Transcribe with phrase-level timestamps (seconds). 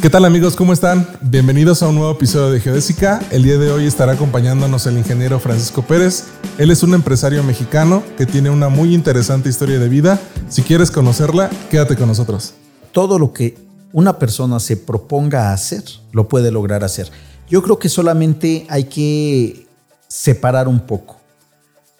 [0.00, 0.54] ¿Qué tal amigos?
[0.54, 1.08] ¿Cómo están?
[1.22, 3.20] Bienvenidos a un nuevo episodio de Geodésica.
[3.32, 6.26] El día de hoy estará acompañándonos el ingeniero Francisco Pérez.
[6.56, 10.20] Él es un empresario mexicano que tiene una muy interesante historia de vida.
[10.48, 12.54] Si quieres conocerla, quédate con nosotros.
[12.92, 13.58] Todo lo que
[13.92, 17.10] una persona se proponga hacer, lo puede lograr hacer.
[17.50, 19.66] Yo creo que solamente hay que
[20.06, 21.16] separar un poco.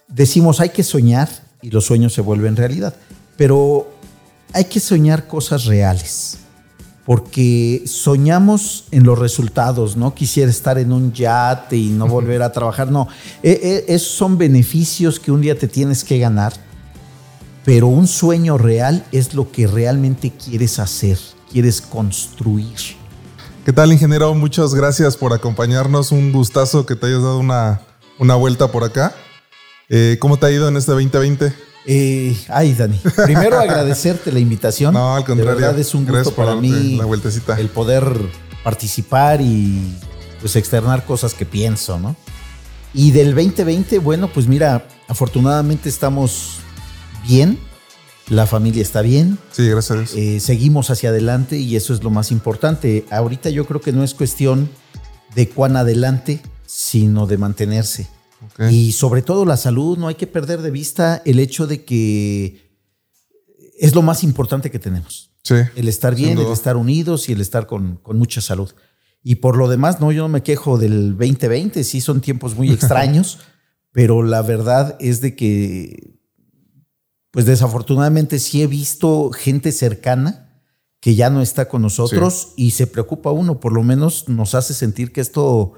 [0.07, 1.29] Decimos hay que soñar
[1.63, 2.95] y los sueños se vuelven realidad,
[3.37, 3.91] pero
[4.53, 6.39] hay que soñar cosas reales
[7.09, 10.15] porque soñamos en los resultados, ¿no?
[10.15, 13.09] Quisiera estar en un yate y no volver a trabajar, no.
[13.43, 16.53] E, e, esos son beneficios que un día te tienes que ganar,
[17.65, 21.19] pero un sueño real es lo que realmente quieres hacer,
[21.51, 22.77] quieres construir.
[23.65, 24.35] ¿Qué tal, ingeniero?
[24.35, 26.13] Muchas gracias por acompañarnos.
[26.13, 27.81] Un gustazo que te hayas dado una,
[28.19, 29.15] una vuelta por acá.
[29.89, 31.55] Eh, ¿Cómo te ha ido en este 2020?
[31.87, 34.95] Eh, ay, Dani, primero agradecerte la invitación.
[34.95, 35.55] No, al contrario.
[35.55, 37.59] De verdad es un gusto para mí la vueltecita.
[37.59, 38.05] el poder
[38.63, 39.95] participar y
[40.41, 42.17] pues externar cosas que pienso, ¿no?
[42.95, 46.59] Y del 2020, bueno, pues mira, afortunadamente estamos
[47.27, 47.59] bien,
[48.29, 49.39] la familia está bien.
[49.53, 50.15] Sí, gracias a Dios.
[50.17, 53.05] Eh, seguimos hacia adelante y eso es lo más importante.
[53.11, 54.69] Ahorita yo creo que no es cuestión
[55.35, 58.09] de cuán adelante, sino de mantenerse.
[58.71, 62.69] Y sobre todo la salud, no hay que perder de vista el hecho de que
[63.79, 65.33] es lo más importante que tenemos.
[65.43, 68.71] Sí, el estar bien, el estar unidos y el estar con, con, mucha salud.
[69.23, 72.71] Y por lo demás, no, yo no me quejo del 2020, sí son tiempos muy
[72.73, 73.39] extraños,
[73.93, 76.21] pero la verdad es de que,
[77.31, 80.49] pues desafortunadamente sí he visto gente cercana
[81.01, 84.75] que ya no está con nosotros y se preocupa uno, por lo menos nos hace
[84.75, 85.75] sentir que esto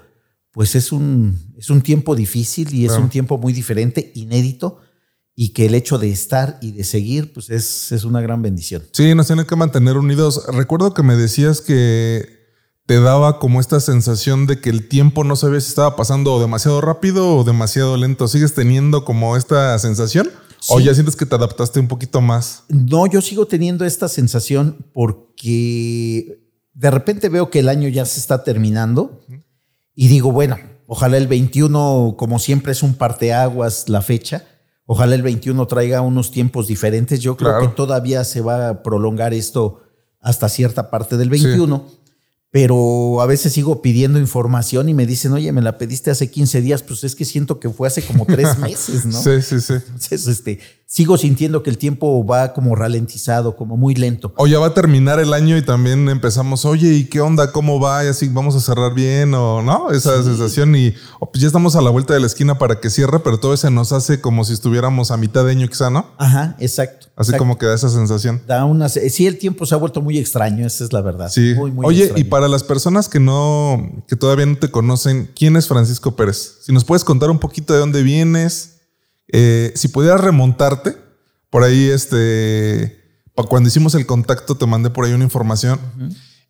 [0.51, 4.79] pues es un, es un tiempo difícil y es un tiempo muy diferente, inédito,
[5.33, 8.83] y que el hecho de estar y de seguir, pues es, es una gran bendición.
[8.91, 10.43] Sí, nos tienen que mantener unidos.
[10.47, 12.41] Recuerdo que me decías que
[12.85, 16.81] te daba como esta sensación de que el tiempo no sabía si estaba pasando demasiado
[16.81, 18.27] rápido o demasiado lento.
[18.27, 20.29] ¿Sigues teniendo como esta sensación?
[20.67, 22.63] ¿O ya sientes que te adaptaste un poquito más?
[22.67, 26.41] No, yo sigo teniendo esta sensación porque
[26.73, 29.25] de repente veo que el año ya se está terminando.
[30.01, 30.57] Y digo, bueno,
[30.87, 34.47] ojalá el 21, como siempre es un parteaguas la fecha,
[34.87, 37.19] ojalá el 21 traiga unos tiempos diferentes.
[37.19, 39.83] Yo creo que todavía se va a prolongar esto
[40.19, 41.85] hasta cierta parte del 21
[42.51, 46.61] pero a veces sigo pidiendo información y me dicen, oye, me la pediste hace 15
[46.61, 49.21] días, pues es que siento que fue hace como tres meses, ¿no?
[49.21, 49.73] sí, sí, sí.
[49.75, 50.59] Entonces, este,
[50.91, 54.33] sigo sintiendo que el tiempo va como ralentizado, como muy lento.
[54.35, 57.53] O ya va a terminar el año y también empezamos, oye, ¿y qué onda?
[57.53, 58.03] ¿Cómo va?
[58.03, 60.93] Y así vamos a cerrar bien o no, esa sensación y
[61.31, 63.69] pues ya estamos a la vuelta de la esquina para que cierre, pero todo eso
[63.69, 66.07] nos hace como si estuviéramos a mitad de año quizá, ¿no?
[66.17, 67.07] Ajá, exacto.
[67.15, 68.41] Así como que da esa sensación.
[68.45, 71.29] Da una, sí, el tiempo se ha vuelto muy extraño, esa es la verdad.
[71.29, 71.53] Sí.
[71.55, 75.55] Muy, muy Oye, y para las personas que no, que todavía no te conocen, ¿quién
[75.55, 76.57] es Francisco Pérez?
[76.63, 78.80] Si nos puedes contar un poquito de dónde vienes,
[79.31, 80.95] eh, si pudieras remontarte,
[81.49, 83.01] por ahí, este,
[83.33, 85.79] cuando hicimos el contacto, te mandé por ahí una información.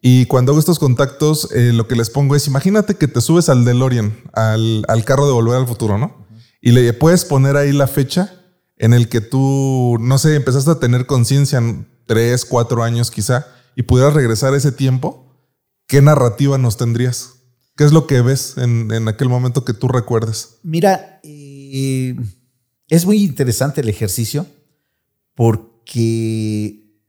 [0.02, 3.50] Y cuando hago estos contactos, eh, lo que les pongo es, imagínate que te subes
[3.50, 6.28] al DeLorean, al, al carro de volver al futuro, ¿no?
[6.62, 8.34] Y le puedes poner ahí la fecha
[8.78, 13.48] en el que tú, no sé, empezaste a tener conciencia en tres, cuatro años quizá,
[13.75, 15.31] y pudieras regresar a ese tiempo,
[15.88, 17.36] ¿qué narrativa nos tendrías?
[17.75, 20.59] ¿Qué es lo que ves en, aquel momento que tú recuerdes?
[20.63, 22.16] Mira, eh,
[22.91, 24.46] es muy interesante el ejercicio
[25.34, 27.00] porque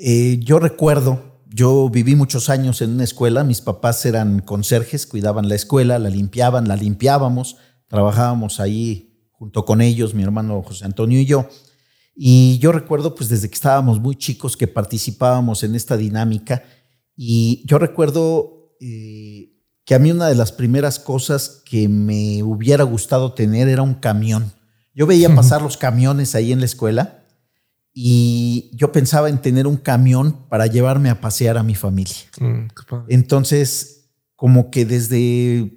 [0.00, 5.50] eh, yo recuerdo, yo viví muchos años en una escuela, mis papás eran conserjes, cuidaban
[5.50, 11.20] la escuela, la limpiaban, la limpiábamos, trabajábamos ahí junto con ellos, mi hermano José Antonio
[11.20, 11.46] y yo.
[12.14, 16.64] Y yo recuerdo, pues desde que estábamos muy chicos, que participábamos en esta dinámica.
[17.14, 19.52] Y yo recuerdo eh,
[19.84, 23.96] que a mí una de las primeras cosas que me hubiera gustado tener era un
[23.96, 24.50] camión.
[24.94, 27.24] Yo veía pasar los camiones ahí en la escuela
[27.94, 32.16] y yo pensaba en tener un camión para llevarme a pasear a mi familia.
[32.40, 32.66] Mm,
[33.08, 35.72] entonces, como que desde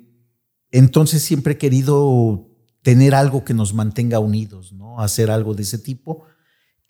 [0.72, 2.50] entonces siempre he querido
[2.81, 5.00] tener algo que nos mantenga unidos, ¿no?
[5.00, 6.24] Hacer algo de ese tipo.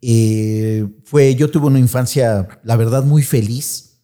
[0.01, 4.01] Eh, fue, yo tuve una infancia, la verdad, muy feliz.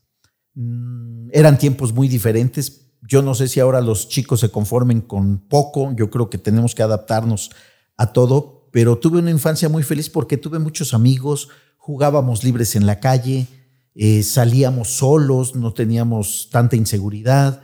[0.53, 2.93] Mm, eran tiempos muy diferentes.
[3.01, 5.93] Yo no sé si ahora los chicos se conformen con poco.
[5.95, 7.51] Yo creo que tenemos que adaptarnos
[7.97, 8.69] a todo.
[8.71, 13.47] Pero tuve una infancia muy feliz porque tuve muchos amigos, jugábamos libres en la calle,
[13.93, 17.61] eh, salíamos solos, no teníamos tanta inseguridad.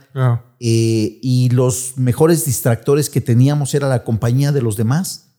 [0.60, 5.36] Eh, y los mejores distractores que teníamos era la compañía de los demás.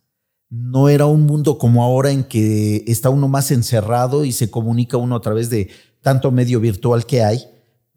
[0.50, 4.97] No era un mundo como ahora en que está uno más encerrado y se comunica
[4.97, 5.69] uno a través de
[6.01, 7.45] tanto medio virtual que hay.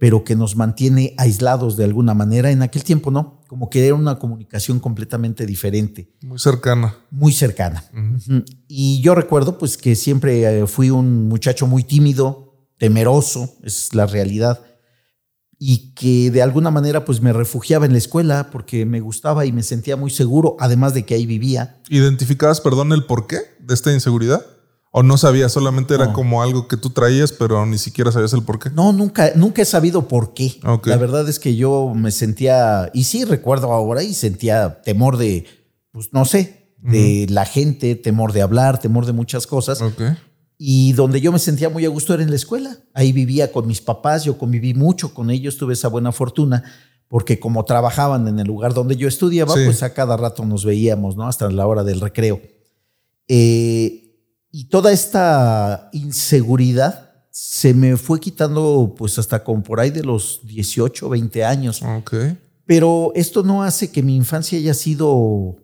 [0.02, 2.50] Pero que nos mantiene aislados de alguna manera.
[2.50, 6.12] En aquel tiempo no, como que era una comunicación completamente diferente.
[6.22, 6.96] Muy cercana.
[7.12, 7.84] Muy cercana.
[8.66, 14.06] Y yo recuerdo pues que siempre eh, fui un muchacho muy tímido, temeroso, es la
[14.06, 14.60] realidad
[15.56, 19.52] y que de alguna manera pues me refugiaba en la escuela porque me gustaba y
[19.52, 21.80] me sentía muy seguro, además de que ahí vivía.
[21.88, 24.44] ¿Identificabas, perdón, el porqué de esta inseguridad?
[24.94, 25.50] ¿O no sabías?
[25.50, 28.68] Solamente era como algo que tú traías, pero ni siquiera sabías el por qué.
[28.68, 30.60] No, nunca, nunca he sabido por qué.
[30.84, 35.46] La verdad es que yo me sentía, y sí recuerdo ahora, y sentía temor de,
[35.92, 39.80] pues no sé, de la gente, temor de hablar, temor de muchas cosas.
[39.80, 40.10] Okay.
[40.58, 42.76] Y donde yo me sentía muy a gusto era en la escuela.
[42.92, 46.64] Ahí vivía con mis papás, yo conviví mucho con ellos, tuve esa buena fortuna,
[47.08, 51.16] porque como trabajaban en el lugar donde yo estudiaba, pues a cada rato nos veíamos,
[51.16, 51.26] ¿no?
[51.26, 52.42] Hasta la hora del recreo.
[53.26, 54.01] Eh,
[54.52, 60.42] y toda esta inseguridad se me fue quitando, pues hasta con por ahí de los
[60.44, 61.82] 18, 20 años.
[61.82, 62.38] Okay.
[62.66, 65.56] Pero esto no hace que mi infancia haya sido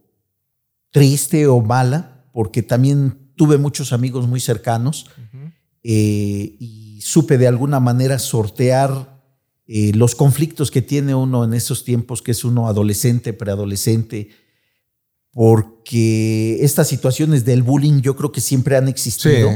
[0.91, 5.07] triste o mala, porque también tuve muchos amigos muy cercanos
[5.83, 9.23] eh, y supe de alguna manera sortear
[9.67, 14.31] eh, los conflictos que tiene uno en esos tiempos, que es uno adolescente, preadolescente,
[15.33, 19.51] porque estas situaciones del bullying yo creo que siempre han existido,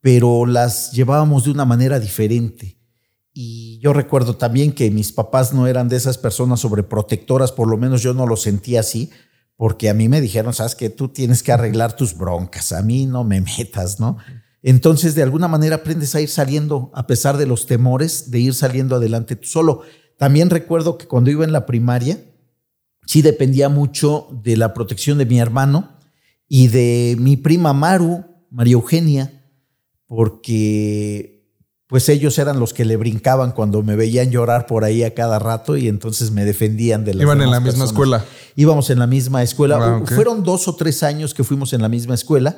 [0.00, 2.78] pero las llevábamos de una manera diferente.
[3.32, 7.76] Y yo recuerdo también que mis papás no eran de esas personas sobreprotectoras, por lo
[7.76, 9.10] menos yo no lo sentía así,
[9.56, 13.06] porque a mí me dijeron, sabes que tú tienes que arreglar tus broncas, a mí
[13.06, 14.16] no me metas, ¿no?
[14.62, 18.54] Entonces, de alguna manera aprendes a ir saliendo, a pesar de los temores, de ir
[18.54, 19.82] saliendo adelante tú solo.
[20.18, 22.18] También recuerdo que cuando iba en la primaria,
[23.10, 25.88] sí dependía mucho de la protección de mi hermano
[26.46, 29.32] y de mi prima Maru, María Eugenia,
[30.06, 31.44] porque
[31.88, 35.40] pues ellos eran los que le brincaban cuando me veían llorar por ahí a cada
[35.40, 38.24] rato y entonces me defendían de las Iban en la misma escuela.
[38.54, 39.78] Íbamos en la misma escuela.
[39.80, 42.56] Ah, Fueron dos o tres años que fuimos en la misma escuela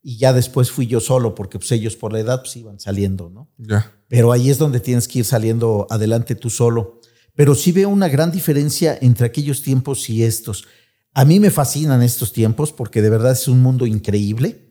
[0.00, 3.30] y ya después fui yo solo porque pues ellos por la edad pues iban saliendo,
[3.30, 3.50] ¿no?
[3.58, 3.92] Ya.
[4.06, 6.97] Pero ahí es donde tienes que ir saliendo adelante tú solo.
[7.38, 10.66] Pero sí veo una gran diferencia entre aquellos tiempos y estos.
[11.14, 14.68] A mí me fascinan estos tiempos porque de verdad es un mundo increíble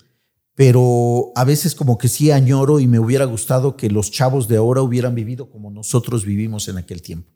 [0.57, 4.57] pero a veces como que sí añoro y me hubiera gustado que los chavos de
[4.57, 7.29] ahora hubieran vivido como nosotros vivimos en aquel tiempo.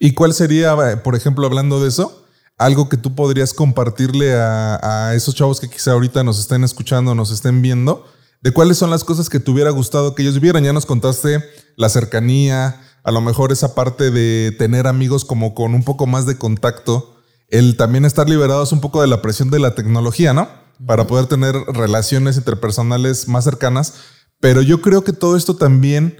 [0.00, 2.26] ¿Y cuál sería, eh, por ejemplo, hablando de eso,
[2.58, 7.30] algo que tú podrías compartirle a, esos chavos que quizá ahorita nos estén escuchando, nos
[7.30, 8.04] estén viendo,
[8.40, 10.64] de cuáles son las cosas que te hubiera gustado que ellos vivieran?
[10.64, 11.44] Ya nos contaste
[11.76, 16.26] la cercanía, a lo mejor esa parte de tener amigos como con un poco más
[16.26, 17.14] de contacto,
[17.48, 20.48] el también estar liberados un poco de la presión de la tecnología, ¿no?
[20.86, 23.94] para poder tener relaciones interpersonales más cercanas.
[24.40, 26.16] Pero yo creo que todo esto también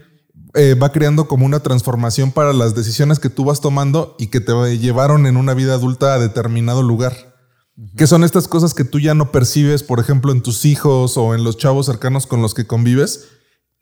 [0.54, 4.40] eh, va creando como una transformación para las decisiones que tú vas tomando y que
[4.40, 7.34] te llevaron en una vida adulta a determinado lugar.
[7.96, 11.34] ¿Qué son estas cosas que tú ya no percibes, por ejemplo, en tus hijos o
[11.34, 13.28] en los chavos cercanos con los que convives,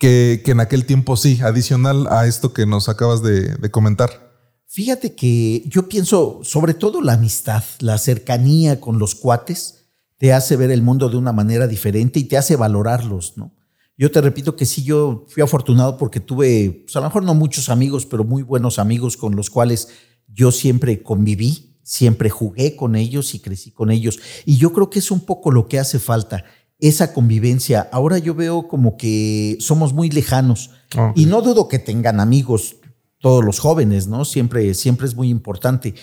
[0.03, 4.33] que, en aquel tiempo sí, adicional a esto que nos acabas de comentar?
[4.67, 9.85] Fíjate que yo pienso sobre todo la amistad, la cercanía con los cuates
[10.17, 13.55] te hace ver el mundo de una manera diferente y te hace valorarlos, ¿no?
[13.99, 17.35] Yo te repito que sí, yo fui afortunado porque tuve, pues a lo mejor no
[17.35, 19.89] muchos amigos, pero muy buenos amigos con los cuales
[20.27, 24.21] yo siempre conviví, siempre jugué con ellos y crecí con ellos.
[24.47, 26.45] Y yo creo que es un poco lo que hace falta,
[26.83, 27.89] esa convivencia.
[27.91, 30.71] Ahora yo veo como que somos muy lejanos
[31.15, 32.77] y no dudo que tengan amigos
[33.19, 34.27] todos los jóvenes, ¿no?
[34.27, 35.95] Siempre, siempre es muy importante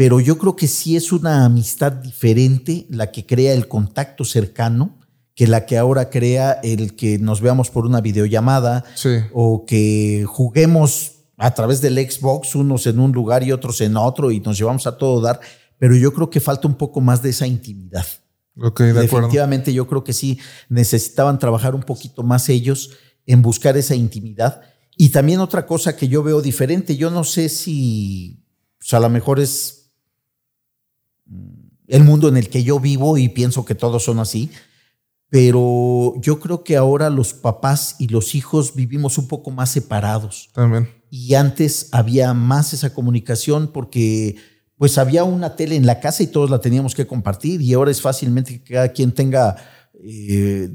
[0.00, 4.98] pero yo creo que sí es una amistad diferente la que crea el contacto cercano
[5.34, 8.84] que la que ahora crea el que nos veamos por una videollamada
[9.32, 14.30] o que juguemos a través del Xbox, unos en un lugar y otros en otro
[14.30, 15.40] y nos llevamos a todo dar,
[15.78, 18.06] pero yo creo que falta un poco más de esa intimidad.
[18.60, 20.38] Okay, de Definitivamente yo creo que sí
[20.68, 22.90] necesitaban trabajar un poquito más ellos
[23.26, 24.62] en buscar esa intimidad.
[24.96, 28.44] Y también otra cosa que yo veo diferente, yo no sé si
[28.78, 29.92] pues, a lo mejor es
[31.88, 34.50] el mundo en el que yo vivo y pienso que todos son así,
[35.28, 40.50] pero yo creo que ahora los papás y los hijos vivimos un poco más separados.
[40.52, 40.88] También.
[41.08, 44.36] Y antes había más esa comunicación porque
[44.80, 47.90] pues había una tele en la casa y todos la teníamos que compartir y ahora
[47.90, 49.54] es fácilmente que cada quien tenga
[49.92, 50.70] eh,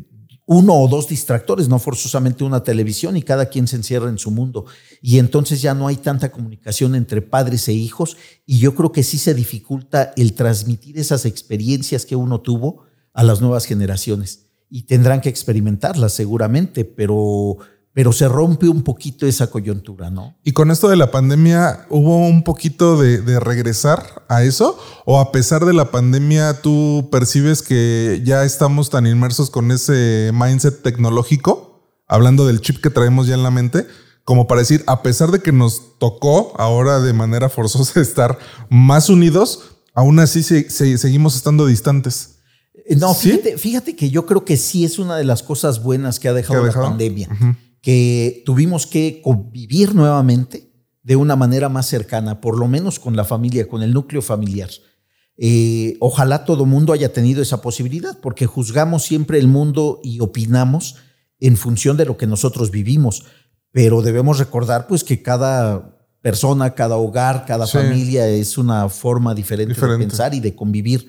[0.46, 4.30] uno o dos distractores, no forzosamente una televisión y cada quien se encierra en su
[4.30, 4.66] mundo.
[5.02, 9.02] Y entonces ya no hay tanta comunicación entre padres e hijos y yo creo que
[9.02, 14.50] sí se dificulta el transmitir esas experiencias que uno tuvo a las nuevas generaciones.
[14.70, 17.58] Y tendrán que experimentarlas seguramente, pero
[17.96, 20.36] pero se rompe un poquito esa coyuntura, ¿no?
[20.44, 24.78] Y con esto de la pandemia, ¿hubo un poquito de, regresar a eso?
[25.06, 30.32] ¿O a pesar de la pandemia, tú percibes que ya estamos tan inmersos con ese
[30.34, 33.88] mindset tecnológico, hablando del chip que traemos ya en la mente,
[34.26, 38.38] como para decir, a pesar de que nos tocó ahora de manera forzosa estar
[38.70, 42.40] más unidos, aún así seguimos estando distantes?
[42.74, 46.28] Eh, no, fíjate, que yo creo que sí es una de las cosas buenas que
[46.28, 47.30] ha dejado, la pandemia
[47.86, 50.72] que tuvimos que convivir nuevamente
[51.04, 54.72] de una manera más cercana, por lo menos con la familia, con el núcleo familiar.
[55.38, 60.96] Eh, ojalá todo mundo haya tenido esa posibilidad, porque juzgamos siempre el mundo y opinamos
[61.40, 63.24] en función de lo que nosotros vivimos,
[63.70, 69.76] pero debemos recordar pues que cada persona, cada hogar, cada familia es una forma diferente,
[69.76, 71.08] diferente, de pensar y de convivir,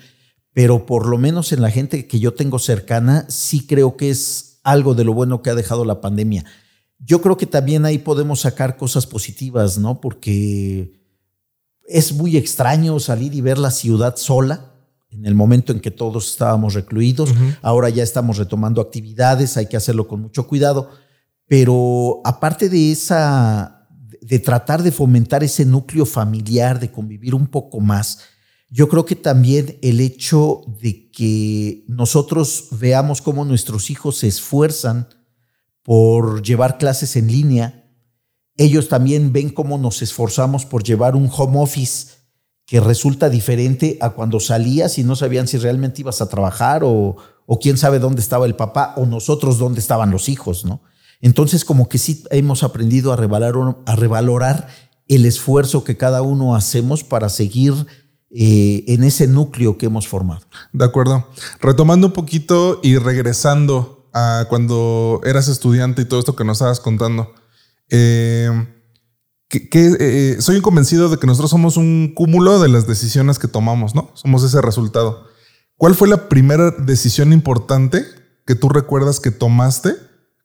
[0.53, 4.61] pero por lo menos en la gente que yo tengo cercana sí creo que es
[4.63, 6.45] algo de lo bueno que ha dejado la pandemia
[6.99, 10.01] yo creo que también ahí podemos sacar cosas positivas, ¿no?
[10.01, 11.01] Porque
[11.87, 14.73] es muy extraño salir y ver la ciudad sola
[15.11, 17.33] en el momento en que todos estábamos recluidos.
[17.63, 20.91] Ahora ya estamos retomando actividades, hay que hacerlo con mucho cuidado.
[21.47, 23.89] Pero aparte de esa,
[24.21, 28.21] de tratar de fomentar ese núcleo familiar, de convivir un poco más,
[28.69, 35.09] yo creo que también el hecho de que nosotros veamos cómo nuestros hijos se esfuerzan
[35.87, 37.89] por llevar clases en línea.
[38.57, 42.09] Ellos también ven cómo nos esforzamos por llevar un home office
[42.67, 47.17] que resulta diferente a cuando salías y no sabían si realmente ibas a trabajar o,
[47.47, 50.83] o quién sabe dónde estaba el papá o nosotros dónde estaban los hijos, ¿no?
[51.21, 54.69] Entonces como que sí hemos aprendido a revalorar,
[55.09, 57.73] el esfuerzo que cada uno hacemos para seguir
[58.31, 60.43] eh, en ese núcleo que hemos formado.
[60.73, 61.29] De acuerdo.
[61.61, 63.96] Retomando un poquito y regresando
[64.49, 67.35] cuando eras estudiante y todo esto que nos estabas contando.
[67.91, 68.51] Eh,
[69.49, 73.95] que, eh, soy convencido de que nosotros somos un cúmulo de las decisiones que tomamos,
[73.95, 74.11] ¿no?
[74.15, 75.27] Somos ese resultado.
[75.77, 78.05] ¿Cuál fue la primera decisión importante
[78.47, 79.95] que tú recuerdas que tomaste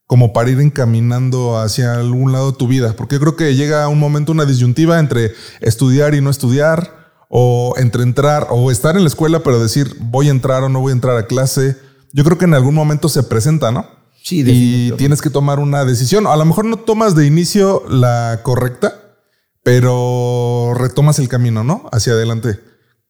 [0.06, 2.94] como para ir encaminando hacia algún lado de tu vida?
[2.96, 7.02] Porque yo creo que llega un momento, una disyuntiva entre estudiar y no estudiar,
[7.34, 10.80] o entre entrar o estar en la escuela, pero decir voy a entrar o no
[10.80, 11.78] voy a entrar a clase
[12.12, 13.86] yo creo que en algún momento se presenta, ¿no?
[14.22, 16.26] Sí, Y tienes que tomar una decisión.
[16.26, 19.16] A lo mejor no tomas de inicio la correcta,
[19.64, 21.88] pero retomas el camino, ¿no?
[21.90, 22.60] Hacia adelante.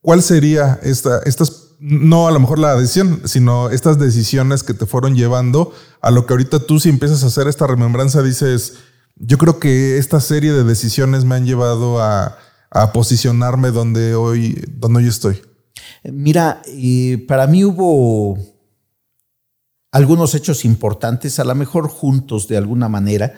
[0.00, 4.86] ¿Cuál sería esta, estas, no a lo mejor la decisión, sino estas decisiones que te
[4.86, 8.78] fueron llevando a lo que ahorita tú si empiezas a hacer esta remembranza dices,
[9.16, 12.38] yo creo que esta serie de decisiones me han llevado a,
[12.94, 15.42] posicionarme donde hoy, donde hoy estoy?
[16.04, 18.38] Mira, eh, para mí hubo
[19.92, 23.34] algunos hechos importantes, a lo mejor juntos de alguna manera.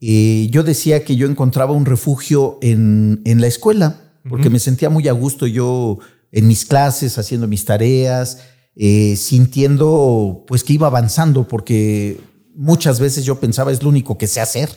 [0.00, 5.06] Eh, yo decía que yo encontraba un refugio en, la escuela, porque me sentía muy
[5.06, 5.98] a gusto yo
[6.32, 8.40] en mis clases, haciendo mis tareas,
[8.74, 12.20] eh, sintiendo pues que iba avanzando, porque
[12.56, 14.68] muchas veces yo pensaba es lo único que sé hacer.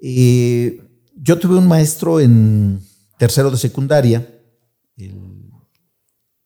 [0.00, 0.80] Eh,
[1.14, 2.80] yo tuve un maestro en
[3.18, 4.26] tercero de secundaria,
[4.96, 5.50] el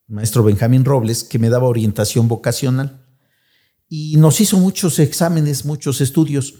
[0.09, 3.00] maestro Benjamín Robles, que me daba orientación vocacional
[3.93, 6.53] y nos hizo muchos exámenes, muchos estudios.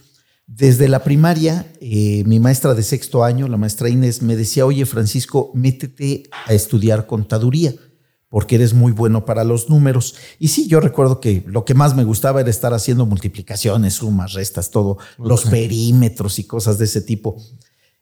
[0.47, 4.85] Desde la primaria, eh, mi maestra de sexto año, la maestra Inés, me decía, oye
[4.85, 7.73] Francisco, métete a estudiar contaduría,
[8.27, 10.15] porque eres muy bueno para los números.
[10.39, 14.33] Y sí, yo recuerdo que lo que más me gustaba era estar haciendo multiplicaciones, sumas,
[14.33, 17.37] restas, todo, los perímetros y cosas de ese tipo.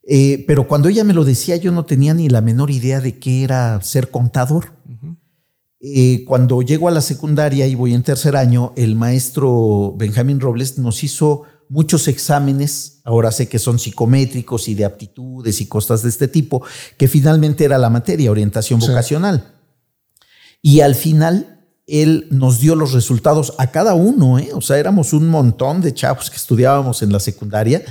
[0.07, 3.19] Eh, pero cuando ella me lo decía, yo no tenía ni la menor idea de
[3.19, 4.73] qué era ser contador.
[5.81, 10.77] Eh, cuando llego a la secundaria y voy en tercer año, el maestro Benjamín Robles
[10.77, 16.09] nos hizo muchos exámenes, ahora sé que son psicométricos y de aptitudes y cosas de
[16.09, 16.63] este tipo,
[16.97, 19.53] que finalmente era la materia, orientación vocacional.
[20.61, 24.49] Y al final, él nos dio los resultados a cada uno, ¿eh?
[24.53, 27.83] o sea, éramos un montón de chavos que estudiábamos en la secundaria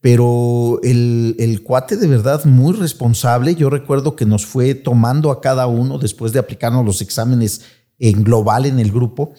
[0.00, 3.54] pero el, cuate de verdad muy responsable.
[3.54, 7.62] Yo recuerdo que nos fue tomando a cada uno después de aplicarnos los exámenes
[7.98, 9.32] en global en el grupo.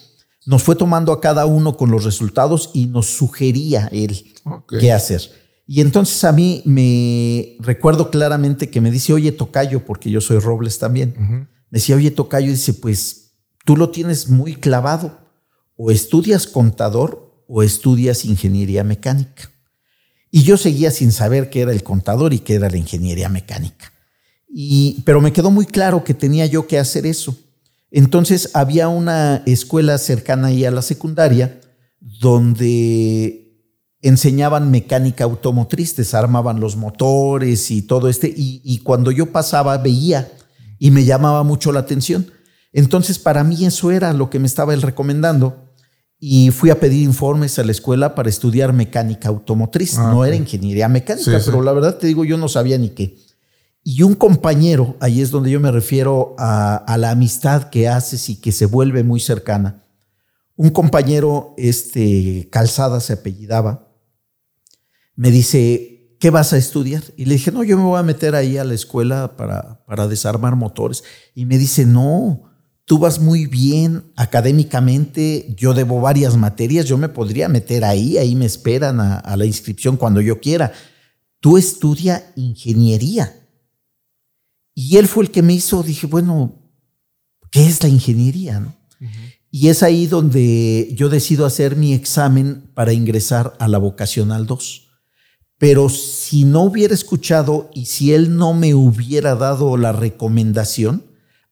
[0.46, 4.34] Nos fue tomando a cada uno con los resultados y nos sugería él
[4.68, 5.22] qué hacer.
[5.66, 10.40] Y entonces a mí me recuerdo claramente que me dice, oye, Tocayo, porque yo soy
[10.40, 11.48] Robles también.
[11.70, 13.36] Me decía, oye, Tocayo, dice, pues
[13.66, 15.20] tú lo tienes muy clavado.
[15.78, 19.52] O estudias contador o estudias ingeniería mecánica.
[20.32, 23.92] Y yo seguía sin saber qué era el contador y qué era la ingeniería mecánica.
[24.48, 27.38] Y, pero me quedó muy claro que tenía yo que hacer eso.
[27.92, 31.60] Entonces había una escuela cercana ahí a la secundaria
[32.00, 33.50] donde
[34.02, 40.32] enseñaban mecánica automotriz, desarmaban los motores y todo este, y, y cuando yo pasaba veía
[40.78, 42.32] y me llamaba mucho la atención.
[42.72, 45.69] Entonces, para mí eso era lo que me estaba él recomendando
[46.20, 49.98] y fui a pedir informes a la escuela para estudiar mecánica automotriz.
[49.98, 51.66] Ah, no era ingeniería mecánica, Sí, pero sí.
[51.66, 53.18] la verdad te digo, yo no sabía ni qué.
[53.84, 58.30] Y un compañero, ahí es donde yo me refiero a, a la amistad que haces
[58.30, 59.84] y que se vuelve muy cercana.
[60.58, 63.88] Un compañero, este, Calzada se apellidaba,
[65.16, 67.04] me dice, ¿qué vas a estudiar?
[67.16, 70.08] Y le dije, no, yo me voy a meter ahí a la escuela para, para
[70.10, 71.04] desarmar motores.
[71.34, 72.49] Y me dice, no,
[72.90, 78.36] tú vas muy bien académicamente, yo debo varias materias, yo me podría meter ahí, ahí
[78.36, 80.74] me esperan a, a la inscripción cuando yo quiera.
[81.40, 83.48] Tú estudia ingeniería.
[84.74, 86.64] Y él fue el que me hizo, dije, bueno,
[87.52, 88.60] ¿qué es la ingeniería?
[88.60, 88.76] no?
[89.52, 94.88] Y es ahí donde yo decido hacer mi examen para ingresar a la vocacional 2.
[95.60, 101.09] Pero si no hubiera escuchado y si él no me hubiera dado la recomendación,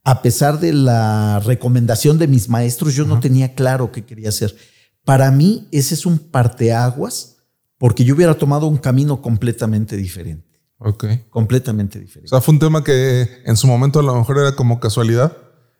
[0.09, 4.55] a pesar de la recomendación de mis maestros, yo no tenía claro qué quería hacer.
[5.03, 7.35] Para mí, ese es un parteaguas
[7.77, 10.61] porque yo hubiera tomado un camino completamente diferente.
[10.79, 11.05] Ok.
[11.29, 12.29] Completamente O diferente.
[12.29, 15.35] sea, fue un tema que en su momento a lo mejor era como casualidad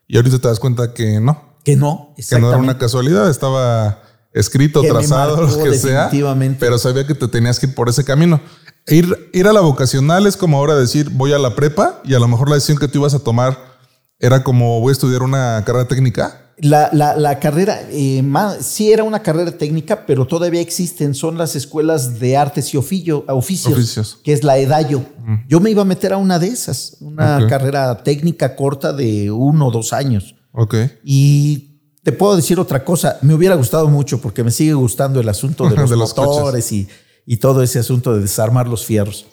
[0.10, 2.77] y ahorita te das cuenta que no, que no, que no era una exactamente.
[2.79, 4.01] casualidad, estaba
[4.34, 6.57] escrito, Que trazado, marcó lo que sea, definitivamente.
[6.60, 8.41] pero sabía que te tenías que ir por ese camino.
[8.88, 12.19] Ir, ir a la vocacional es como ahora decir voy a la prepa y a
[12.19, 13.76] lo mejor la decisión que tú ibas a tomar
[14.19, 16.43] era como voy a estudiar una carrera técnica.
[16.59, 21.38] La, la- la carrera, eh, ma- sí era una carrera técnica, pero todavía existen, son
[21.38, 24.19] las escuelas de artes y oficio- oficios, Oficios.
[24.24, 25.03] que es la EDAYO.
[25.47, 29.67] Yo me iba a meter a una de esas, una carrera técnica corta de uno
[29.67, 30.36] o dos años.
[30.51, 30.74] Ok.
[31.03, 35.29] Y te puedo decir otra cosa, me hubiera gustado mucho porque me sigue gustando el
[35.29, 36.88] asunto de los, De los motores y,
[37.27, 39.27] y todo ese asunto de desarmar los fierros.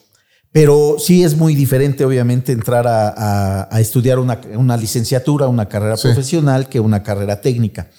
[0.55, 5.69] Pero sí es muy diferente, obviamente, entrar a, a- a estudiar una, una licenciatura, una
[5.69, 6.07] carrera Sí.
[6.07, 7.91] profesional que una carrera técnica.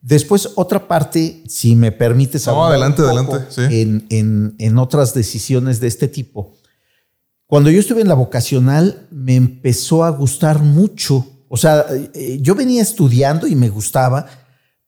[0.00, 3.80] Después, otra parte, si me permites No, adelante, un poco adelante, sí.
[3.82, 6.54] en, en- en otras decisiones de este tipo.
[7.46, 11.26] Cuando yo estuve en la vocacional, me empezó a gustar mucho.
[11.48, 14.24] O sea, eh, yo venía estudiando y me gustaba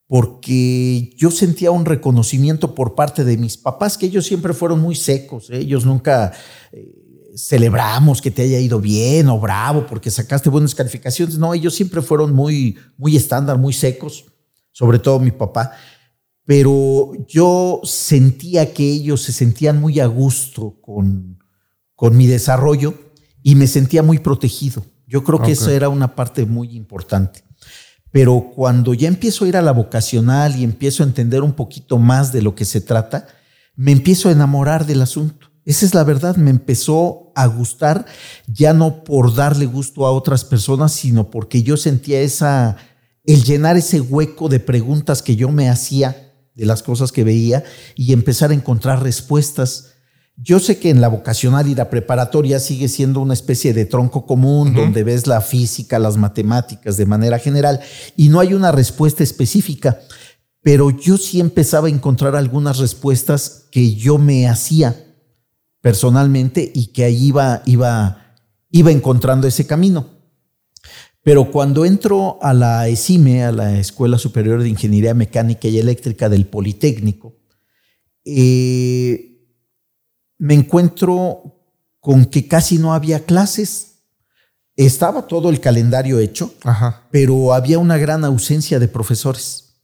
[0.06, 4.94] porque yo sentía un reconocimiento por parte de mis papás, que ellos siempre fueron muy
[4.96, 5.50] secos.
[5.50, 5.58] ¿eh?
[5.58, 6.32] Ellos nunca
[6.72, 6.96] eh,
[7.36, 11.38] celebramos que te haya ido bien o bravo porque sacaste buenas calificaciones.
[11.38, 14.26] No, ellos siempre fueron muy, muy estándar, muy secos,
[14.72, 15.72] sobre todo mi papá.
[16.44, 21.38] Pero yo sentía que ellos se sentían muy a gusto con,
[21.94, 22.94] con mi desarrollo
[23.42, 24.84] y me sentía muy protegido.
[25.06, 27.42] Yo creo que eso era una parte muy importante.
[28.12, 31.98] Pero cuando ya empiezo a ir a la vocacional y empiezo a entender un poquito
[31.98, 33.26] más de lo que se trata,
[33.76, 35.49] me empiezo a enamorar del asunto.
[35.70, 38.04] Esa es la verdad, me empezó a gustar
[38.48, 42.76] ya no por darle gusto a otras personas, sino porque yo sentía esa,
[43.24, 47.62] el llenar ese hueco de preguntas que yo me hacía de las cosas que veía
[47.94, 49.92] y empezar a encontrar respuestas.
[50.34, 54.26] Yo sé que en la vocacional y la preparatoria sigue siendo una especie de tronco
[54.26, 57.78] común donde ves la física, las matemáticas de manera general
[58.16, 60.00] y no hay una respuesta específica,
[60.62, 65.06] pero yo sí empezaba a encontrar algunas respuestas que yo me hacía
[65.80, 68.36] personalmente y que ahí iba, iba,
[68.70, 70.20] iba encontrando ese camino.
[71.22, 76.28] Pero cuando entro a la ESIME, a la Escuela Superior de Ingeniería Mecánica y Eléctrica
[76.28, 77.36] del Politécnico,
[78.24, 79.38] eh,
[80.38, 81.60] me encuentro
[82.00, 83.98] con que casi no había clases.
[84.76, 87.06] Estaba todo el calendario hecho, Ajá.
[87.10, 89.74] pero había una gran ausencia de profesores.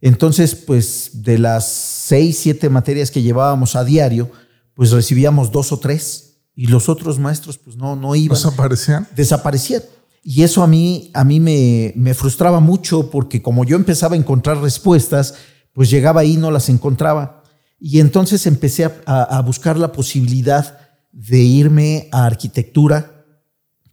[0.00, 4.30] Entonces, pues de las seis, siete materias que llevábamos a diario,
[4.78, 9.08] pues recibíamos dos o tres y los otros maestros pues no, no iban ¿Nos aparecían?
[9.16, 9.82] desaparecían.
[10.22, 14.18] Y eso a mí, a mí me, me frustraba mucho porque como yo empezaba a
[14.18, 15.34] encontrar respuestas,
[15.72, 17.42] pues llegaba ahí y no las encontraba.
[17.80, 20.78] Y entonces empecé a, a- a buscar la posibilidad
[21.10, 23.24] de irme a arquitectura,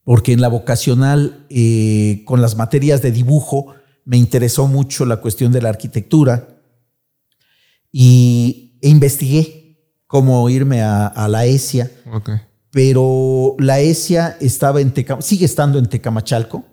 [0.04, 5.52] porque en la vocacional, eh, con las materias de dibujo, me interesó mucho la cuestión
[5.52, 6.60] de la arquitectura
[7.92, 9.65] y, e investigué
[10.08, 11.90] cómo irme a, a la ESIA.
[12.72, 16.64] Pero la ESIA estaba en Teca- sigue estando en Tecamachalco.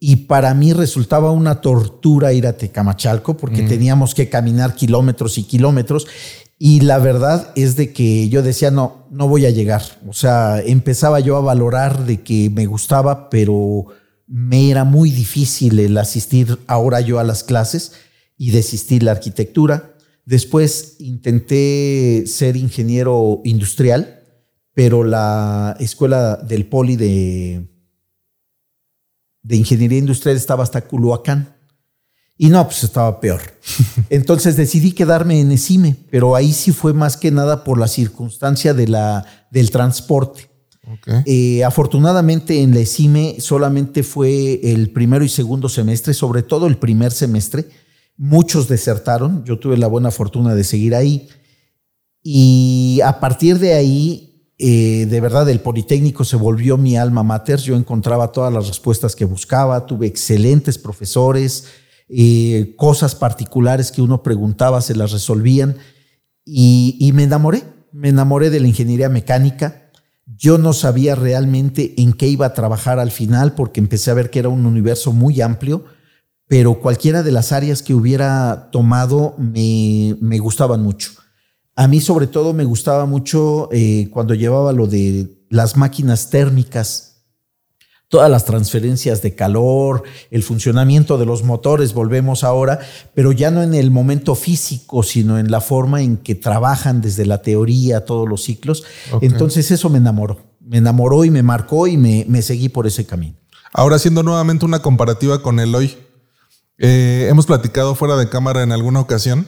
[0.00, 5.42] Y para mí resultaba una tortura ir a Tecamachalco porque teníamos que caminar kilómetros y
[5.42, 6.06] kilómetros.
[6.56, 9.82] Y la verdad es de que yo decía no, no voy a llegar.
[10.08, 13.86] O sea, empezaba yo a valorar de que me gustaba, pero
[14.28, 17.92] me era muy difícil el asistir ahora yo a las clases
[18.36, 19.94] y desistí la arquitectura.
[20.28, 24.26] Después intenté ser ingeniero industrial,
[24.74, 27.66] pero la escuela del Poli de,
[29.40, 31.56] de Ingeniería Industrial estaba hasta Culhuacán.
[32.36, 33.40] Y no, pues estaba peor.
[34.10, 38.74] Entonces decidí quedarme en ESIME, pero ahí sí fue más que nada por la circunstancia
[38.74, 40.50] de la, del transporte.
[41.24, 46.76] Eh, afortunadamente en la ESIME solamente fue el primero y segundo semestre, sobre todo el
[46.76, 47.87] primer semestre.
[48.18, 51.28] Muchos desertaron, yo tuve la buena fortuna de seguir ahí.
[52.22, 57.60] Y a partir de ahí, eh, de verdad, el Politécnico se volvió mi alma mater.
[57.60, 61.64] Yo encontraba todas las respuestas que buscaba, tuve excelentes profesores
[62.10, 65.76] eh, cosas particulares que uno preguntaba se las resolvían
[66.42, 69.90] y, me enamoré, me enamoré de la ingeniería mecánica.
[70.24, 74.30] Yo no sabía realmente en qué iba a trabajar al final porque empecé a ver
[74.30, 75.84] que era un universo muy amplio,
[76.48, 81.12] pero cualquiera de las áreas que hubiera tomado me, me gustaban mucho.
[81.76, 87.08] A mí sobre todo me gustaba mucho eh, cuando llevaba lo de las máquinas térmicas
[88.08, 92.80] todas las transferencias de calor, el funcionamiento de los motores, volvemos ahora,
[93.14, 97.26] pero ya no en el momento físico, sino en la forma en que trabajan desde
[97.26, 98.84] la teoría todos los ciclos.
[99.20, 103.34] Entonces eso me enamoró, me enamoró y me marcó y me, seguí por ese camino.
[103.74, 105.94] Ahora haciendo nuevamente una comparativa con el hoy,
[106.78, 109.46] eh, hemos platicado fuera de cámara en alguna ocasión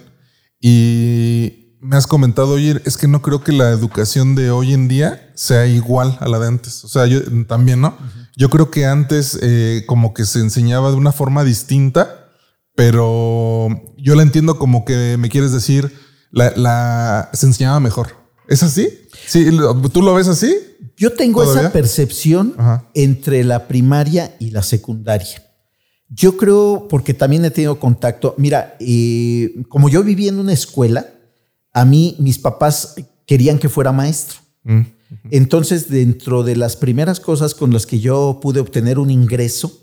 [0.61, 4.89] y me has comentado, oye, es que no creo que la educación de hoy en
[4.89, 6.85] día sea igual a la de antes.
[6.85, 7.97] O sea, yo también, ¿no?
[8.37, 12.29] Yo creo que antes eh, como que se enseñaba de una forma distinta,
[12.75, 15.95] pero yo la entiendo como que me quieres decir,
[16.31, 18.09] la, se enseñaba mejor.
[18.49, 18.89] ¿Es así?
[19.27, 19.49] Sí,
[19.93, 20.55] ¿tú lo ves así?
[20.97, 22.55] Yo tengo esa percepción
[22.95, 25.50] entre la primaria y la secundaria.
[26.13, 31.07] Yo creo, porque también he tenido contacto, mira, eh, como yo vivía en una escuela,
[31.73, 32.97] a mí mis papás
[33.27, 34.41] querían que fuera maestro.
[34.65, 34.81] Mm.
[35.31, 39.81] Entonces, dentro de las primeras cosas con las que yo pude obtener un ingreso,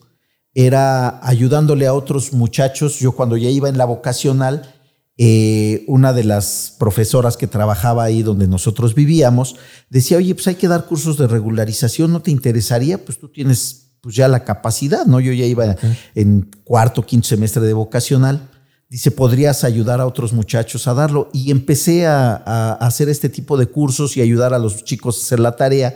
[0.54, 3.00] era ayudándole a otros muchachos.
[3.00, 4.74] Yo cuando ya iba en la vocacional,
[5.18, 9.56] eh, una de las profesoras que trabajaba ahí donde nosotros vivíamos,
[9.90, 13.04] decía, oye, pues hay que dar cursos de regularización, ¿no te interesaría?
[13.04, 15.20] Pues tú tienes pues ya la capacidad, ¿no?
[15.20, 15.76] Yo ya iba
[16.16, 18.50] en cuarto, quinto semestre de vocacional.
[18.90, 21.30] Dice, podrías ayudar a otros muchachos a darlo.
[21.34, 25.40] Y empecé a, hacer este tipo de cursos y ayudar a los chicos a hacer
[25.40, 25.96] la tarea.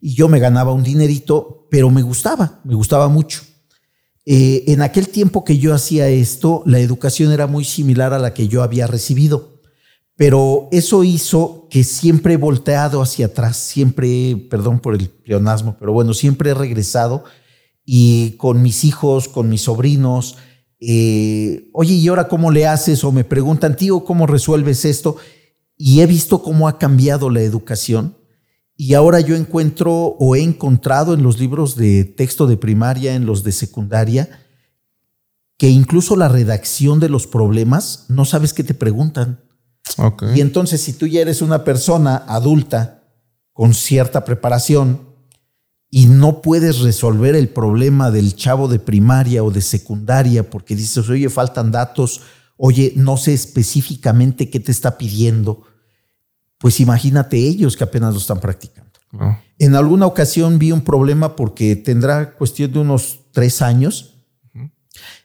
[0.00, 3.42] Y yo me ganaba un dinerito, pero me gustaba, me gustaba mucho.
[4.24, 8.34] Eh, en aquel tiempo que yo hacía esto, la educación era muy similar a la
[8.34, 9.60] que yo había recibido.
[10.16, 15.92] Pero eso hizo que siempre he volteado hacia atrás, siempre, perdón por el pleonasmo, pero
[15.92, 17.24] bueno, siempre he regresado
[17.94, 20.38] y con mis hijos, con mis sobrinos,
[20.80, 23.04] eh, oye, ¿y ahora cómo le haces?
[23.04, 25.18] O me preguntan, tío, ¿cómo resuelves esto?
[25.76, 28.16] Y he visto cómo ha cambiado la educación.
[28.78, 33.26] Y ahora yo encuentro o he encontrado en los libros de texto de primaria, en
[33.26, 34.40] los de secundaria,
[35.58, 39.44] que incluso la redacción de los problemas no sabes qué te preguntan.
[40.34, 43.04] Y entonces si tú ya eres una persona adulta
[43.52, 45.11] con cierta preparación,
[45.94, 51.06] y no puedes resolver el problema del chavo de primaria o de secundaria porque dices,
[51.10, 52.22] oye, faltan datos,
[52.56, 55.64] oye, no sé específicamente qué te está pidiendo,
[56.56, 58.90] pues imagínate ellos que apenas lo están practicando.
[59.58, 64.14] En alguna ocasión vi un problema porque tendrá cuestión de unos tres años.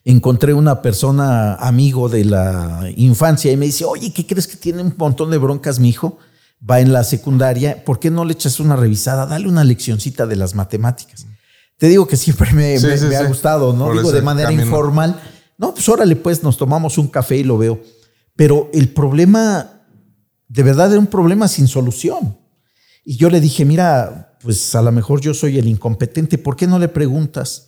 [0.03, 4.81] Encontré una persona amigo de la infancia y me dice, oye, ¿qué crees que tiene
[4.81, 6.19] un montón de broncas mi hijo?
[6.59, 9.25] Va en la secundaria, ¿por qué no le echas una revisada?
[9.25, 11.27] Dale una leccioncita de las matemáticas.
[11.77, 13.93] Te digo que siempre me, ha gustado, ¿no?
[13.93, 15.21] digo de manera informal.
[15.57, 17.81] No, pues órale, pues nos tomamos un café y lo veo.
[18.35, 19.83] Pero el problema,
[20.47, 22.37] de verdad, era un problema sin solución.
[23.03, 26.67] Y yo le dije, mira, pues a lo mejor yo soy el incompetente, ¿por qué
[26.67, 27.65] no le preguntas?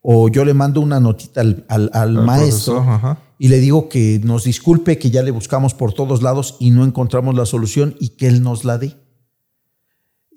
[0.00, 5.10] O yo le mando una notita al, maestro y le digo que nos disculpe, que
[5.10, 8.64] ya le buscamos por todos lados y no encontramos la solución y que él nos
[8.64, 8.96] la dé.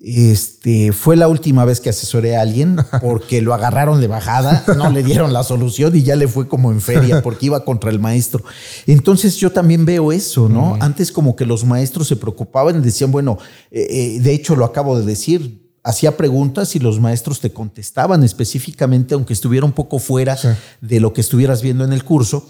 [0.04, 4.90] Este, fue la última vez que asesoré a alguien porque lo agarraron de bajada, no
[4.90, 8.00] le dieron la solución y ya le fue como en feria porque iba contra el
[8.00, 8.42] maestro.
[8.88, 10.76] Entonces yo también veo eso, ¿no?
[10.80, 13.38] Antes como que los maestros se preocupaban y decían, bueno,
[13.70, 18.22] eh, eh, de hecho lo acabo de decir, hacía preguntas y los maestros te contestaban
[18.22, 20.38] específicamente, aunque estuviera un poco fuera
[20.80, 22.48] de lo que estuvieras viendo en el curso.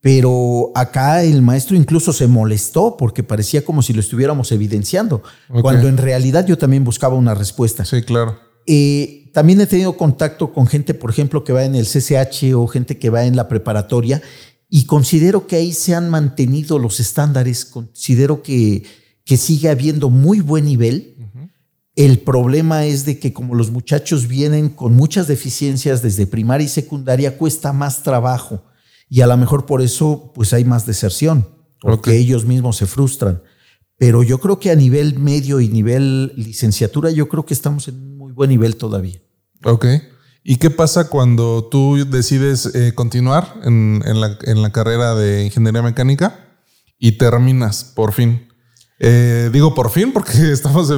[0.00, 5.22] Pero acá el maestro incluso se molestó porque parecía como si lo estuviéramos evidenciando,
[5.60, 7.84] cuando en realidad yo también buscaba una respuesta.
[7.84, 8.36] Sí, claro.
[8.66, 12.66] Eh, también he tenido contacto con gente, por ejemplo, que va en el CCH o
[12.66, 14.22] gente que va en la preparatoria
[14.68, 18.84] Y considero que ahí se han mantenido los estándares, considero que,
[19.24, 21.14] que sigue habiendo muy buen nivel.
[21.94, 26.68] El problema es de que como los muchachos vienen con muchas deficiencias desde primaria y
[26.68, 28.64] secundaria, cuesta más trabajo
[29.08, 31.46] y a lo mejor por eso pues hay más deserción,
[31.82, 33.42] porque ellos mismos se frustran.
[33.98, 37.96] Pero yo creo que a nivel medio y nivel licenciatura, yo creo que estamos en
[37.96, 39.20] un muy buen nivel todavía.
[39.64, 39.84] Ok.
[40.42, 46.56] ¿Y qué pasa cuando tú decides eh, continuar en, la, carrera de ingeniería mecánica
[46.98, 48.48] y terminas por fin?
[49.04, 50.88] Eh, digo por fin porque estamos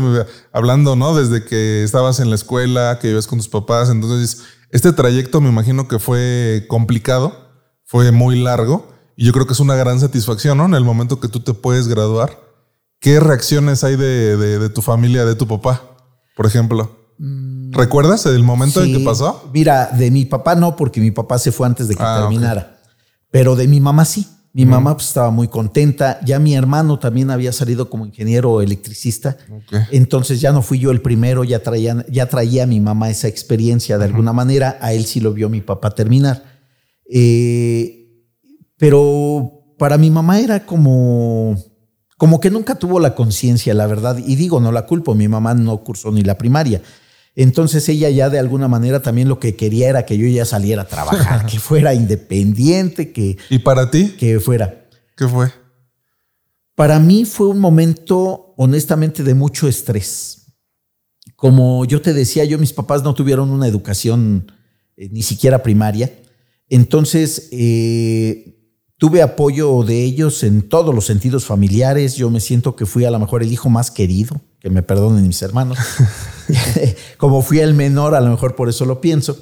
[0.53, 1.15] hablando, ¿no?
[1.15, 3.89] Desde que estabas en la escuela, que vives con tus papás.
[3.89, 7.35] Entonces, este trayecto me imagino que fue complicado,
[7.85, 8.87] fue muy largo
[9.17, 10.67] y yo creo que es una gran satisfacción, ¿no?
[10.67, 12.39] En el momento que tú te puedes graduar.
[13.01, 15.83] ¿Qué reacciones hay de, tu familia, de tu papá,
[16.37, 17.15] por ejemplo?
[17.19, 19.49] Mm, ¿Recuerdas el momento en que pasó?
[19.53, 22.81] Mira, de mi papá no, porque mi papá se fue antes de que ah, terminara.
[23.31, 24.27] Pero de mi mamá sí.
[24.55, 26.21] Mi mamá pues, estaba muy contenta.
[26.25, 29.37] Ya mi hermano también había salido como ingeniero electricista.
[29.91, 33.27] Entonces ya no fui yo el primero, ya traía, ya traía a mi mamá esa
[33.27, 34.79] experiencia de alguna manera.
[34.81, 36.45] A él sí lo vio mi papá terminar.
[37.11, 38.09] Eh,
[38.79, 41.57] pero para mi mamá era como
[42.17, 45.53] como que nunca tuvo la conciencia, la verdad, y digo, no la culpo, mi mamá
[45.55, 46.81] no cursó ni la primaria.
[47.37, 50.83] Entonces ella ya de alguna manera también lo que quería era que yo ya saliera
[50.83, 53.37] a trabajar, que fuera independiente, que...
[53.51, 54.15] ¿Y para ti?
[54.19, 54.87] Que fuera.
[55.17, 55.53] ¿Qué fue?
[56.75, 60.47] Para mí fue un momento, honestamente, de mucho estrés.
[61.37, 64.53] Como yo te decía, yo mis papás no tuvieron una educación
[64.97, 66.13] eh, ni siquiera primaria.
[66.69, 68.55] Entonces, eh,
[68.97, 72.15] Tuve apoyo de ellos en todos los sentidos familiares.
[72.15, 75.27] Yo me siento que fui a lo mejor el hijo más querido, que me perdonen
[75.27, 75.77] mis hermanos.
[77.19, 79.37] Como fui el menor, a lo mejor por eso lo pienso.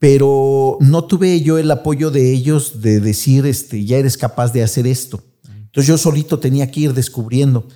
[0.00, 4.64] Pero no tuve yo el apoyo de ellos de decir, este, ya eres capaz de
[4.64, 5.22] hacer esto.
[5.46, 7.68] Entonces yo solito tenía que ir descubriendo.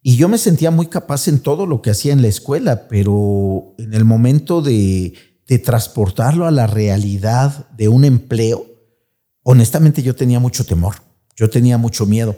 [0.00, 3.74] Y yo me sentía muy capaz en todo lo que hacía en la escuela, pero
[3.76, 5.12] en el momento de,
[5.46, 8.64] de transportarlo a la realidad de un empleo,
[9.42, 10.94] honestamente yo tenía mucho temor,
[11.36, 12.36] yo tenía mucho miedo.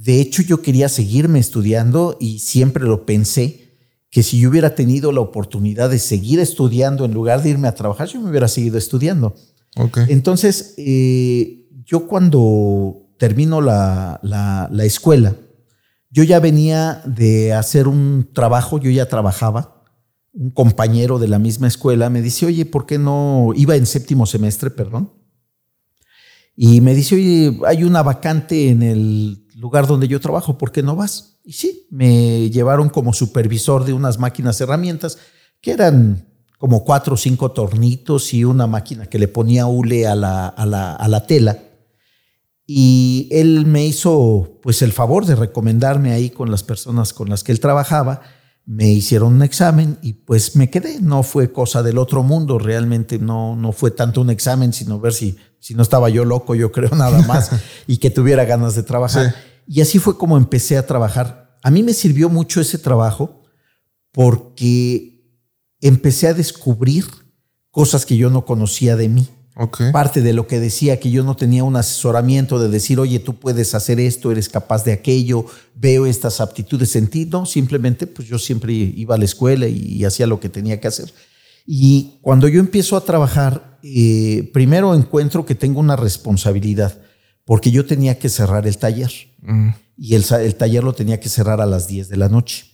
[0.00, 3.76] De hecho, yo quería seguirme estudiando y siempre lo pensé
[4.08, 7.74] que si yo hubiera tenido la oportunidad de seguir estudiando en lugar de irme a
[7.74, 9.34] trabajar, yo me hubiera seguido estudiando.
[10.08, 15.36] Entonces, eh, yo cuando termino la, la escuela,
[16.08, 19.84] yo ya venía de hacer un trabajo, yo ya trabajaba.
[20.32, 23.50] Un compañero de la misma escuela me dice, oye, ¿por qué no?
[23.54, 25.12] Iba en séptimo semestre, perdón.
[26.56, 30.82] Y me dice, oye, hay una vacante en el lugar donde yo trabajo, ¿por qué
[30.82, 31.38] no vas?
[31.44, 35.18] Y sí, me llevaron como supervisor de unas máquinas herramientas
[35.60, 36.26] que eran
[36.58, 40.66] como cuatro o cinco tornitos y una máquina que le ponía hule a la, a
[40.66, 41.58] la, a la tela.
[42.66, 47.44] Y él me hizo pues el favor de recomendarme ahí con las personas con las
[47.44, 48.22] que él trabajaba
[48.66, 51.00] me hicieron un examen y pues me quedé.
[51.00, 55.12] No fue cosa del otro mundo, realmente no, no fue tanto un examen, sino ver
[55.12, 57.50] si, si no estaba yo loco, yo creo nada más,
[57.86, 59.34] y que tuviera ganas de trabajar.
[59.66, 61.58] Y así fue como empecé a trabajar.
[61.62, 63.42] A mí me sirvió mucho ese trabajo
[64.12, 65.10] porque
[65.80, 67.06] empecé a descubrir
[67.70, 69.28] cosas que yo no conocía de mí.
[69.92, 73.38] Parte de lo que decía que yo no tenía un asesoramiento de decir, oye, tú
[73.38, 75.44] puedes hacer esto, eres capaz de aquello,
[75.74, 77.26] veo estas aptitudes en ti.
[77.26, 80.88] No, simplemente pues yo siempre iba a la escuela y, hacía lo que tenía que
[80.88, 81.12] hacer.
[81.66, 86.98] Y cuando yo empiezo a trabajar, eh, primero encuentro que tengo una responsabilidad,
[87.50, 89.10] porque yo tenía que cerrar el taller.
[89.42, 89.70] Mm.
[89.96, 92.64] Y el, el taller lo tenía que cerrar a las 10 de la noche.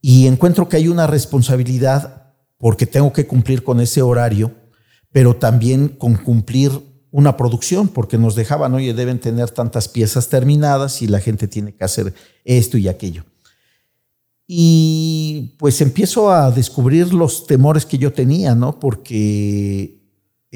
[0.00, 4.50] Y encuentro que hay una responsabilidad porque tengo que cumplir con ese horario
[5.14, 6.72] pero también con cumplir
[7.12, 11.72] una producción, porque nos dejaban, oye, deben tener tantas piezas terminadas y la gente tiene
[11.72, 12.12] que hacer
[12.44, 13.24] esto y aquello.
[14.48, 18.80] Y pues empiezo a descubrir los temores que yo tenía, ¿no?
[18.80, 20.03] Porque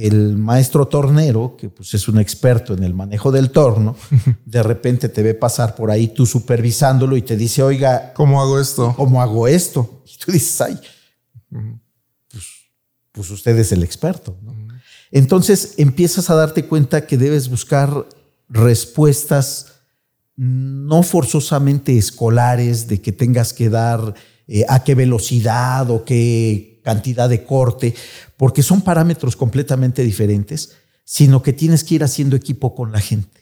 [0.06, 3.96] el maestro tornero, que pues es un experto en el manejo del torno,
[4.44, 8.60] de repente te ve pasar por ahí tú supervisándolo y te dice, oiga, ¿cómo hago
[8.60, 8.94] esto?
[8.96, 10.02] ¿Cómo hago esto?
[10.06, 10.78] Y tú dices, ay,
[13.12, 14.36] pues usted es el experto.
[15.10, 18.06] Entonces empiezas a darte cuenta que debes buscar
[18.48, 19.72] respuestas
[20.36, 24.14] no forzosamente escolares, de que tengas que dar
[24.46, 27.94] eh, a qué velocidad o qué cantidad de corte,
[28.38, 30.70] porque son parámetros completamente diferentes,
[31.04, 33.40] sino que tienes que ir haciendo equipo con la gente.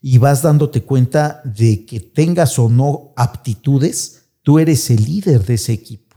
[0.00, 5.54] Y vas dándote cuenta de que tengas o no aptitudes, tú eres el líder de
[5.54, 6.16] ese equipo.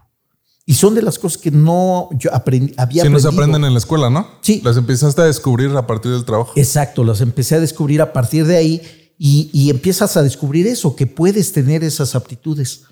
[0.66, 3.44] Y son de las cosas que no yo aprendí, había Sí, no se aprendido.
[3.44, 4.28] aprenden en la escuela, ¿no?
[4.42, 4.62] Sí.
[4.64, 6.54] Las empezaste a descubrir a partir del trabajo.
[6.56, 8.82] Exacto, las empecé a descubrir a partir de ahí
[9.18, 12.84] y, y empiezas a descubrir eso, que puedes tener esas aptitudes.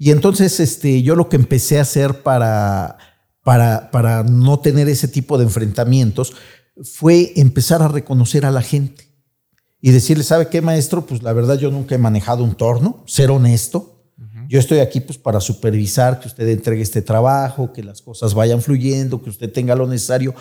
[0.00, 2.96] Y entonces este, yo lo que empecé a hacer para,
[3.48, 6.34] para, para no tener ese tipo de enfrentamientos
[6.82, 9.08] fue empezar a reconocer a la gente
[9.80, 11.06] y decirle, ¿sabe qué, maestro?
[11.06, 14.04] Pues la verdad yo nunca he manejado un torno, ser honesto.
[14.50, 18.60] Yo estoy aquí pues para supervisar que usted entregue este trabajo, que las cosas vayan
[18.60, 20.34] fluyendo, que usted tenga lo necesario,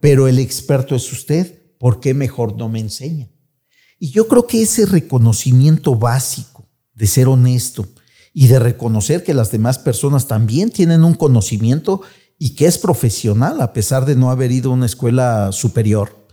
[0.00, 1.76] pero el experto es usted.
[1.78, 3.28] ¿Por qué mejor no me enseña?
[3.98, 7.86] Y yo creo que ese reconocimiento básico de ser honesto
[8.32, 12.00] y de reconocer que las demás personas también tienen un conocimiento
[12.38, 16.26] y que es profesional a pesar de no haber ido a una escuela superior,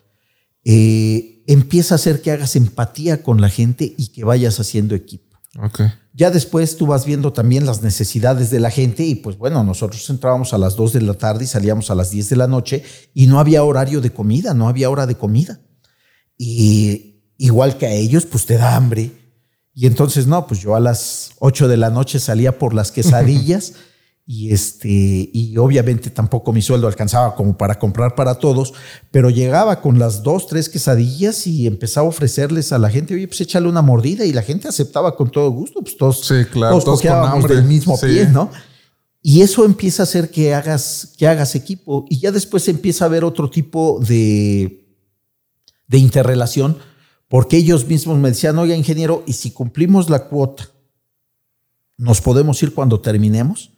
[0.64, 5.38] eh, empieza a hacer que hagas empatía con la gente y que vayas haciendo equipo.
[6.14, 10.10] Ya después tú vas viendo también las necesidades de la gente y pues bueno, nosotros
[10.10, 12.84] entrábamos a las 2 de la tarde y salíamos a las 10 de la noche
[13.14, 15.60] y no había horario de comida, no había hora de comida.
[16.38, 19.12] Y igual que a ellos, pues te da hambre.
[19.74, 23.74] Y entonces no, pues yo a las 8 de la noche salía por las quesadillas
[24.26, 28.74] y este y obviamente tampoco mi sueldo alcanzaba como para comprar para todos,
[29.10, 33.28] pero llegaba con las dos, tres quesadillas y empezaba a ofrecerles a la gente, oye,
[33.28, 36.72] pues échale una mordida y la gente aceptaba con todo gusto, pues todos, Sí, claro,
[36.74, 37.56] todos, todos con cojeábamos hambre.
[37.56, 38.06] del mismo Sí.
[38.08, 38.50] pie, ¿no?
[39.24, 43.08] Y eso empieza a hacer que hagas, que hagas equipo y ya después empieza a
[43.08, 44.88] haber otro tipo de,
[45.88, 46.78] de interrelación
[47.28, 50.70] porque ellos mismos me decían, oiga, ingeniero, ¿y si cumplimos la cuota,
[51.98, 53.71] nos podemos ir cuando terminemos?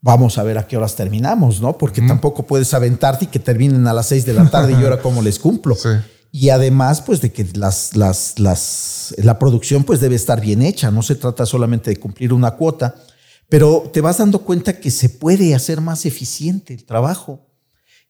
[0.00, 1.76] Vamos a ver a qué horas terminamos, ¿no?
[1.76, 5.02] Porque tampoco puedes aventarte y que terminen a las seis de la tarde y ahora
[5.02, 5.76] cómo les cumplo.
[5.82, 5.88] Sí.
[6.30, 10.90] Y además, pues de que las, las, las, la producción pues debe estar bien hecha,
[10.90, 12.96] no se trata solamente de cumplir una cuota,
[13.48, 17.48] pero te vas dando cuenta que se puede hacer más eficiente el trabajo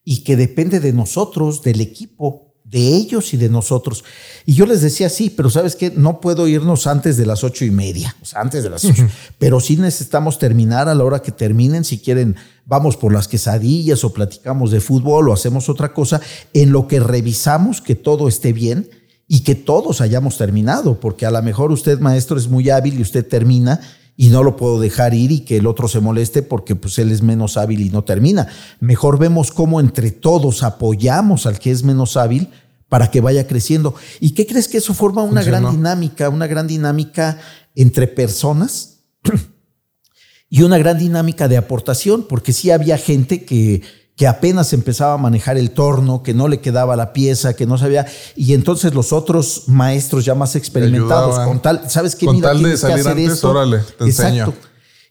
[0.05, 4.05] y que depende de nosotros, del equipo, de ellos y de nosotros.
[4.45, 7.65] Y yo les decía, sí, pero sabes que no puedo irnos antes de las ocho
[7.65, 9.07] y media, o sea, antes de las ocho,
[9.39, 11.85] pero sí necesitamos terminar a la hora que terminen.
[11.85, 16.21] Si quieren, vamos por las quesadillas o platicamos de fútbol o hacemos otra cosa,
[16.53, 18.91] en lo que revisamos que todo esté bien
[19.27, 23.03] y que todos hayamos terminado, porque a lo mejor usted, maestro, es muy hábil y
[23.03, 23.81] usted termina
[24.21, 27.13] y no lo puedo dejar ir y que el otro se moleste porque pues él
[27.13, 28.49] es menos hábil y no termina.
[28.81, 32.49] Mejor vemos cómo entre todos apoyamos al que es menos hábil
[32.89, 33.95] para que vaya creciendo.
[34.19, 37.39] ¿Y qué crees que eso forma una gran dinámica, una gran dinámica
[37.77, 39.05] entre personas
[40.51, 42.25] y una gran dinámica de aportación?
[42.29, 43.83] Porque sí había gente que,
[44.19, 47.79] que apenas empezaba a manejar el torno, que no le quedaba la pieza, que no
[47.79, 48.05] sabía,
[48.35, 51.49] y entonces los otros maestros ya más experimentados, ayudaban.
[51.49, 52.27] con tal, ¿sabes qué?
[52.27, 53.51] Con Mira, tal de que salir antes, esto.
[53.51, 54.53] órale, te enseño.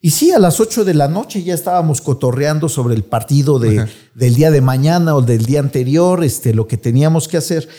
[0.02, 3.88] Y sí, a las 8 de la noche ya estábamos cotorreando sobre el partido de,
[4.14, 7.70] del día de mañana o del día anterior, este, lo que teníamos que hacer.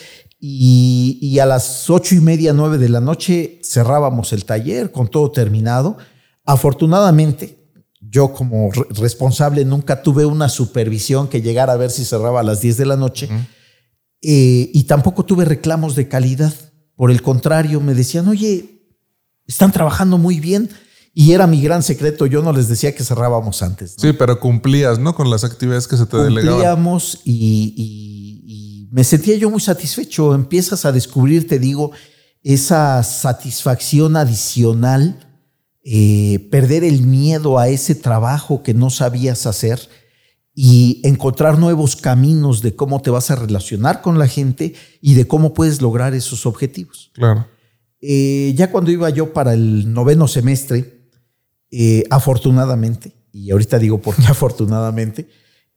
[0.40, 5.08] Y, y a las ocho y media, nueve de la noche cerrábamos el taller con
[5.08, 5.98] todo terminado.
[6.46, 7.57] Afortunadamente,
[8.00, 12.42] yo como re- responsable nunca tuve una supervisión que llegara a ver si cerraba a
[12.44, 13.28] las 10 de la noche.
[14.22, 16.52] Eh, y tampoco tuve reclamos de calidad.
[16.96, 18.84] Por el contrario, me decían, oye,
[19.46, 20.68] están trabajando muy bien.
[21.14, 22.26] Y era mi gran secreto.
[22.26, 23.96] Yo no les decía que cerrábamos antes.
[23.96, 24.02] ¿no?
[24.02, 25.14] Sí, pero cumplías, ¿no?
[25.14, 26.52] Con las actividades que se te delegaban.
[26.54, 30.34] Cumplíamos y, y- y me sentía yo muy satisfecho.
[30.34, 31.90] Empiezas a descubrir, te digo,
[32.44, 35.27] esa satisfacción adicional,
[35.84, 39.80] eh, perder el miedo a ese trabajo que no sabías hacer
[40.54, 45.28] y encontrar nuevos caminos de cómo te vas a relacionar con la gente y de
[45.28, 47.12] cómo puedes lograr esos objetivos.
[47.14, 47.46] Claro.
[48.00, 51.10] Eh, ya cuando iba yo para el noveno semestre,
[51.70, 55.28] eh, afortunadamente, y ahorita digo por qué afortunadamente,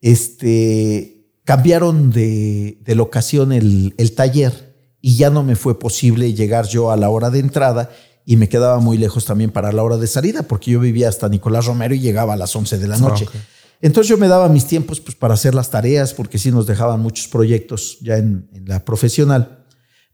[0.01, 6.67] este, cambiaron de, de locación el, el taller y ya no me fue posible llegar
[6.67, 7.91] yo a la hora de entrada
[8.25, 11.27] y me quedaba muy lejos también para la hora de salida, porque yo vivía hasta
[11.29, 13.25] Nicolás Romero y llegaba a las 11 de la noche.
[13.25, 13.35] ok.
[13.81, 16.99] Entonces yo me daba mis tiempos pues, para hacer las tareas, porque sí nos dejaban
[16.99, 19.65] muchos proyectos ya en, en la profesional,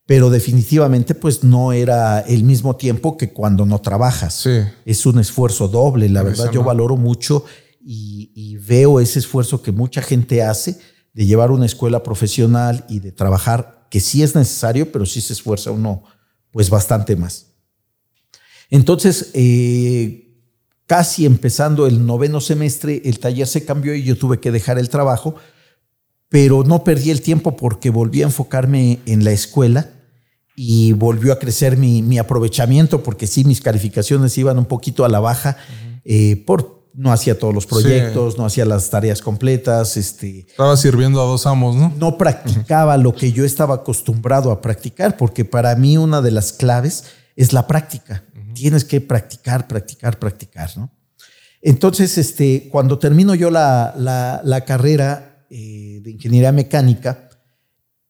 [0.05, 4.33] pero definitivamente pues no era el mismo tiempo que cuando no trabajas.
[4.35, 4.61] Sí.
[4.85, 7.43] Es un esfuerzo doble, la verdad yo valoro mucho
[7.81, 10.79] y, y veo ese esfuerzo que mucha gente hace
[11.13, 15.33] de llevar una escuela profesional y de trabajar, que sí es necesario, pero sí se
[15.33, 16.03] esfuerza uno
[16.51, 17.46] pues bastante más.
[18.69, 20.27] Entonces, eh,
[20.85, 24.89] casi empezando el noveno semestre, el taller se cambió y yo tuve que dejar el
[24.89, 25.35] trabajo,
[26.29, 29.91] pero no perdí el tiempo porque volví a enfocarme en la escuela
[30.55, 35.09] y volvió a crecer mi, mi aprovechamiento porque sí, mis calificaciones iban un poquito a
[35.09, 35.57] la baja
[36.03, 41.21] eh, por no hacía todos los proyectos, no hacía las tareas completas, este, estaba sirviendo
[41.21, 41.93] a dos amos, ¿no?
[41.95, 46.53] No practicaba lo que yo estaba acostumbrado a practicar, porque para mí una de las
[46.53, 47.03] claves
[47.35, 48.23] es la práctica.
[48.57, 50.91] Tienes que practicar, practicar, practicar, ¿no?
[51.61, 57.29] Entonces, este, cuando termino yo la, carrera eh, de ingeniería mecánica,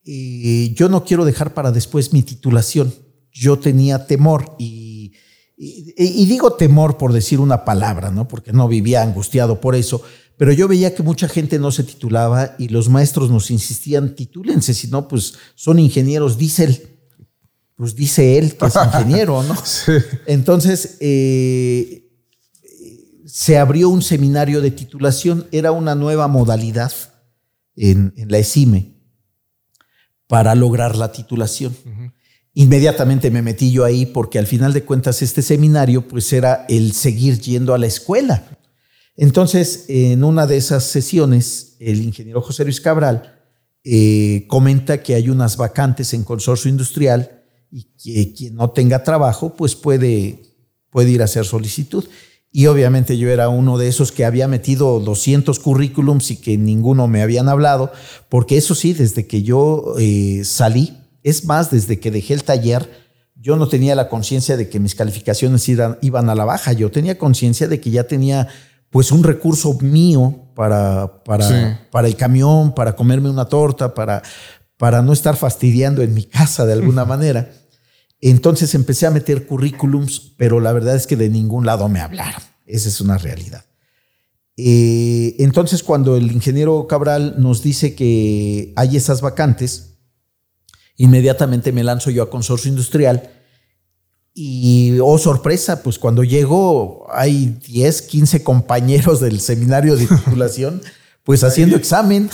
[0.06, 2.94] eh, yo no quiero dejar para después mi titulación.
[3.32, 5.14] Yo tenía temor y,
[5.58, 8.28] y, digo temor por decir una palabra, ¿no?
[8.28, 10.02] Porque no vivía angustiado por eso,
[10.38, 14.74] pero yo veía que mucha gente no se titulaba y los maestros nos insistían, titúlense,
[14.74, 16.97] si no, pues son ingenieros, dice él.
[17.78, 19.56] Pues dice él que es ingeniero, ¿no?
[20.26, 22.08] Entonces, eh,
[23.26, 26.92] se abrió un seminario de titulación, era una nueva modalidad
[27.76, 28.96] en, la ESIME
[30.26, 31.78] para lograr la titulación.
[32.56, 36.94] Inmediatamente me metí yo ahí porque al final de cuentas este seminario pues era el
[36.94, 38.44] seguir yendo a la escuela.
[39.16, 43.40] Entonces, en una de esas sesiones, el ingeniero José Luis Cabral
[43.84, 47.37] eh, comenta que hay unas vacantes en consorcio industrial
[47.72, 50.42] y que quien no tenga trabajo pues puede,
[50.90, 52.06] puede ir a hacer solicitud.
[52.52, 57.08] Y obviamente yo era uno de esos que había metido 200 currículums y que ninguno
[57.08, 57.92] me habían hablado,
[58.30, 62.90] porque eso sí, desde que yo eh, salí, es más, desde que dejé el taller,
[63.36, 67.18] yo no tenía la conciencia de que mis calificaciones iban, a la baja, yo tenía
[67.18, 68.48] conciencia de que ya tenía
[68.90, 74.24] pues un recurso mío para, para, para el camión, para comerme una torta, para,
[74.78, 77.52] para no estar fastidiando en mi casa de alguna manera.
[78.22, 82.42] Entonces empecé a meter currículums, pero la verdad es que de ningún lado me hablaron.
[82.66, 83.66] Esa es una realidad.
[84.56, 89.98] Eh, entonces cuando el ingeniero Cabral nos dice que hay esas vacantes,
[90.96, 93.32] inmediatamente me lanzo yo a Consorcio Industrial
[94.40, 100.82] y, oh sorpresa, pues cuando llego hay 10, 15 compañeros del seminario de titulación,
[101.24, 102.30] pues haciendo examen.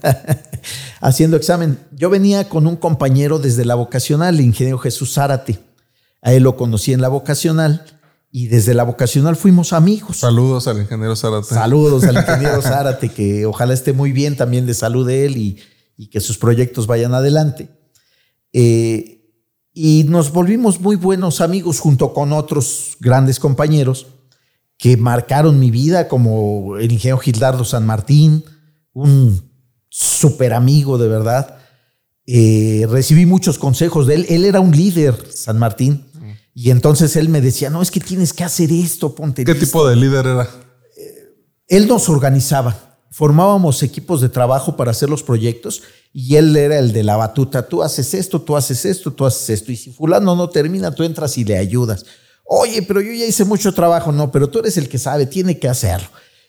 [1.00, 1.78] haciendo examen.
[1.92, 5.58] Yo venía con un compañero desde la vocacional, el ingeniero Jesús Zárate.
[6.20, 7.84] A él lo conocí en la vocacional
[8.30, 10.18] y desde la vocacional fuimos amigos.
[10.18, 11.54] Saludos al ingeniero Zárate.
[11.54, 15.58] Saludos al ingeniero Zárate, que ojalá esté muy bien también de salud de él y,
[16.10, 17.68] que sus proyectos vayan adelante.
[18.52, 19.22] Eh,
[19.72, 24.08] y nos volvimos muy buenos amigos junto con otros grandes compañeros
[24.82, 28.44] que marcaron mi vida, como el ingeniero Gildardo San Martín,
[28.92, 29.51] un
[29.92, 31.58] súper amigo de verdad.
[32.26, 34.26] Eh, recibí muchos consejos de él.
[34.30, 36.06] Él era un líder, San Martín.
[36.54, 39.44] Y entonces él me decía, no, es que tienes que hacer esto, ponte.
[39.44, 40.42] ¿Qué tipo de líder era?
[40.96, 41.34] Eh,
[41.68, 42.98] él nos organizaba.
[43.10, 45.82] Formábamos equipos de trabajo para hacer los proyectos
[46.12, 47.68] y él era el de la batuta.
[47.68, 49.72] Tú haces esto, tú haces esto, tú haces esto.
[49.72, 52.04] Y si fulano no termina, tú entras y le ayudas.
[52.44, 54.12] Oye, pero yo ya hice mucho trabajo.
[54.12, 56.08] No, pero tú eres el que sabe, tiene que hacerlo.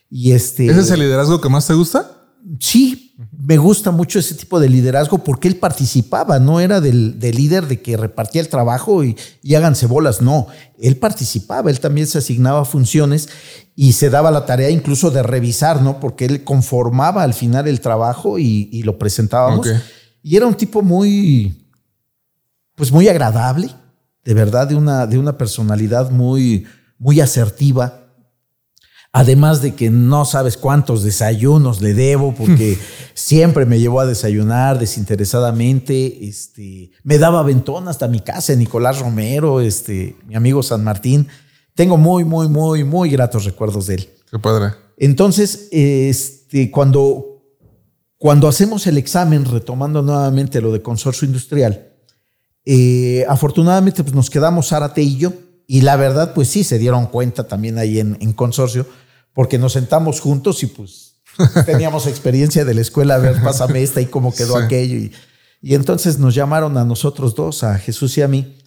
[0.09, 0.67] Y este.
[0.67, 2.19] ¿Ese es el liderazgo que más te gusta?
[2.59, 7.67] sí, me gusta mucho ese tipo de liderazgo porque él participaba, no era del, líder
[7.67, 9.15] de que repartía el trabajo y,
[9.55, 10.47] háganse bolas, no,
[10.79, 13.29] él participaba, él también se asignaba funciones
[13.75, 15.99] y se daba la tarea incluso de revisar, ¿no?
[15.99, 19.67] Porque él conformaba al final el trabajo y, lo presentábamos.
[20.21, 21.67] Y era un tipo muy,
[22.75, 23.69] pues muy agradable,
[24.23, 26.65] de verdad, de una, de una personalidad muy,
[26.97, 28.02] muy asertiva
[29.15, 32.79] Además de que no sabes cuántos desayunos le debo, porque
[33.13, 36.27] siempre me llevó a desayunar desinteresadamente.
[36.27, 41.27] Este, me daba aventón hasta mi casa, Nicolás Romero, este, mi amigo San Martín.
[41.75, 44.09] Tengo muy, muy, muy, muy gratos recuerdos de él.
[44.31, 44.73] Qué padre.
[44.97, 47.43] Entonces, este, cuando,
[48.17, 51.93] cuando hacemos el examen, retomando nuevamente lo de consorcio industrial,
[52.65, 55.33] eh, afortunadamente pues nos quedamos Zárate y yo.
[55.67, 58.87] Y la verdad, pues sí, se dieron cuenta también ahí en, en consorcio
[59.33, 61.15] porque nos sentamos juntos y pues
[61.65, 64.97] teníamos experiencia de la escuela, a ver, pásame esta y cómo quedó aquello.
[64.97, 65.11] Y,
[65.61, 68.57] y entonces nos llamaron a nosotros dos, a Jesús y a mí,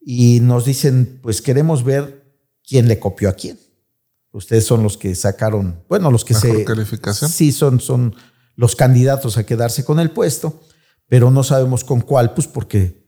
[0.00, 2.24] y nos dicen, pues queremos ver
[2.66, 3.58] quién le copió a quién.
[4.32, 6.64] Ustedes son los que sacaron, bueno, los que se...
[6.64, 7.30] calificación.
[7.30, 8.14] Sí, son, son
[8.56, 10.60] los candidatos a quedarse con el puesto,
[11.06, 13.06] pero no sabemos con cuál, pues porque,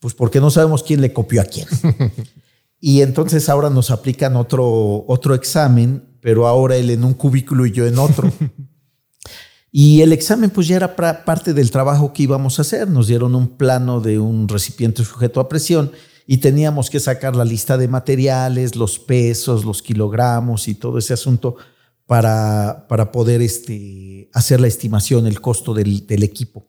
[0.00, 1.68] pues porque no sabemos quién le copió a quién.
[2.80, 7.72] y entonces ahora nos aplican otro, otro examen pero ahora él en un cubículo y
[7.72, 8.30] yo en otro.
[9.72, 12.88] y el examen pues ya era parte del trabajo que íbamos a hacer.
[12.88, 15.92] Nos dieron un plano de un recipiente sujeto a presión
[16.26, 21.14] y teníamos que sacar la lista de materiales, los pesos, los kilogramos y todo ese
[21.14, 21.56] asunto
[22.06, 26.66] para, para poder este, hacer la estimación, el costo del, equipo.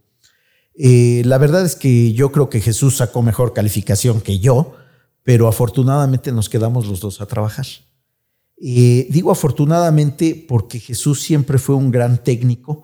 [0.74, 4.76] Eh, la verdad es que yo creo que Jesús sacó mejor calificación que yo,
[5.24, 7.66] pero afortunadamente nos quedamos los dos a trabajar.
[8.58, 12.84] Eh, digo afortunadamente porque Jesús siempre fue un gran técnico,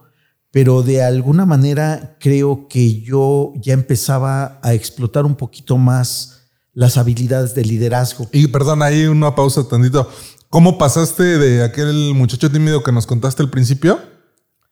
[0.52, 6.38] pero de alguna manera creo que yo ya empezaba a explotar un poquito más
[6.74, 8.30] las habilidades de liderazgo.
[8.32, 10.10] Y perdón, ahí una pausa tantito.
[10.50, 14.00] ¿Cómo pasaste de aquel muchacho tímido que nos contaste al principio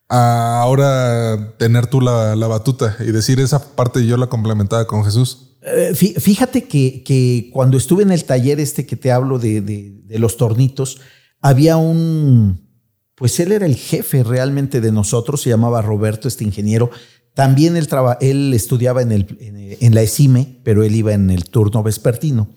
[0.08, 5.55] a ahora tener tú la, batuta y decir esa parte yo la complementaba con Jesús?
[5.66, 11.02] Eh, fíjate que, cuando estuve en el taller este que te hablo de, los tornitos,
[11.42, 12.70] había un,
[13.16, 16.92] pues él era el jefe realmente de nosotros, se llamaba Roberto, este ingeniero.
[17.34, 17.88] También él,
[18.22, 19.38] él estudiaba en, el,
[19.82, 22.48] en la ESIME, pero él iba en el turno vespertino.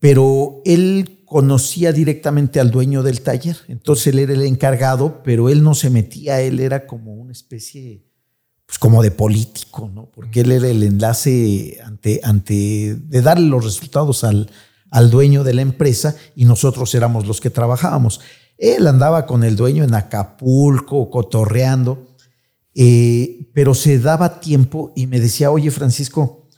[0.00, 3.56] Pero él conocía directamente al dueño del taller.
[3.68, 8.04] Entonces él era el encargado, pero él no se metía, él era como una especie,
[8.66, 10.10] pues como de político, ¿no?
[10.10, 14.50] Porque él era el enlace ante, ante de darle los resultados al,
[14.90, 18.20] al dueño de la empresa y nosotros éramos los que trabajábamos.
[18.56, 22.06] Él andaba con el dueño en Acapulco, cotorreando,
[22.74, 26.48] eh, pero se daba tiempo y me decía, oye Francisco,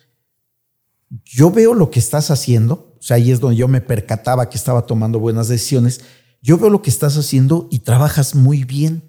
[1.25, 4.57] yo veo lo que estás haciendo, o sea, ahí es donde yo me percataba que
[4.57, 6.01] estaba tomando buenas decisiones.
[6.43, 9.03] Yo veo lo que estás haciendo y trabajas muy bien,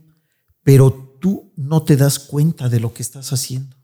[0.64, 3.76] pero tú no te das cuenta de lo que estás haciendo.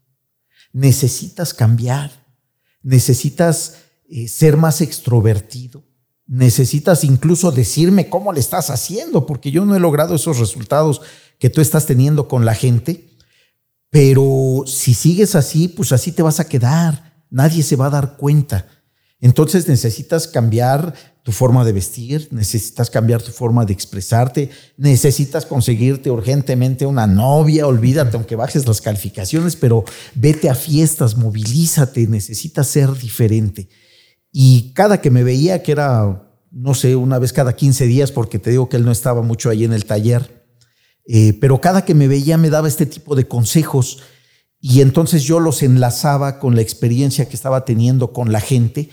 [0.72, 2.10] Necesitas cambiar,
[2.82, 3.74] necesitas
[4.08, 5.84] eh, ser más extrovertido,
[6.26, 11.02] necesitas incluso decirme cómo le estás haciendo, porque yo no he logrado esos resultados
[11.38, 13.10] que tú estás teniendo con la gente,
[13.90, 18.16] pero si sigues así, pues así te vas a quedar, nadie se va a dar
[18.16, 18.66] cuenta.
[19.20, 26.10] Entonces necesitas cambiar tu forma de vestir, necesitas cambiar tu forma de expresarte, necesitas conseguirte
[26.10, 29.84] urgentemente una novia, olvídate aunque bajes las calificaciones, pero
[30.14, 33.70] vete a fiestas, movilízate, necesitas ser diferente.
[34.30, 38.38] Y cada que me veía, que era, no sé, una vez cada 15 días, porque
[38.38, 40.44] te digo que él no estaba mucho ahí en el taller,
[41.06, 44.02] eh, pero cada que me veía me daba este tipo de consejos
[44.60, 48.88] y entonces yo los enlazaba con la experiencia que estaba teniendo con la gente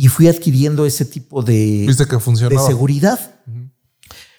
[0.00, 3.34] y fui adquiriendo ese tipo de, de seguridad.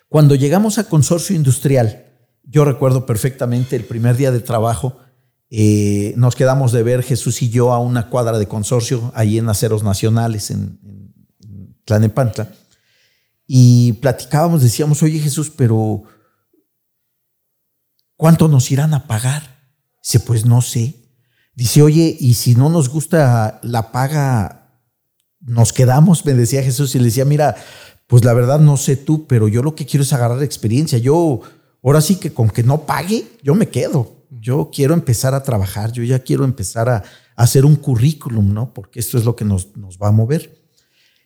[0.09, 2.07] Cuando llegamos a consorcio industrial,
[2.41, 4.97] yo recuerdo perfectamente el primer día de trabajo,
[5.51, 9.49] eh, nos quedamos de ver Jesús y yo a una cuadra de consorcio ahí en
[9.49, 10.79] Aceros Nacionales, en,
[11.43, 12.51] en, Tlanepantla,
[13.45, 16.01] y platicábamos, decíamos, oye Jesús, pero
[18.15, 19.61] ¿cuánto nos irán a pagar?
[20.01, 20.95] Dice, pues no sé.
[21.53, 24.60] Dice, oye, y si no nos gusta la paga
[25.41, 27.55] nos quedamos, me decía Jesús, y le decía, mira,
[28.07, 30.97] pues la verdad no sé tú, pero yo lo que quiero es agarrar experiencia.
[30.97, 31.41] Yo,
[31.83, 34.25] ahora sí que con que no pague, yo me quedo.
[34.29, 37.03] Yo quiero empezar a trabajar, yo ya quiero empezar a,
[37.37, 38.73] hacer un currículum, ¿no?
[38.73, 40.61] Porque esto es lo que nos, nos, va a mover.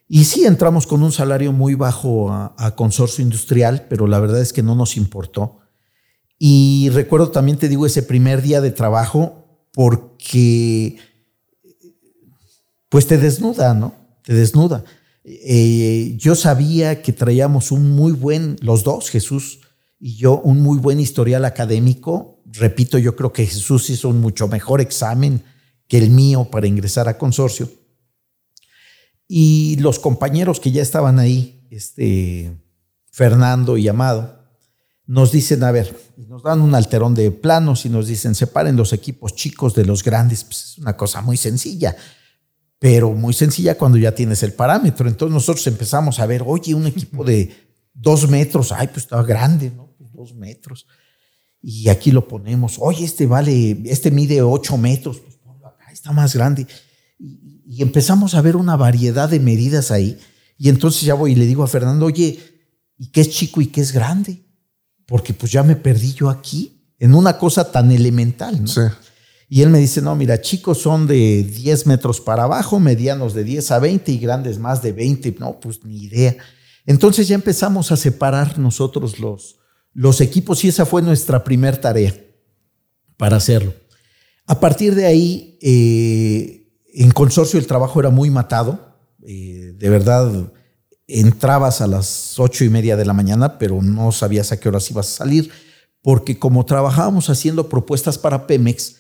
[0.08, 4.40] Y sí, entramos con un salario muy bajo a, a consorcio industrial, pero la verdad
[4.40, 5.60] es que no nos importó.
[6.38, 10.98] Y recuerdo también, te digo, ese primer día de trabajo, porque
[12.90, 14.05] pues te desnuda, ¿no?
[14.26, 14.84] Te desnuda.
[15.24, 19.60] Eh, yo sabía que traíamos un muy buen, los dos, Jesús
[20.00, 22.42] y yo, un muy buen historial académico.
[22.46, 25.44] Repito, yo creo que Jesús hizo un mucho mejor examen
[25.88, 27.70] que el mío para ingresar a consorcio.
[29.28, 32.52] Y los compañeros que ya estaban ahí, este,
[33.12, 34.44] Fernando y Amado,
[35.08, 38.94] nos dicen, a ver, nos dan un alterón de planos y nos dicen, separen los
[38.94, 40.44] equipos chicos de los grandes.
[40.44, 41.96] Pues es una cosa muy sencilla
[42.80, 45.08] pero muy sencilla cuando ya tienes el parámetro.
[45.08, 47.54] Entonces nosotros empezamos a ver, oye, un equipo de
[47.94, 49.94] dos metros, ay, pues estaba grande, ¿no?
[49.98, 50.86] Pues dos metros.
[51.62, 56.12] Y aquí lo ponemos, oye, este vale, este mide ocho metros, pues ponlo acá, está
[56.12, 56.68] más grande.
[57.18, 60.20] Y, y, empezamos a ver una variedad de medidas ahí.
[60.58, 62.40] Y entonces ya voy y le digo a Fernando, oye,
[62.98, 64.46] ¿y qué es chico y qué es grande?
[65.08, 68.68] Porque pues ya me perdí yo aquí en una cosa tan elemental, ¿no?
[68.68, 68.82] Sí.
[69.56, 73.46] Y él me dice, no, mira, chicos son de 10 metros para abajo, medianos de
[73.46, 75.38] 10 a 20 y grandes más de 20.
[75.40, 76.36] No, pues ni idea.
[76.86, 79.56] Entonces ya empezamos a separar nosotros los,
[79.94, 82.14] los equipos y esa fue nuestra primera tarea
[83.16, 83.74] para hacerlo.
[84.46, 88.98] A partir de ahí, eh, en consorcio el trabajo era muy matado.
[89.26, 90.52] Eh, de verdad,
[91.08, 94.92] entrabas a las ocho y media de la mañana, pero no sabías a qué horas
[94.92, 95.50] ibas a salir,
[96.02, 98.98] porque como trabajábamos haciendo propuestas para Pemex,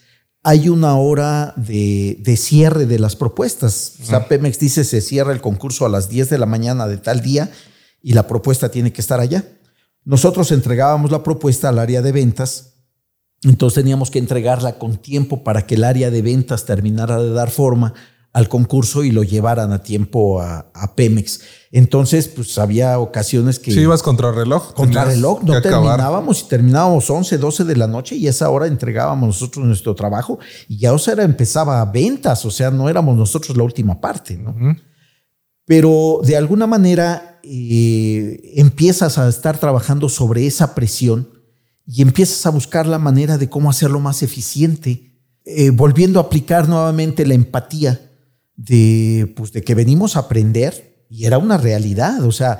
[0.47, 3.95] hay una hora de, cierre de las propuestas.
[4.03, 6.97] O sea, Pemex dice se cierra el concurso a las 10 de la mañana de
[6.97, 7.49] tal día
[8.03, 9.43] y la propuesta tiene que estar allá.
[10.03, 12.75] Nosotros entregábamos la propuesta al área de ventas,
[13.41, 17.49] entonces teníamos que entregarla con tiempo para que el área de ventas terminara de dar
[17.49, 17.95] forma
[18.36, 21.39] al concurso y lo llevaran a tiempo a, Pemex.
[21.71, 23.71] Entonces, pues había ocasiones que...
[23.71, 24.73] Si ibas contra reloj.
[24.73, 28.67] Contra reloj, no terminábamos y terminábamos 11, 12 de la noche y a esa hora
[28.67, 33.15] entregábamos nosotros nuestro trabajo y ya o sea, empezaba a ventas, o sea, no éramos
[33.15, 34.53] nosotros la última parte, ¿no?
[35.63, 41.29] Pero de alguna manera eh, empiezas a estar trabajando sobre esa presión
[41.88, 46.67] y empiezas a buscar la manera de cómo hacerlo más eficiente, eh, volviendo a aplicar
[46.67, 48.11] nuevamente la empatía
[48.55, 52.59] de, pues, de que venimos a aprender y era una realidad, o sea,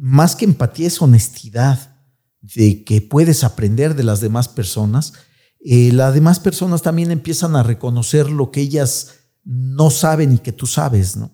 [0.00, 1.96] más que empatía es honestidad
[2.40, 5.12] de que puedes aprender de las demás personas.
[5.60, 9.12] Eh, las demás personas también empiezan a reconocer lo que ellas
[9.44, 11.30] no saben y que tú sabes, ¿no?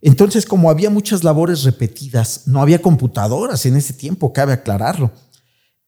[0.00, 5.12] Entonces, como había muchas labores repetidas, no había computadoras en ese tiempo, cabe aclararlo.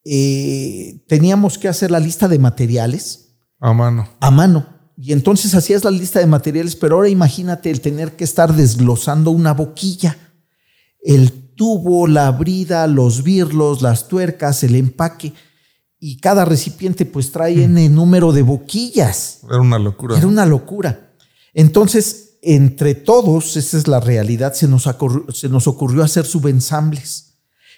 [0.05, 3.38] Eh, teníamos que hacer la lista de materiales.
[3.59, 4.09] A mano.
[4.20, 4.74] A mano.
[5.05, 9.33] Y entonces hacías la lista de materiales, pero ahora imagínate el tener que estar desglosando
[9.33, 10.17] una boquilla,
[11.03, 15.35] el tubo, la brida, los birlos, las tuercas, el empaque.
[15.99, 17.77] Y cada recipiente pues trae mm.
[17.77, 19.41] en número de boquillas.
[19.47, 20.17] Era una locura.
[20.17, 21.13] Era una locura.
[21.53, 24.89] Entonces, entre todos, esa es la realidad, se nos,
[25.35, 27.34] se nos ocurrió hacer subensambles.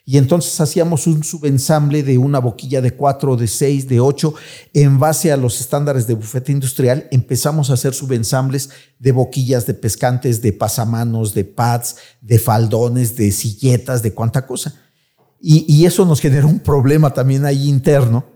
[0.08, 4.34] Y entonces hacíamos un subensamble de una boquilla de cuatro, de seis, de ocho,
[4.72, 7.08] en base a los estándares de bufete industrial.
[7.10, 13.32] Empezamos a hacer subensambles de boquillas, de pescantes, de pasamanos, de pads, de faldones, de
[13.32, 14.80] silletas, de cuánta cosa.
[15.40, 18.26] Y, y eso nos generó un problema también ahí interno,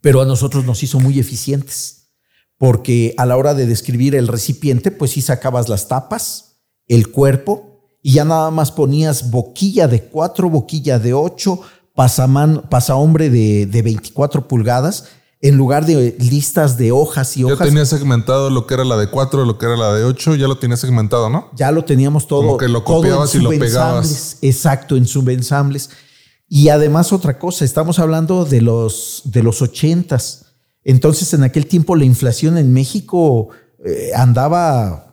[0.00, 2.08] pero a nosotros nos hizo muy eficientes,
[2.56, 6.56] porque a la hora de describir el recipiente, pues sí sacabas las tapas,
[6.88, 7.65] el cuerpo,
[8.06, 13.82] y ya nada más ponías boquilla de cuatro, boquilla de ocho, pasaman, hombre de, de
[13.82, 15.06] 24 pulgadas,
[15.40, 17.58] en lugar de listas de hojas y hojas.
[17.58, 20.36] Ya tenías segmentado lo que era la de cuatro, lo que era la de ocho,
[20.36, 21.50] ya lo tenías segmentado, ¿no?
[21.56, 22.42] Ya lo teníamos todo.
[22.42, 24.38] Como que lo copiabas y lo pegabas.
[24.40, 25.90] Exacto, en subensambles.
[26.48, 30.52] Y además otra cosa, estamos hablando de los, de los ochentas.
[30.84, 33.48] Entonces en aquel tiempo la inflación en México
[33.84, 35.05] eh, andaba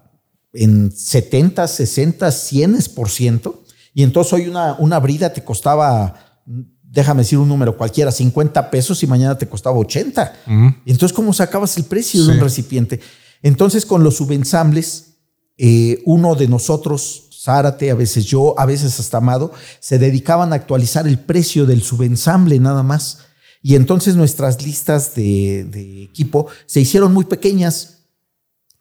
[0.54, 3.56] en 70, 60, 100%.
[3.94, 6.42] Y entonces hoy una, una brida te costaba,
[6.84, 10.34] déjame decir un número cualquiera, 50 pesos y mañana te costaba 80.
[10.86, 13.00] Y entonces, ¿cómo sacabas el precio de un recipiente?
[13.42, 15.18] Entonces, con los subensambles,
[15.58, 20.56] eh, uno de nosotros, Zárate, a veces yo, a veces hasta Amado, se dedicaban a
[20.56, 23.20] actualizar el precio del subensamble nada más.
[23.62, 27.93] Y entonces nuestras listas de, de equipo se hicieron muy pequeñas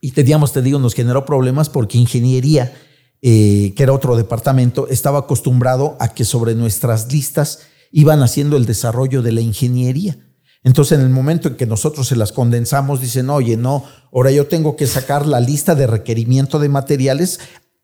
[0.05, 2.75] y teníamos, te digo, nos generó problemas porque ingeniería,
[3.23, 7.61] eh, que era otro departamento, estaba acostumbrado a que sobre nuestras listas
[7.93, 10.19] iban haciendo el desarrollo de la ingeniería.
[10.65, 14.49] Entonces, en el momento en que nosotros se las condensamos, dicen, oye, no, ahora yo
[14.49, 17.39] tengo que sacar la lista de requerimiento de materiales.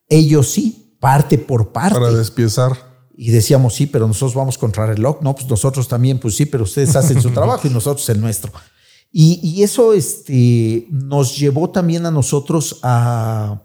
[0.08, 2.00] Ellos sí, parte por parte.
[2.00, 2.72] Para despiezar.
[3.16, 5.18] Y decíamos, sí, pero nosotros vamos contra reloj.
[5.22, 8.50] No, pues nosotros también, pues sí, pero ustedes hacen su trabajo y nosotros el nuestro.
[9.10, 13.62] Y, eso este, nos llevó también a nosotros a,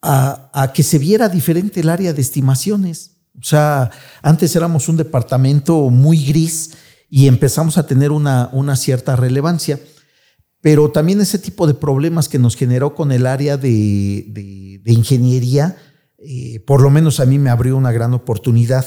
[0.00, 3.16] a, que se viera diferente el área de estimaciones.
[3.38, 3.90] O sea,
[4.22, 6.72] antes éramos un departamento muy gris
[7.10, 9.80] y empezamos a tener una, una cierta relevancia.
[10.60, 15.76] Pero también ese tipo de problemas que nos generó con el área de, ingeniería,
[16.18, 18.86] eh, por lo menos a mí me abrió una gran oportunidad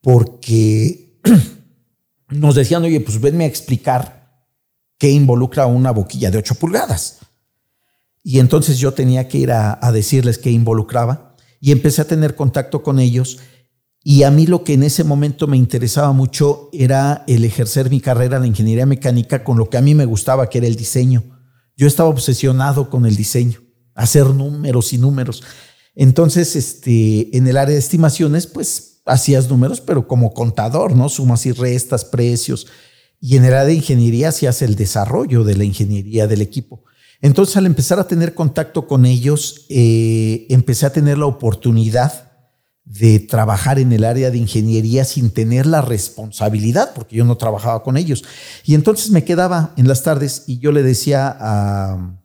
[0.00, 1.20] porque
[2.28, 4.19] nos decían, oye, pues venme a explicar
[5.00, 7.20] que involucra una boquilla de 8 pulgadas.
[8.22, 12.82] Y entonces yo tenía que ir a, decirles qué involucraba y empecé a tener contacto
[12.82, 13.38] con ellos.
[14.04, 18.02] Y a mí lo que en ese momento me interesaba mucho era el ejercer mi
[18.02, 21.22] carrera de ingeniería mecánica con lo que a mí me gustaba, que era el diseño.
[21.78, 23.58] Yo estaba obsesionado con el diseño,
[23.94, 25.42] hacer números y números.
[25.94, 31.08] Entonces, este, en el área de estimaciones, pues hacías números, pero como contador, ¿no?
[31.08, 32.66] Sumas y restas, precios,
[33.20, 36.84] y en el área de ingeniería se hace el desarrollo de la ingeniería del equipo.
[37.20, 42.30] Entonces, al empezar a tener contacto con ellos, eh, empecé a tener la oportunidad
[42.84, 47.82] de trabajar en el área de ingeniería sin tener la responsabilidad, porque yo no trabajaba
[47.82, 48.24] con ellos.
[48.64, 52.16] Y entonces me quedaba en las tardes y yo le decía a...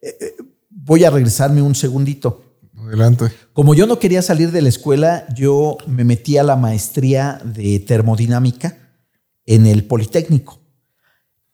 [0.00, 0.36] Eh, eh,
[0.70, 2.42] voy a regresarme un segundito.
[2.78, 3.26] Adelante.
[3.52, 7.78] Como yo no quería salir de la escuela, yo me metí a la maestría de
[7.78, 8.79] termodinámica
[9.54, 10.60] en el Politécnico.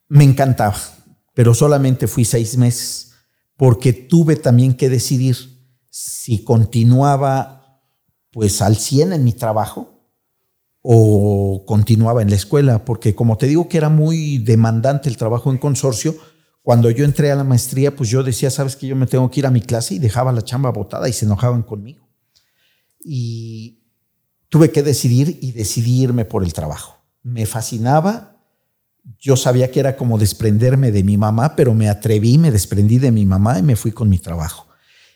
[0.08, 0.76] Me encantaba,
[1.34, 3.12] pero solamente fui seis meses
[3.56, 5.36] porque tuve también que decidir
[5.88, 7.80] si continuaba
[8.30, 10.12] pues al 100 en mi trabajo
[10.82, 15.50] o continuaba en la escuela, porque como te digo que era muy demandante el trabajo
[15.50, 16.14] en consorcio,
[16.66, 19.38] Cuando yo entré a la maestría, pues yo decía, sabes que yo me tengo que
[19.38, 22.08] ir a mi clase y dejaba la chamba botada y se enojaban conmigo.
[23.04, 23.84] Y
[24.48, 26.95] tuve que decidir y decidirme por el trabajo.
[27.26, 28.36] Me fascinaba.
[29.18, 33.10] Yo sabía que era como desprenderme de mi mamá, pero me atreví, me desprendí de
[33.10, 34.68] mi mamá y me fui con mi trabajo.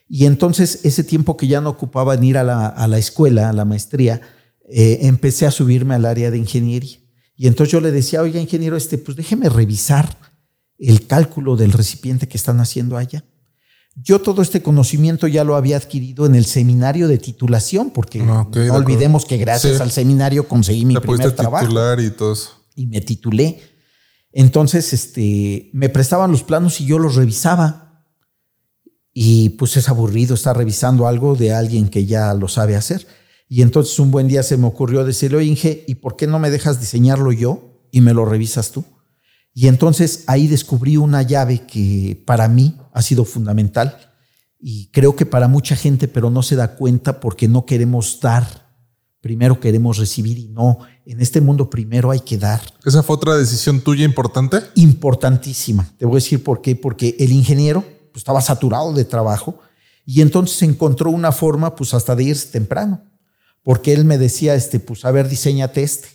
[0.09, 3.65] Y entonces ese tiempo que ya no ocupaba en ir a la, escuela, a la
[3.65, 4.21] maestría,
[4.69, 6.99] eh, empecé a subirme al área de ingeniería.
[7.37, 10.17] Y entonces yo le decía, oiga, ingeniero, este, pues déjeme revisar
[10.79, 13.23] el cálculo del recipiente que están haciendo allá.
[14.03, 18.47] Yo todo este conocimiento ya lo había adquirido en el seminario de titulación, porque ah,
[18.51, 21.67] no olvidemos que gracias al seminario conseguí mi primer trabajo.
[22.01, 22.35] y todo
[22.75, 23.61] Y me titulé.
[24.33, 28.05] Entonces, este, me prestaban los planos y yo los revisaba.
[29.13, 33.07] Y pues es aburrido estar revisando algo de alguien que ya lo sabe hacer.
[33.49, 36.39] Y entonces un buen día se me ocurrió decirle, oye Inge, ¿y por qué no
[36.39, 38.85] me dejas diseñarlo yo y me lo revisas tú?
[39.53, 43.97] Y entonces ahí descubrí una llave que para mí ha sido fundamental
[44.61, 48.69] y creo que para mucha gente, pero no se da cuenta porque no queremos dar.
[49.21, 50.79] Primero queremos recibir y no.
[51.07, 52.61] En este mundo primero hay que dar.
[52.85, 54.59] ¿Esa fue otra decisión tuya importante?
[54.75, 55.91] Importantísima.
[55.99, 56.77] Te voy a decir por qué.
[56.77, 57.83] Porque el ingeniero
[58.13, 59.59] pues, estaba saturado de trabajo
[60.05, 63.03] y entonces encontró una forma pues hasta de irse temprano.
[63.63, 66.09] Porque él me decía, este, pues a ver, diseñate este.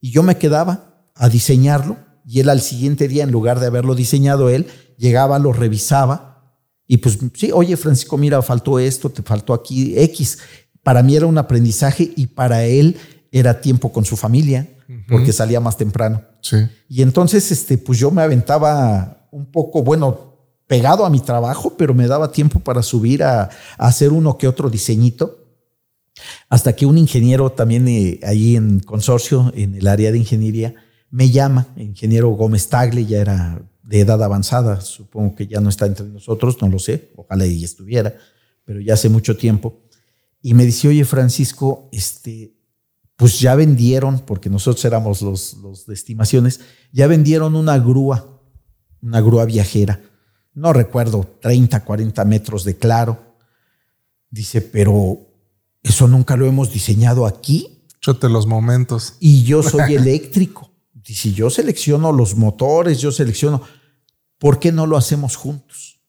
[0.00, 1.96] Y yo me quedaba a diseñarlo
[2.26, 4.66] y él al siguiente día, en lugar de haberlo diseñado él,
[4.96, 6.32] llegaba, lo revisaba
[6.92, 10.38] y pues sí, oye Francisco, mira, faltó esto, te faltó aquí X.
[10.82, 12.98] Para mí era un aprendizaje y para él
[13.30, 14.68] era tiempo con su familia
[15.08, 16.22] porque salía más temprano.
[16.42, 16.58] Sí.
[16.90, 20.36] Y entonces, este, pues yo me aventaba un poco, bueno,
[20.66, 24.68] pegado a mi trabajo, pero me daba tiempo para subir a, hacer uno que otro
[24.68, 25.38] diseñito.
[26.50, 30.74] Hasta que un ingeniero también eh, ahí en consorcio, en el área de ingeniería,
[31.10, 35.86] me llama, ingeniero Gómez Tagle, ya era de edad avanzada, supongo que ya no está
[35.86, 38.16] entre nosotros, no lo sé, ojalá y estuviera,
[38.64, 39.82] pero ya hace mucho tiempo.
[40.40, 42.56] Y me dice, oye Francisco, este,
[43.16, 46.60] pues ya vendieron, porque nosotros éramos los, los de estimaciones,
[46.92, 48.40] ya vendieron una grúa,
[49.00, 50.00] una grúa viajera,
[50.54, 53.36] no recuerdo, 30, 40 metros de claro.
[54.30, 55.18] Dice, pero
[55.82, 57.86] eso nunca lo hemos diseñado aquí.
[58.00, 59.14] Chote los momentos.
[59.18, 60.71] Y yo soy eléctrico
[61.04, 63.62] si yo selecciono los motores, yo selecciono,
[64.38, 66.00] ¿por qué no lo hacemos juntos?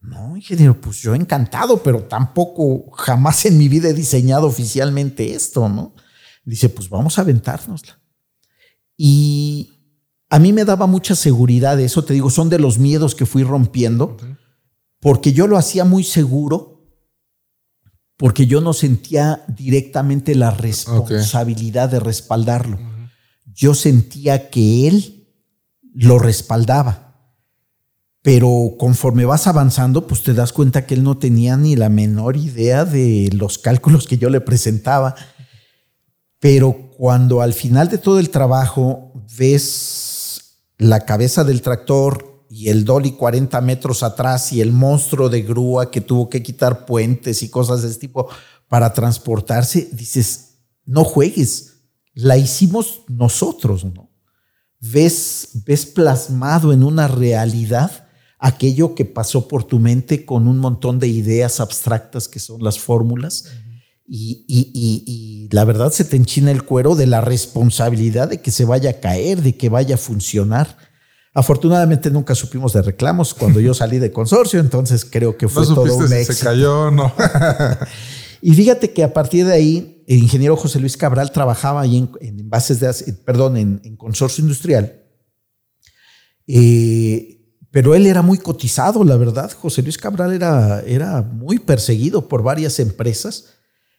[0.00, 5.68] No, ingeniero, pues yo encantado, pero tampoco jamás en mi vida he diseñado oficialmente esto,
[5.68, 5.94] ¿no?
[6.44, 8.00] Dice, pues vamos a aventárnosla.
[8.96, 9.72] Y
[10.30, 13.42] a mí me daba mucha seguridad eso, te digo, son de los miedos que fui
[13.42, 14.16] rompiendo,
[15.00, 16.84] porque yo lo hacía muy seguro,
[18.16, 22.95] porque yo no sentía directamente la responsabilidad de respaldarlo
[23.56, 25.26] yo sentía que él
[25.94, 27.14] lo respaldaba.
[28.20, 32.36] Pero conforme vas avanzando, pues te das cuenta que él no tenía ni la menor
[32.36, 35.14] idea de los cálculos que yo le presentaba.
[36.38, 42.84] Pero cuando al final de todo el trabajo ves la cabeza del tractor y el
[42.84, 47.48] dolly 40 metros atrás y el monstruo de grúa que tuvo que quitar puentes y
[47.48, 48.28] cosas de ese tipo
[48.68, 51.75] para transportarse, dices, no juegues
[52.16, 54.10] la hicimos nosotros, ¿no?
[54.80, 58.08] Ves, ves plasmado en una realidad
[58.38, 62.78] aquello que pasó por tu mente con un montón de ideas abstractas que son las
[62.78, 63.44] fórmulas.
[64.08, 68.64] y, y, la verdad se te enchina el cuero de la responsabilidad de que se
[68.64, 70.76] vaya a caer, de que vaya a funcionar.
[71.34, 75.96] Afortunadamente nunca supimos de reclamos cuando yo salí de consorcio, entonces creo que fue todo
[75.96, 76.32] un éxito.
[76.32, 77.12] Se cayó, no.
[78.42, 82.48] y fíjate que a partir de ahí el ingeniero José Luis Cabral trabajaba ahí en,
[82.48, 85.02] bases de, perdón, en, consorcio industrial.
[86.46, 87.40] Eh,
[87.72, 89.50] pero él era muy cotizado, la verdad.
[89.50, 93.46] José Luis Cabral era, era muy perseguido por varias empresas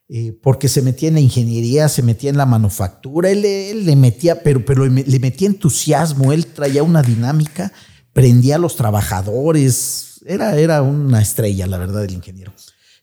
[0.07, 4.41] eh, porque se metía en la ingeniería, se metía en la manufactura, él, le metía,
[4.41, 7.73] pero, pero le metía entusiasmo, él traía una dinámica,
[8.13, 12.53] prendía a los trabajadores, era, era una estrella, la verdad, el ingeniero.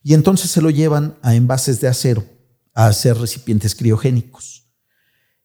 [0.03, 2.34] Y entonces se lo llevan a envases de acero
[2.75, 4.68] a hacer recipientes criogénicos.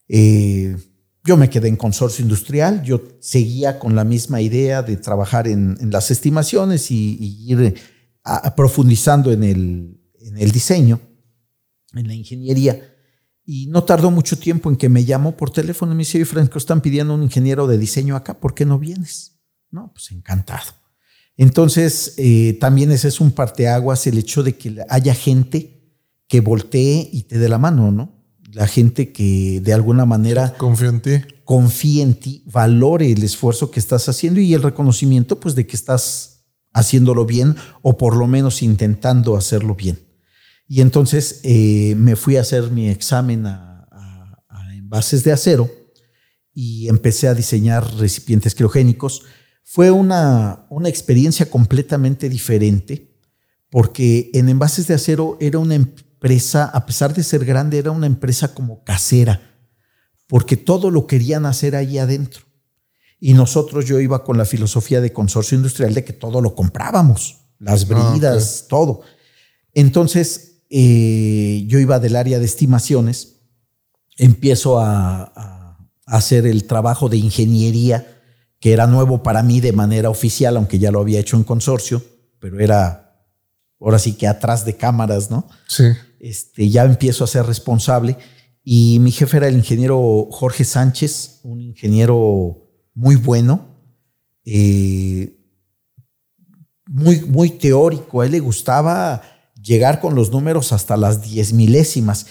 [0.07, 0.75] Eh,
[1.23, 5.77] yo me quedé en consorcio industrial, yo seguía con la misma idea de trabajar en,
[5.91, 7.75] las estimaciones y, ir
[8.55, 10.99] profundizando en el, en el diseño,
[11.93, 12.95] en la ingeniería.
[13.45, 16.57] Y no tardó mucho tiempo en que me llamó por teléfono y me dice, Franco,
[16.57, 19.39] están pidiendo un ingeniero de diseño acá, ¿por qué no vienes?
[19.71, 20.73] No, pues encantado.
[21.37, 25.78] Entonces, eh, también ese es un parteaguas, el hecho de que haya gente
[26.29, 28.23] que voltee y te dé la mano, ¿no?
[28.53, 30.55] La gente que de alguna manera...
[30.57, 31.11] Confío en ti.
[31.43, 35.75] confíe en ti, valore el esfuerzo que estás haciendo y el reconocimiento pues de que
[35.75, 39.99] estás haciéndolo bien o por lo menos intentando hacerlo bien.
[40.67, 43.87] Y entonces eh, me fui a hacer mi examen a,
[44.47, 45.69] a envases de acero
[46.53, 49.23] y empecé a diseñar recipientes criogénicos.
[49.63, 53.17] Fue una, una experiencia completamente diferente
[53.71, 55.75] porque en envases de acero era una
[56.19, 59.39] empresa, a pesar de ser grande, era una empresa como casera,
[60.27, 62.43] porque todo lo querían hacer ahí adentro.
[63.21, 67.37] Y nosotros, yo iba con la filosofía de consorcio industrial de que todo lo comprábamos,
[67.57, 69.01] las ah, bridas, todo.
[69.73, 73.37] Entonces, eh, yo iba del área de estimaciones,
[74.17, 78.19] empiezo a, hacer el trabajo de ingeniería,
[78.59, 82.03] que era nuevo para mí de manera oficial, aunque ya lo había hecho en consorcio,
[82.39, 83.25] pero era
[83.79, 85.47] ahora sí que atrás de cámaras, ¿no?
[85.67, 85.83] Sí.
[86.19, 88.17] Este, ya empiezo a ser responsable
[88.63, 93.67] y mi jefe era el ingeniero Jorge Sánchez, un ingeniero muy bueno,
[94.45, 95.37] eh,
[96.85, 98.21] muy, muy teórico.
[98.21, 99.21] A él le gustaba
[99.61, 102.27] llegar con los números hasta las diez milésimas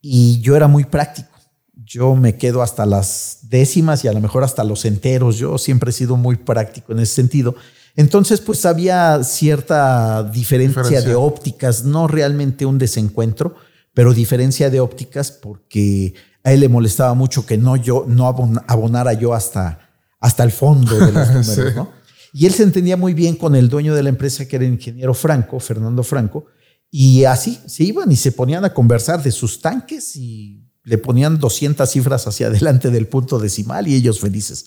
[0.00, 1.28] y yo era muy práctico.
[1.72, 5.38] Yo me quedo hasta las décimas y a lo mejor hasta los enteros.
[5.38, 7.54] Yo siempre he sido muy práctico en ese sentido.
[7.96, 13.54] Entonces, pues había cierta diferencia, de ópticas, no realmente un desencuentro,
[13.92, 18.26] pero diferencia de ópticas porque a él le molestaba mucho que no yo no
[18.66, 22.04] abonara yo hasta, hasta el fondo de los números, ¿no?
[22.32, 24.72] Y él se entendía muy bien con el dueño de la empresa, que era el
[24.72, 26.46] ingeniero Franco, Fernando Franco,
[26.90, 31.38] y así se iban y se ponían a conversar de sus tanques y le ponían
[31.38, 34.66] 200 cifras hacia adelante del punto decimal y ellos felices.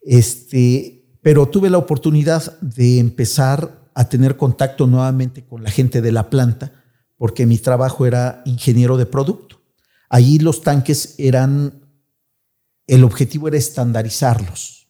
[0.00, 0.95] Este,
[1.26, 6.30] pero tuve la oportunidad de empezar a tener contacto nuevamente con la gente de la
[6.30, 6.70] planta,
[7.16, 9.60] porque mi trabajo era ingeniero de producto.
[10.08, 11.84] Allí los tanques eran,
[12.86, 14.86] el objetivo era estandarizarlos.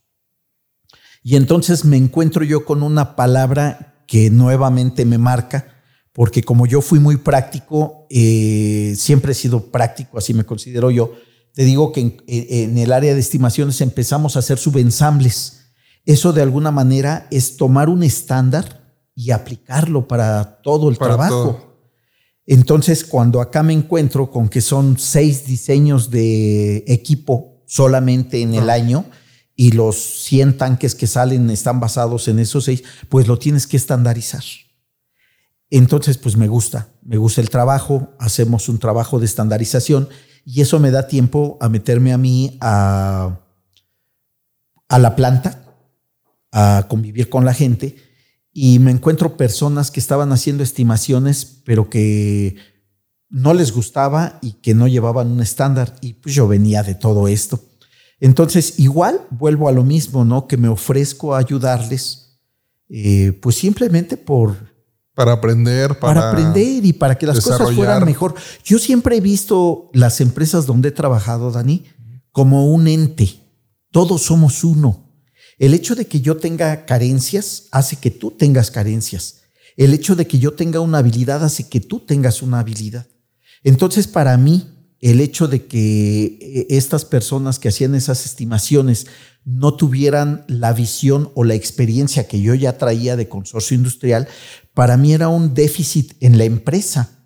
[1.22, 5.68] Y entonces me encuentro yo con una palabra que nuevamente me marca,
[6.12, 11.14] porque como yo fui muy práctico, eh, siempre he sido práctico, así me considero yo,
[11.54, 15.55] te digo que en, el área de estimaciones empezamos a hacer subensambles.
[16.06, 21.76] Eso de alguna manera es tomar un estándar y aplicarlo para todo el trabajo.
[22.46, 28.70] Entonces, cuando acá me encuentro con que son seis diseños de equipo solamente en el
[28.70, 28.74] ah.
[28.74, 29.04] año,
[29.56, 33.78] y los 100 tanques que salen están basados en esos seis, pues lo tienes que
[33.78, 34.44] estandarizar.
[35.70, 40.08] Entonces, pues me gusta, me gusta el trabajo, hacemos un trabajo de estandarización
[40.44, 43.40] y eso me da tiempo a meterme a mí a,
[44.88, 45.65] a la planta,
[46.58, 47.96] a convivir con la gente
[48.50, 52.56] y me encuentro personas que estaban haciendo estimaciones, pero que
[53.28, 57.28] no les gustaba y que no llevaban un estándar y pues yo venía de todo
[57.28, 57.60] esto.
[58.20, 60.46] Entonces, igual vuelvo a lo mismo, ¿no?
[60.46, 62.38] Que me ofrezco a ayudarles,
[62.88, 64.56] eh, pues simplemente por...
[65.14, 68.34] Para aprender, para, para aprender y para que las cosas fueran mejor.
[68.64, 71.84] Yo siempre he visto las empresas donde he trabajado, Dani,
[72.32, 73.28] como un ente.
[73.90, 75.05] Todos somos uno.
[75.58, 79.42] El hecho de que yo tenga carencias hace que tú tengas carencias.
[79.76, 83.06] El hecho de que yo tenga una habilidad hace que tú tengas una habilidad.
[83.62, 84.66] Entonces, para mí,
[85.00, 89.06] el hecho de que eh, estas personas que hacían esas estimaciones
[89.44, 94.28] no tuvieran la visión o la experiencia que yo ya traía de consorcio industrial,
[94.74, 97.16] para mí era un déficit en la empresa.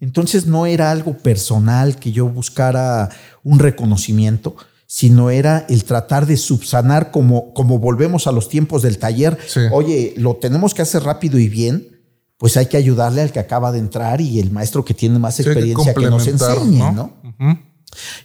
[0.00, 3.10] Entonces no era algo personal que yo buscara
[3.42, 4.56] un reconocimiento,
[4.90, 9.38] sino era el tratar de subsanar como, como volvemos a los tiempos del taller.
[9.70, 11.98] Oye, lo tenemos que hacer rápido y bien
[12.38, 15.40] pues hay que ayudarle al que acaba de entrar y el maestro que tiene más
[15.40, 17.12] experiencia que, nos enseñe, ¿no?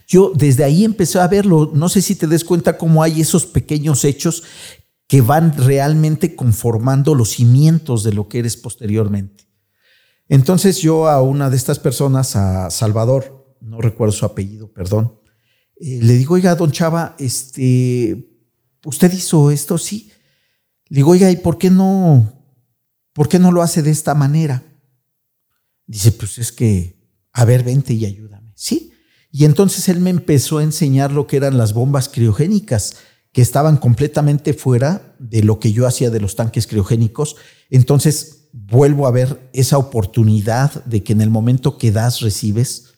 [0.08, 3.46] Yo desde ahí empecé a verlo, no sé si te des cuenta cómo hay esos
[3.46, 4.44] pequeños hechos
[5.08, 9.50] que van realmente conformando los cimientos de lo que eres posteriormente.
[10.30, 15.23] Entonces yo a una de estas personas, a Salvador, no recuerdo su apellido, perdón,
[15.78, 18.30] eh, le digo, oiga, don Chava, este,
[18.86, 19.78] ¿usted hizo esto?
[19.78, 20.12] Sí.
[20.90, 22.44] Le digo, oiga, ¿y por qué no
[23.14, 24.64] ¿Por qué no lo hace de esta manera?
[25.86, 27.00] Dice, pues es que,
[27.32, 28.52] a ver, vente y ayúdame.
[28.56, 28.92] Sí.
[29.32, 32.96] Y entonces él me empezó a enseñar lo que eran las bombas criogénicas,
[33.32, 37.36] que estaban completamente fuera de lo que yo hacía de los tanques criogénicos.
[37.70, 42.93] Entonces vuelvo a ver esa oportunidad de que en el momento que das, recibes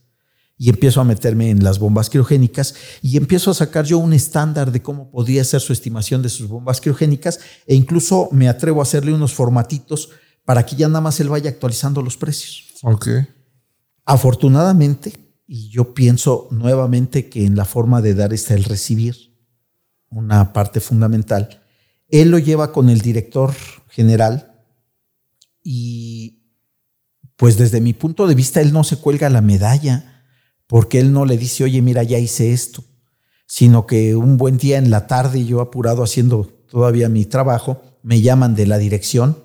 [0.58, 4.72] y empiezo a meterme en las bombas criogénicas y empiezo a sacar yo un estándar
[4.72, 8.84] de cómo podría ser su estimación de sus bombas criogénicas e incluso me atrevo a
[8.84, 10.10] hacerle unos formatitos
[10.45, 12.66] para que ya nada más él vaya actualizando los precios.
[12.84, 13.08] Ok.
[14.06, 15.14] Afortunadamente,
[15.47, 19.34] y yo pienso nuevamente que en la forma de dar está el recibir,
[20.10, 21.62] una parte fundamental.
[22.08, 23.53] Él lo lleva con el director
[23.89, 24.64] general
[25.64, 26.43] y
[27.36, 30.14] pues desde mi punto de vista él no se cuelga la medalla
[30.68, 32.84] porque él no le dice, oye, mira, ya hice esto,
[33.47, 38.22] sino que un buen día en la tarde, yo apurado haciendo todavía mi trabajo, me
[38.22, 39.43] llaman de la dirección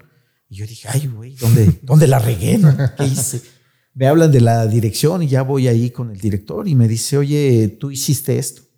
[0.49, 2.61] y yo dije, ay, güey, ¿dónde, ¿dónde la regué?
[2.97, 3.43] ¿Qué hice?
[3.95, 7.19] Me hablan de la dirección y ya voy ahí con el director y me dice,
[7.19, 8.70] oye, tú hiciste esto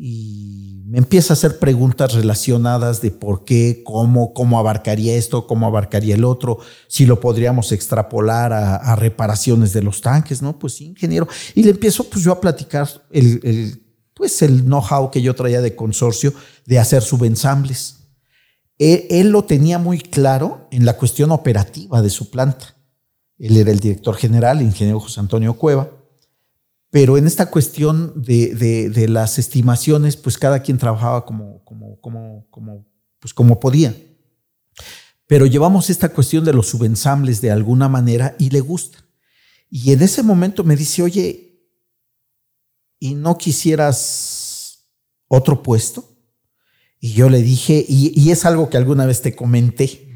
[0.00, 5.66] y me empieza a hacer preguntas relacionadas de por qué, cómo, cómo abarcaría esto, cómo
[5.66, 10.56] abarcaría el otro, si lo podríamos extrapolar a, reparaciones de los tanques, ¿no?
[10.56, 11.26] Pues sí, ingeniero.
[11.56, 13.82] Y le empiezo pues yo a platicar el,
[14.14, 16.32] pues el know-how que yo traía de consorcio
[16.64, 17.96] de hacer subensambles.
[18.78, 22.76] Él, él lo tenía muy claro en la cuestión operativa de su planta.
[23.36, 25.97] Él era el director general, el ingeniero José Antonio Cueva
[26.90, 32.86] pero en esta cuestión de, las estimaciones, pues cada quien trabajaba como, como, como, como,
[33.18, 33.94] pues como podía.
[35.26, 38.98] Pero llevamos esta cuestión de los subensambles de alguna manera y le gusta.
[39.70, 41.62] Y en ese momento me dice, oye,
[42.98, 44.88] ¿y no quisieras
[45.28, 46.08] otro puesto?
[47.00, 50.08] Y yo le dije, y, y es algo que alguna vez te comenté,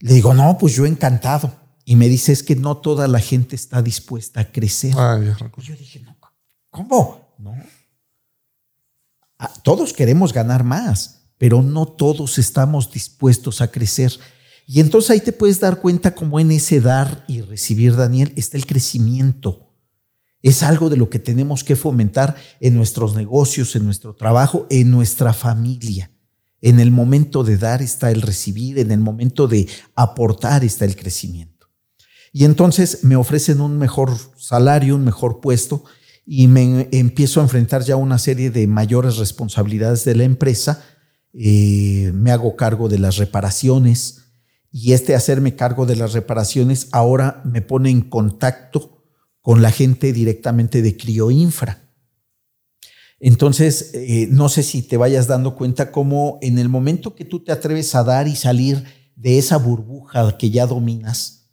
[0.00, 1.66] le digo, no, pues yo encantado.
[1.88, 4.90] Y me dice, es que no toda la gente está dispuesta a crecer.
[4.90, 6.15] y yo dije, no,
[6.76, 7.32] ¿Cómo?
[7.38, 7.54] No.
[9.38, 14.12] Ah, todos queremos ganar más, pero no todos estamos dispuestos a crecer.
[14.66, 18.58] Y entonces ahí te puedes dar cuenta cómo en ese dar y recibir, Daniel, está
[18.58, 19.72] el crecimiento.
[20.42, 24.90] Es algo de lo que tenemos que fomentar en nuestros negocios, en nuestro trabajo, en
[24.90, 26.10] nuestra familia.
[26.60, 30.94] En el momento de dar está el recibir, en el momento de aportar está el
[30.94, 31.70] crecimiento.
[32.34, 35.84] Y entonces me ofrecen un mejor salario, un mejor puesto,
[36.26, 40.84] y me empiezo a enfrentar ya una serie de mayores responsabilidades de la empresa.
[41.32, 44.24] Eh, me hago cargo de las reparaciones
[44.72, 49.04] y este hacerme cargo de las reparaciones ahora me pone en contacto
[49.40, 51.86] con la gente directamente de Crioinfra.
[53.20, 57.42] Entonces, eh, no sé si te vayas dando cuenta cómo en el momento que tú
[57.44, 61.45] te atreves a dar y salir de esa burbuja que ya dominas,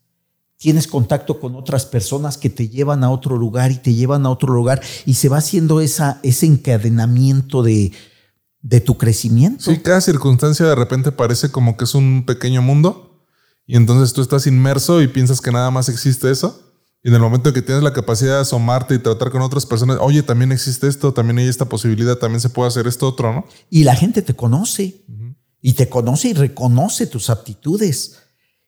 [0.63, 4.29] tienes contacto con otras personas que te llevan a otro lugar y te llevan a
[4.29, 7.91] otro lugar y se va haciendo esa, ese encadenamiento de,
[8.61, 9.65] de tu crecimiento.
[9.65, 13.27] Sí, cada circunstancia de repente parece como que es un pequeño mundo
[13.67, 16.61] y entonces tú estás inmerso y piensas que nada más existe eso.
[17.03, 19.97] Y en el momento que tienes la capacidad de asomarte y tratar con otras personas,
[19.99, 23.45] oye, también existe esto, también hay esta posibilidad, también se puede hacer esto otro, ¿no?
[23.69, 25.03] Y la gente te conoce.
[25.65, 28.22] Y te conoce y reconoce tus aptitudes.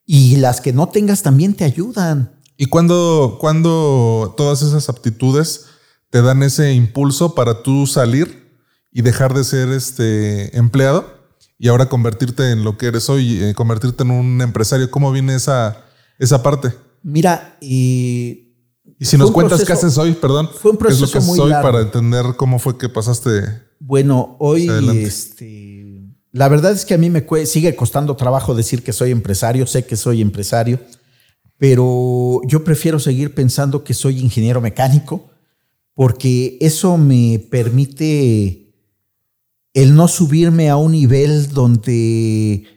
[0.05, 2.31] Y las que no tengas también te ayudan.
[2.57, 5.65] ¿Y cuando, cuando todas esas aptitudes
[6.09, 8.45] te dan ese impulso para tú salir
[8.91, 11.13] y dejar de ser este empleado
[11.57, 14.89] y ahora convertirte en lo que eres hoy, eh, convertirte en un empresario?
[14.91, 15.85] ¿Cómo viene esa,
[16.19, 16.73] esa parte?
[17.03, 18.41] Mira, y...
[18.97, 20.49] Y si nos cuentas qué haces hoy, perdón.
[20.61, 23.43] Fue un proceso ¿Qué es lo que muy hoy para entender cómo fue que pasaste.
[23.79, 24.69] Bueno, hoy
[25.03, 25.74] este,
[26.35, 29.85] la verdad es que a mí me sigue costando trabajo decir que soy empresario, sé
[29.85, 30.81] que soy empresario,
[31.57, 35.29] pero yo prefiero seguir pensando que soy ingeniero mecánico
[35.93, 38.75] porque eso me permite
[39.73, 42.67] el no subirme a un nivel donde,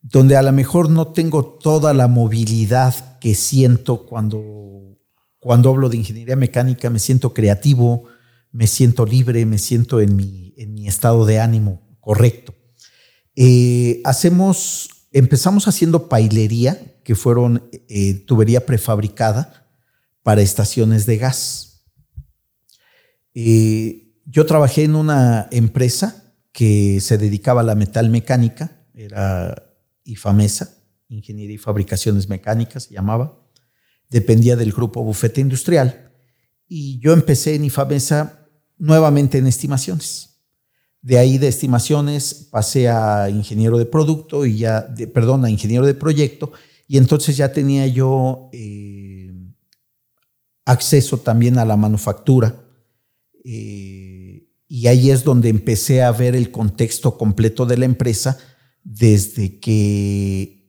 [0.00, 4.96] donde a lo mejor no tengo toda la movilidad que siento cuando,
[5.40, 8.04] cuando hablo de ingeniería mecánica, me siento creativo,
[8.52, 12.59] me siento libre, me siento en mi, en mi estado de ánimo correcto.
[13.42, 19.66] Eh, hacemos, empezamos haciendo pailería, que fueron eh, tubería prefabricada
[20.22, 21.86] para estaciones de gas.
[23.32, 29.74] Eh, yo trabajé en una empresa que se dedicaba a la metal mecánica, era
[30.04, 30.76] IFAMESA,
[31.08, 33.40] Ingeniería y Fabricaciones Mecánicas se llamaba,
[34.10, 36.12] dependía del grupo Bufete Industrial,
[36.68, 40.29] y yo empecé en IFAMESA nuevamente en estimaciones.
[41.02, 45.86] De ahí de estimaciones pasé a ingeniero de producto y ya, de, perdón, a ingeniero
[45.86, 46.52] de proyecto
[46.90, 49.32] y entonces ya tenía yo eh,
[50.64, 52.64] acceso también a la manufactura.
[53.44, 58.38] Eh, y ahí es donde empecé a ver el contexto completo de la empresa
[58.82, 60.68] desde que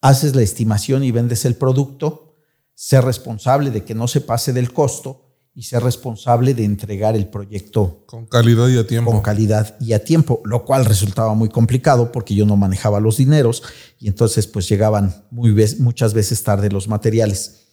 [0.00, 2.36] haces la estimación y vendes el producto,
[2.74, 7.28] ser responsable de que no se pase del costo y ser responsable de entregar el
[7.28, 9.10] proyecto con calidad y a tiempo.
[9.10, 13.16] Con calidad y a tiempo, lo cual resultaba muy complicado porque yo no manejaba los
[13.16, 13.62] dineros
[13.98, 17.66] y entonces pues llegaban muy muchas veces tarde los materiales.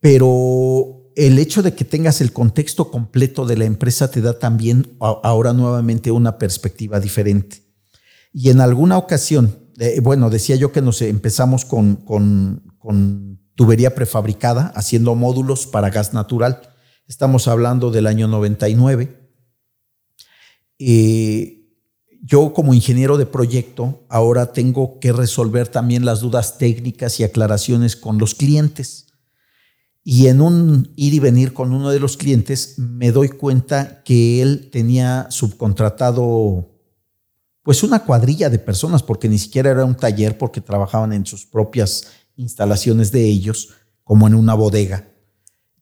[0.00, 4.96] pero el hecho de que tengas el contexto completo de la empresa te da también
[4.98, 7.62] ahora nuevamente una perspectiva diferente.
[8.32, 14.72] Y en alguna ocasión, eh, bueno, decía yo que nos empezamos con, con, tubería prefabricada,
[14.74, 16.73] haciendo módulos para gas natural.
[17.06, 19.30] Estamos hablando del año 99.
[20.78, 21.68] Eh,
[22.22, 27.96] yo como ingeniero de proyecto ahora tengo que resolver también las dudas técnicas y aclaraciones
[27.96, 29.08] con los clientes.
[30.02, 34.40] Y en un ir y venir con uno de los clientes me doy cuenta que
[34.40, 36.70] él tenía subcontratado
[37.62, 41.46] pues una cuadrilla de personas, porque ni siquiera era un taller, porque trabajaban en sus
[41.46, 43.70] propias instalaciones de ellos,
[44.04, 45.13] como en una bodega.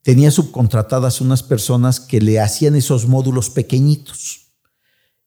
[0.03, 4.53] Tenía subcontratadas unas personas que le hacían esos módulos pequeñitos.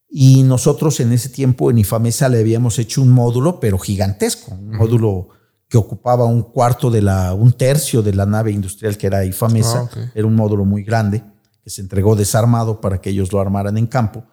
[0.09, 4.77] Y nosotros en ese tiempo en Ifamesa le habíamos hecho un módulo, pero gigantesco, un
[4.77, 5.29] módulo
[5.67, 9.89] que ocupaba un cuarto de la, un tercio de la nave industrial que era Ifamesa.
[9.93, 11.23] Ah, era un módulo muy grande
[11.63, 14.25] que se entregó desarmado para que ellos lo armaran en campo.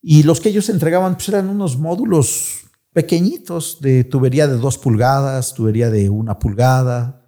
[0.00, 5.54] Y los que ellos entregaban pues, eran unos módulos pequeñitos de tubería de dos pulgadas,
[5.54, 7.23] tubería de una pulgada.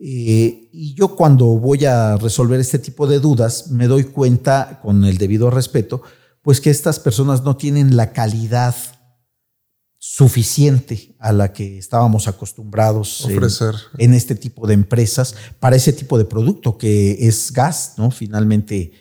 [0.00, 5.04] Eh, y yo cuando voy a resolver este tipo de dudas me doy cuenta, con
[5.04, 6.02] el debido respeto,
[6.42, 8.74] pues que estas personas no tienen la calidad
[9.98, 13.74] suficiente a la que estábamos acostumbrados Ofrecer.
[13.98, 18.12] En, este tipo de empresas para ese tipo de producto que es gas, ¿no?
[18.12, 18.92] Finalmente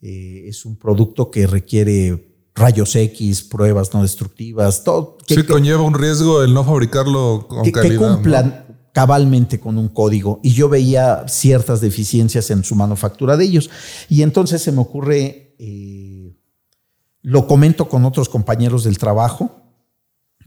[0.00, 5.18] eh, es un producto que requiere rayos X, pruebas no destructivas, todo.
[5.26, 7.90] Que, sí, conlleva un riesgo el no fabricarlo con calidad.
[7.90, 8.66] Que cumplan
[8.96, 10.40] cabalmente con un código.
[10.42, 13.68] Y yo veía ciertas deficiencias en su manufactura de ellos.
[14.08, 16.34] Y entonces se me ocurre, eh,
[17.20, 19.50] lo comento con otros compañeros del trabajo,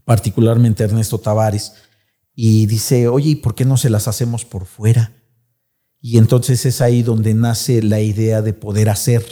[0.04, 1.74] particularmente Ernesto Tavares,
[2.34, 5.14] y dice, oye, ¿y por qué no se las hacemos por fuera?
[6.02, 9.28] Y entonces es ahí donde nace la idea de poder hacer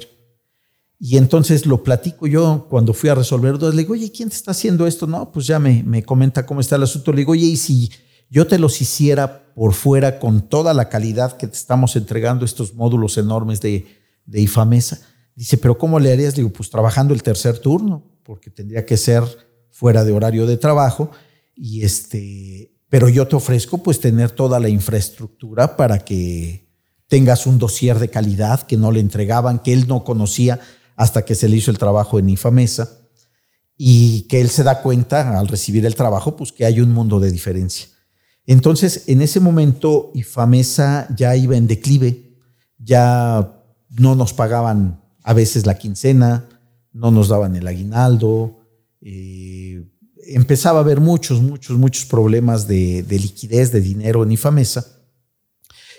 [0.99, 3.75] y entonces lo platico yo cuando fui a resolver dudas.
[3.75, 5.05] Le digo, oye, ¿quién te está haciendo esto?
[5.05, 7.11] No, pues ya me, me comenta cómo está el asunto.
[7.11, 7.91] Le digo, oye, ¿y si
[8.29, 12.73] yo te los hiciera por fuera con toda la calidad que te estamos entregando estos
[12.73, 13.85] módulos enormes de,
[14.25, 14.99] de IFAMESA?
[15.35, 16.35] Dice, ¿pero cómo le harías?
[16.35, 19.23] Le digo, pues trabajando el tercer turno, porque tendría que ser
[19.69, 21.11] fuera de horario de trabajo.
[21.55, 26.67] Y este, pero yo te ofrezco pues tener toda la infraestructura para que
[27.07, 30.59] tengas un dossier de calidad que no le entregaban, que él no conocía
[30.95, 32.89] hasta que se le hizo el trabajo en Ifamesa
[33.77, 37.19] y que él se da cuenta al recibir el trabajo, pues que hay un mundo
[37.19, 37.87] de diferencia.
[38.47, 42.37] Entonces, en ese momento, Ifamesa ya iba en declive,
[42.79, 46.49] ya no nos pagaban a veces la quincena,
[46.93, 48.61] no nos daban el aguinaldo,
[49.01, 49.85] eh,
[50.27, 54.85] empezaba a haber muchos, muchos, muchos problemas de, de liquidez de dinero en Ifamesa.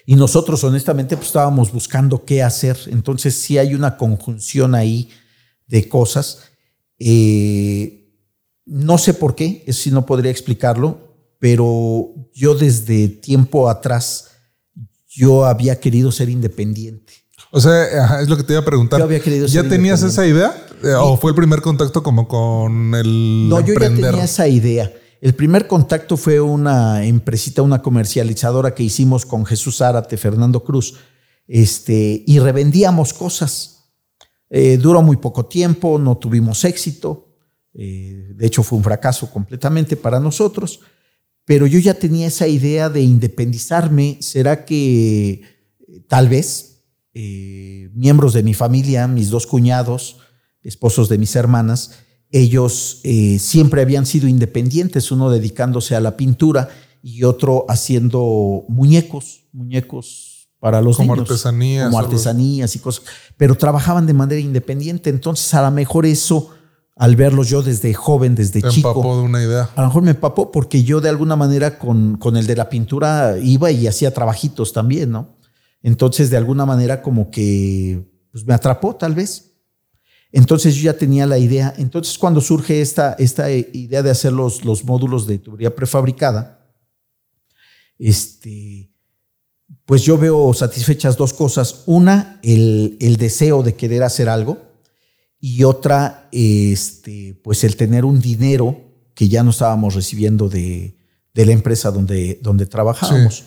[0.07, 2.79] Y nosotros honestamente pues, estábamos buscando qué hacer.
[2.87, 5.11] Entonces sí hay una conjunción ahí
[5.67, 6.41] de cosas.
[6.99, 8.11] Eh,
[8.65, 11.08] no sé por qué, eso sí no podría explicarlo,
[11.39, 14.31] pero yo desde tiempo atrás,
[15.09, 17.13] yo había querido ser independiente.
[17.51, 18.99] O sea, es lo que te iba a preguntar.
[18.99, 20.55] Yo había querido ¿Ya tenías esa idea?
[21.01, 24.93] ¿O fue el primer contacto como con el No, yo ya tenía esa idea.
[25.21, 30.95] El primer contacto fue una empresita, una comercializadora que hicimos con Jesús Árate, Fernando Cruz,
[31.49, 33.91] este, y revendíamos cosas.
[34.51, 37.35] Eh, duró muy poco tiempo, no tuvimos éxito,
[37.75, 40.81] eh, de hecho fue un fracaso completamente para nosotros,
[41.49, 44.19] pero yo ya tenía esa idea de independizarme.
[44.21, 46.67] ¿Será que eh, tal vez
[47.95, 50.19] miembros de mi familia, mis dos cuñados,
[50.63, 51.99] esposos de mis hermanas,
[52.31, 56.69] ellos eh, siempre habían sido independientes, uno dedicándose a la pintura
[57.03, 61.87] y otro haciendo muñecos, muñecos para los como artesanías.
[61.87, 63.05] Como artesanías y cosas.
[63.37, 65.09] Pero trabajaban de manera independiente.
[65.11, 66.51] Entonces, a lo mejor eso,
[66.99, 68.89] al verlos yo desde joven, desde chico.
[68.89, 69.71] Me empapó de una idea.
[69.77, 72.69] A lo mejor me empapó porque yo de alguna manera con, con el de la
[72.69, 75.39] pintura iba y hacía trabajitos también, ¿no?
[75.81, 79.53] Entonces, de alguna manera, como que pues, me atrapó, tal vez.
[80.33, 81.73] Entonces yo ya tenía la idea.
[81.79, 86.69] Entonces cuando surge esta, esta idea de hacer los, los módulos de tubería prefabricada,
[87.99, 88.91] este,
[89.87, 91.85] pues yo veo satisfechas dos cosas.
[91.87, 94.68] Una, el, el deseo de querer hacer algo
[95.41, 98.81] y otra, este, pues el tener un dinero
[99.15, 100.97] que ya no estábamos recibiendo de,
[101.35, 103.45] de la empresa donde, donde trabajábamos.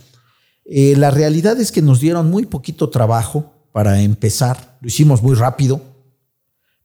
[0.66, 4.78] Eh, la realidad es que nos dieron muy poquito trabajo para empezar.
[4.82, 5.82] Lo hicimos muy rápido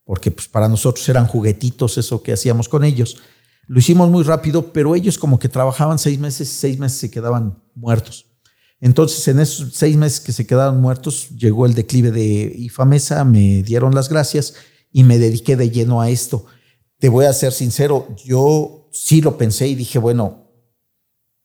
[0.04, 3.18] porque pues, para nosotros eran juguetitos eso que hacíamos con ellos.
[3.66, 7.60] Lo hicimos muy rápido, pero ellos como que trabajaban seis meses, seis meses se quedaban
[7.74, 8.26] muertos.
[8.80, 13.62] Entonces, en esos seis meses que se quedaron muertos, llegó el declive de IFAMESA, me
[13.62, 14.54] dieron las gracias
[14.97, 16.47] y me dediqué de lleno a esto.
[16.98, 20.48] Te voy a ser sincero, yo sí lo pensé y dije, bueno,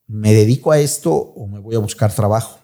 [0.07, 2.59] ¿me dedico a esto o me voy a buscar trabajo?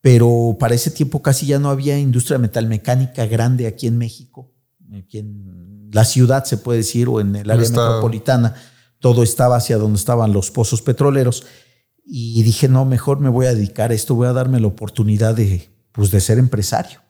[0.00, 4.54] Pero para ese tiempo casi ya no había industria metalmecánica grande aquí en México,
[4.96, 8.54] aquí en la ciudad se puede decir, o en el área metropolitana.
[9.00, 11.46] Todo estaba hacia donde estaban los pozos petroleros.
[12.04, 15.34] Y dije, no, mejor me voy a dedicar a esto, voy a darme la oportunidad
[15.34, 17.00] de, pues, de ser empresario.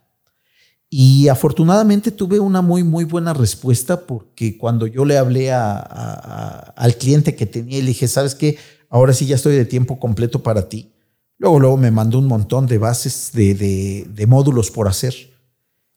[0.91, 7.37] Y afortunadamente tuve una muy, muy buena respuesta porque cuando yo le hablé al cliente
[7.37, 8.59] que tenía y le dije, ¿sabes qué?
[8.89, 10.93] Ahora sí ya estoy de tiempo completo para ti.
[11.39, 15.15] Luego, luego me mandó un montón de bases de, de, módulos por hacer.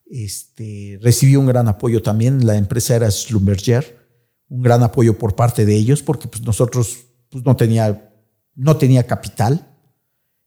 [0.05, 2.45] Este, recibí un gran apoyo también.
[2.45, 3.97] La empresa era Slumberger.
[4.47, 6.99] Un gran apoyo por parte de ellos porque pues, nosotros
[7.29, 8.13] pues, no tenía
[8.55, 9.67] no tenía capital,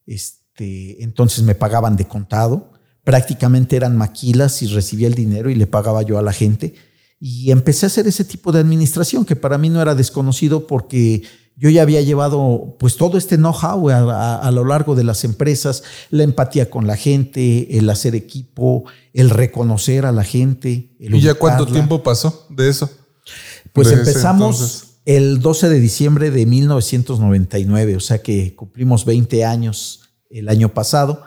[0.06, 2.73] este, entonces me pagaban de contado,
[3.07, 6.74] prácticamente eran maquilas y recibía el dinero y le pagaba yo a la gente.
[7.20, 11.23] Y empecé a hacer ese tipo de administración que para mí no era desconocido porque
[11.55, 16.24] yo ya había llevado pues todo este know-how a, lo largo de las empresas, la
[16.24, 20.91] empatía con la gente, el hacer equipo, el reconocer a la gente.
[20.99, 22.91] ¿Y ya cuánto tiempo pasó de eso?
[23.73, 30.49] Pues empezamos, el 12 de diciembre de 1999, o sea que cumplimos 20 años el
[30.49, 31.23] año pasado.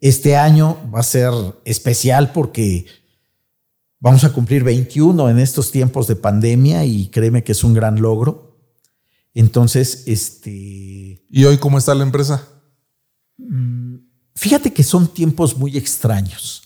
[0.00, 1.32] Este año va a ser
[1.64, 2.86] especial porque
[3.98, 8.00] vamos a cumplir 21 en estos tiempos de pandemia y créeme que es un gran
[8.00, 8.58] logro.
[9.34, 11.24] Entonces, este...
[11.30, 12.48] ¿Y hoy cómo está la empresa?
[13.36, 13.96] Mm,
[14.34, 16.62] fíjate que son tiempos muy extraños.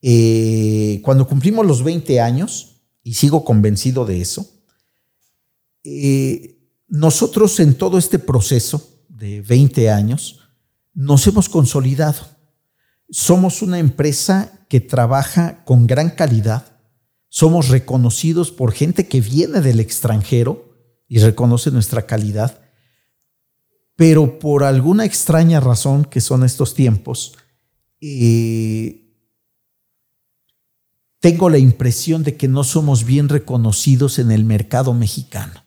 [0.00, 4.50] Eh, cuando cumplimos los 20 años, y sigo convencido de eso,
[5.84, 6.58] eh,
[6.88, 10.40] nosotros en todo este proceso de 20 años
[10.94, 12.33] nos hemos consolidado.
[13.14, 16.80] Somos una empresa que trabaja con gran calidad.
[17.28, 20.74] Somos reconocidos por gente que viene del extranjero
[21.06, 22.60] y reconoce nuestra calidad.
[23.94, 27.36] Pero por alguna extraña razón que son estos tiempos,
[28.00, 29.16] eh,
[31.20, 35.63] tengo la impresión de que no somos bien reconocidos en el mercado mexicano.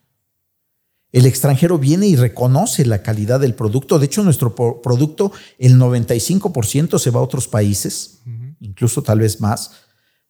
[1.12, 3.98] El extranjero viene y reconoce la calidad del producto.
[3.98, 8.20] De hecho, nuestro producto, el 95% se va a otros países,
[8.60, 9.72] incluso tal vez más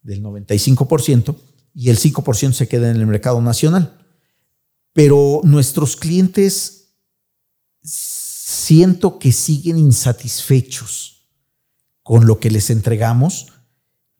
[0.02, 1.36] del 95%,
[1.74, 3.98] y el 5% se queda en el mercado nacional.
[4.94, 6.96] Pero nuestros clientes
[7.82, 11.28] siento que siguen insatisfechos
[12.04, 13.48] con lo que les entregamos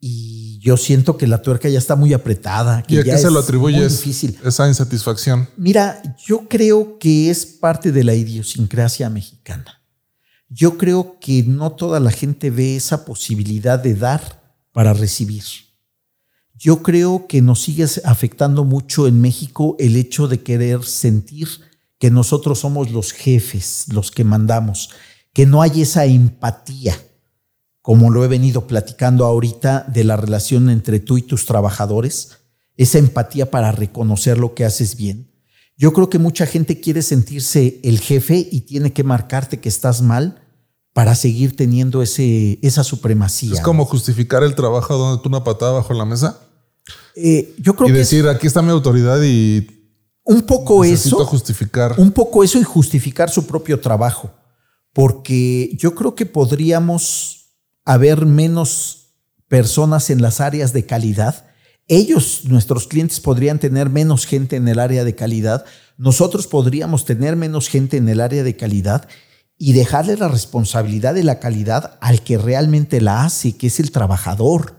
[0.00, 2.82] y yo siento que la tuerca ya está muy apretada.
[2.82, 4.04] Que ¿Y a qué se lo atribuyes
[4.44, 5.48] esa insatisfacción?
[5.56, 9.82] Mira, yo creo que es parte de la idiosincrasia mexicana.
[10.48, 15.44] Yo creo que no toda la gente ve esa posibilidad de dar para recibir.
[16.54, 21.48] Yo creo que nos sigue afectando mucho en México el hecho de querer sentir
[21.98, 24.90] que nosotros somos los jefes, los que mandamos,
[25.32, 26.98] que no hay esa empatía
[27.88, 32.32] como lo he venido platicando ahorita, de la relación entre tú y tus trabajadores,
[32.76, 35.32] esa empatía para reconocer lo que haces bien.
[35.74, 40.02] Yo creo que mucha gente quiere sentirse el jefe y tiene que marcarte que estás
[40.02, 40.42] mal
[40.92, 43.54] para seguir teniendo ese, esa supremacía.
[43.54, 46.38] ¿Es como justificar el trabajo donde tú una patada bajo la mesa?
[47.16, 49.66] Eh, yo creo y decir, aquí está mi autoridad y...
[50.24, 51.24] Un poco eso.
[51.24, 51.94] justificar.
[51.96, 54.30] Un poco eso y justificar su propio trabajo.
[54.92, 57.37] Porque yo creo que podríamos
[57.88, 59.14] haber menos
[59.48, 61.46] personas en las áreas de calidad.
[61.86, 65.64] Ellos, nuestros clientes, podrían tener menos gente en el área de calidad.
[65.96, 69.08] Nosotros podríamos tener menos gente en el área de calidad
[69.56, 73.90] y dejarle la responsabilidad de la calidad al que realmente la hace, que es el
[73.90, 74.74] trabajador.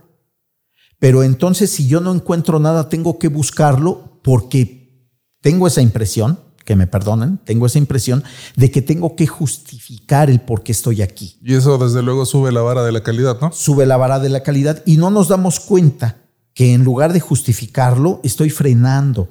[0.99, 5.09] Pero entonces si yo no encuentro nada, tengo que buscarlo porque
[5.41, 6.39] tengo esa impresión
[6.69, 8.23] que me perdonen, tengo esa impresión
[8.55, 11.35] de que tengo que justificar el por qué estoy aquí.
[11.43, 13.51] Y eso desde luego sube la vara de la calidad, ¿no?
[13.51, 16.17] Sube la vara de la calidad y no nos damos cuenta
[16.53, 19.29] que en lugar de justificarlo, estoy frenando,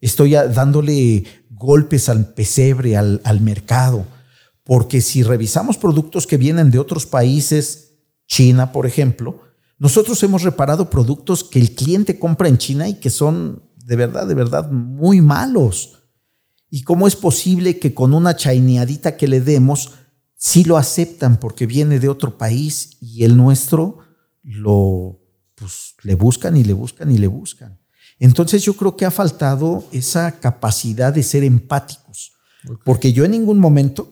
[0.00, 4.06] estoy dándole golpes al pesebre, al, al mercado.
[4.64, 9.42] Porque si revisamos productos que vienen de otros países, China, por ejemplo,
[9.78, 14.26] nosotros hemos reparado productos que el cliente compra en China y que son de verdad,
[14.26, 15.92] de verdad muy malos.
[16.70, 19.92] ¿Y cómo es posible que con una chaineadita que le demos,
[20.34, 23.98] sí lo aceptan porque viene de otro país y el nuestro
[24.42, 25.20] lo,
[25.54, 27.78] pues, le buscan y le buscan y le buscan?
[28.18, 32.32] Entonces yo creo que ha faltado esa capacidad de ser empáticos,
[32.84, 34.10] porque yo en ningún momento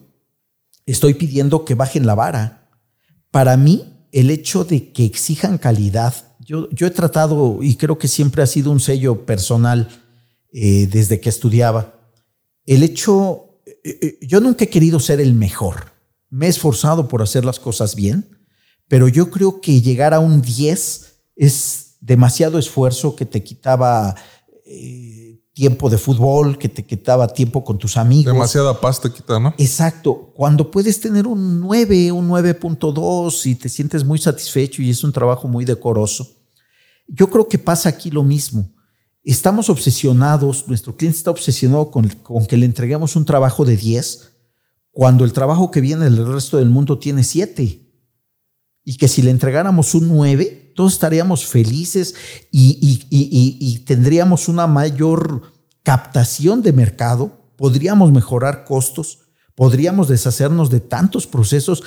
[0.85, 2.69] estoy pidiendo que bajen la vara.
[3.31, 8.07] Para mí, el hecho de que exijan calidad, yo, yo he tratado, y creo que
[8.07, 9.89] siempre ha sido un sello personal
[10.53, 11.94] eh, desde que estudiaba,
[12.65, 15.93] el hecho, eh, eh, yo nunca he querido ser el mejor,
[16.29, 18.45] me he esforzado por hacer las cosas bien,
[18.87, 21.05] pero yo creo que llegar a un 10
[21.35, 24.15] es demasiado esfuerzo que te quitaba
[25.55, 28.33] tiempo de fútbol, que te quitaba tiempo con tus amigos.
[28.33, 29.55] Demasiada pasta quita, ¿no?
[29.57, 30.33] Exacto.
[30.35, 35.13] Cuando puedes tener un 9, un 9.2 y te sientes muy satisfecho y es un
[35.13, 36.27] trabajo muy decoroso.
[37.07, 38.69] Yo creo que pasa aquí lo mismo.
[39.25, 42.07] Estamos obsesionados, nuestro cliente está obsesionado con,
[42.47, 44.33] que le entreguemos un trabajo de 10
[44.91, 47.81] cuando el trabajo que viene del resto del mundo tiene 7.
[48.83, 52.13] Y que si le entregáramos un 9, todos estaríamos felices
[52.51, 55.41] y, tendríamos una mayor
[55.81, 59.21] captación de mercado, podríamos mejorar costos,
[59.55, 61.83] podríamos deshacernos de tantos procesos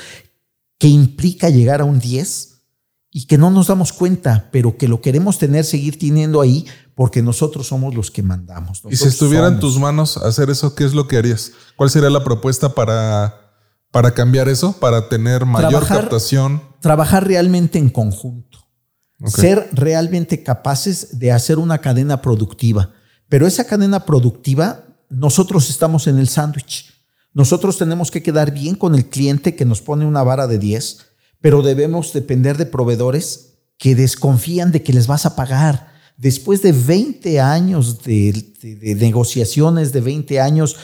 [0.77, 2.65] que implica llegar a un 10
[3.11, 6.67] y que no nos damos cuenta, pero que lo queremos tener, seguir teniendo ahí,
[6.99, 8.83] porque nosotros somos los que mandamos.
[8.91, 11.53] y si estuviera en tus manos hacer eso, ¿qué es lo que harías?
[11.77, 13.53] ¿Cuál sería la propuesta para,
[13.93, 16.61] para cambiar eso, para tener mayor captación?
[16.81, 18.67] Trabajar realmente en conjunto.
[19.27, 22.91] Ser realmente capaces de hacer una cadena productiva.
[23.29, 26.93] Pero esa cadena productiva, nosotros estamos en el sándwich.
[27.33, 30.99] Nosotros tenemos que quedar bien con el cliente que nos pone una vara de 10,
[31.41, 35.97] pero debemos depender de proveedores que desconfían de que les vas a pagar.
[36.19, 40.77] Después de 20 años de, de negociaciones, de 20 años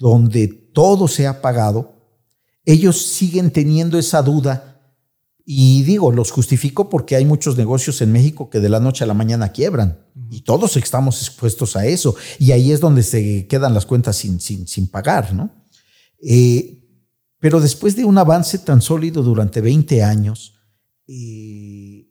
[0.00, 1.94] donde todo se ha pagado,
[2.64, 4.70] ellos siguen teniendo esa duda
[5.44, 9.06] y digo, los justifico porque hay muchos negocios en México que de la noche a
[9.06, 12.14] la mañana quiebran y todos estamos expuestos a eso.
[12.38, 15.50] Y ahí es donde se quedan las cuentas sin, sin, sin pagar, ¿no?
[16.22, 16.84] Eh,
[17.38, 20.54] pero después de un avance tan sólido durante 20 años,
[21.08, 22.09] eh,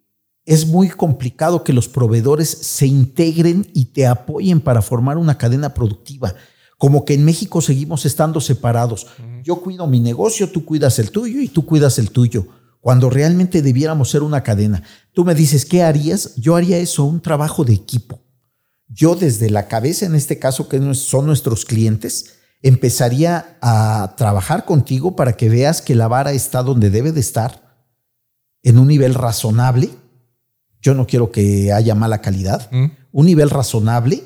[0.50, 5.76] es muy complicado que los proveedores se integren y te apoyen para formar una cadena
[5.76, 6.34] productiva.
[6.80, 9.06] Como que en México seguimos estando separados.
[9.44, 12.48] Yo cuido mi negocio, tú cuidas el tuyo y tú cuidas el tuyo
[12.82, 14.82] cuando realmente debiéramos ser una cadena.
[15.14, 16.36] Tú me dices, ¿qué harías?
[16.36, 18.24] Yo haría eso, un trabajo de equipo.
[18.88, 25.16] Yo desde la cabeza, en este caso, que son nuestros clientes, empezaría a trabajar contigo
[25.16, 27.86] para que veas que la vara está donde debe de estar,
[28.64, 29.92] en un nivel razonable.
[30.82, 32.86] Yo no quiero que haya mala calidad, mm.
[33.12, 34.24] un nivel razonable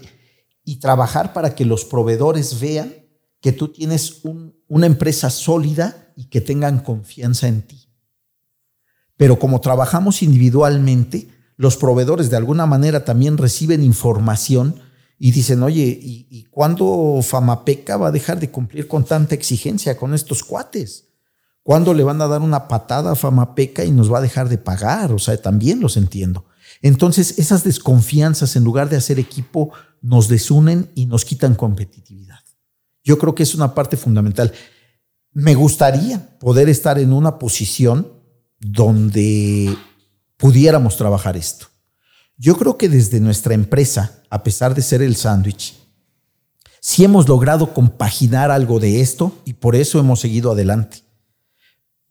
[0.63, 2.93] y trabajar para que los proveedores vean
[3.41, 4.21] que tú tienes
[4.67, 7.89] una empresa sólida y que tengan confianza en ti.
[9.17, 11.27] Pero como trabajamos individualmente,
[11.57, 14.75] los proveedores de alguna manera también reciben información
[15.19, 20.13] y dicen, oye, ¿y, cuándo Famapeca va a dejar de cumplir con tanta exigencia con
[20.13, 21.12] estos cuates?
[21.63, 24.57] ¿Cuándo le van a dar una patada a Famapeca y nos va a dejar de
[24.57, 25.13] pagar?
[25.13, 26.45] O sea, también los entiendo.
[26.81, 29.71] Entonces, esas desconfianzas, en lugar de hacer equipo,
[30.01, 32.39] nos desunen y nos quitan competitividad.
[33.03, 34.51] Yo creo que es una parte fundamental.
[35.31, 38.11] Me gustaría poder estar en una posición
[38.59, 39.75] donde
[40.35, 41.67] pudiéramos trabajar esto.
[42.37, 45.75] Yo creo que desde nuestra empresa, a pesar de ser el sándwich,
[46.81, 51.02] sí hemos logrado compaginar algo de esto y por eso hemos seguido adelante.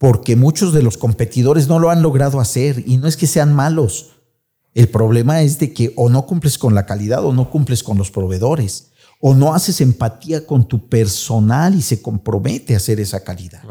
[0.03, 3.55] Porque muchos de los competidores no lo han logrado hacer y no es que sean
[3.55, 4.17] malos.
[4.75, 7.99] El problema es de que o no cumples con la calidad o no cumples con
[7.99, 8.89] los proveedores
[9.21, 13.63] o no haces empatía con tu personal y se compromete a hacer esa calidad.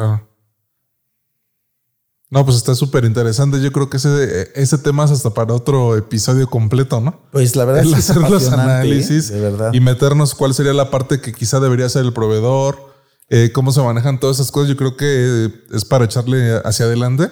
[2.29, 3.61] No, pues está súper interesante.
[3.61, 7.19] Yo creo que ese, ese tema es hasta para otro episodio completo, ¿no?
[7.33, 9.33] Pues la verdad es que hacer los análisis
[9.73, 12.90] y meternos cuál sería la parte que quizá debería ser el proveedor,
[13.33, 14.67] eh, cómo se manejan todas esas cosas.
[14.67, 17.29] Yo creo que es para echarle hacia adelante.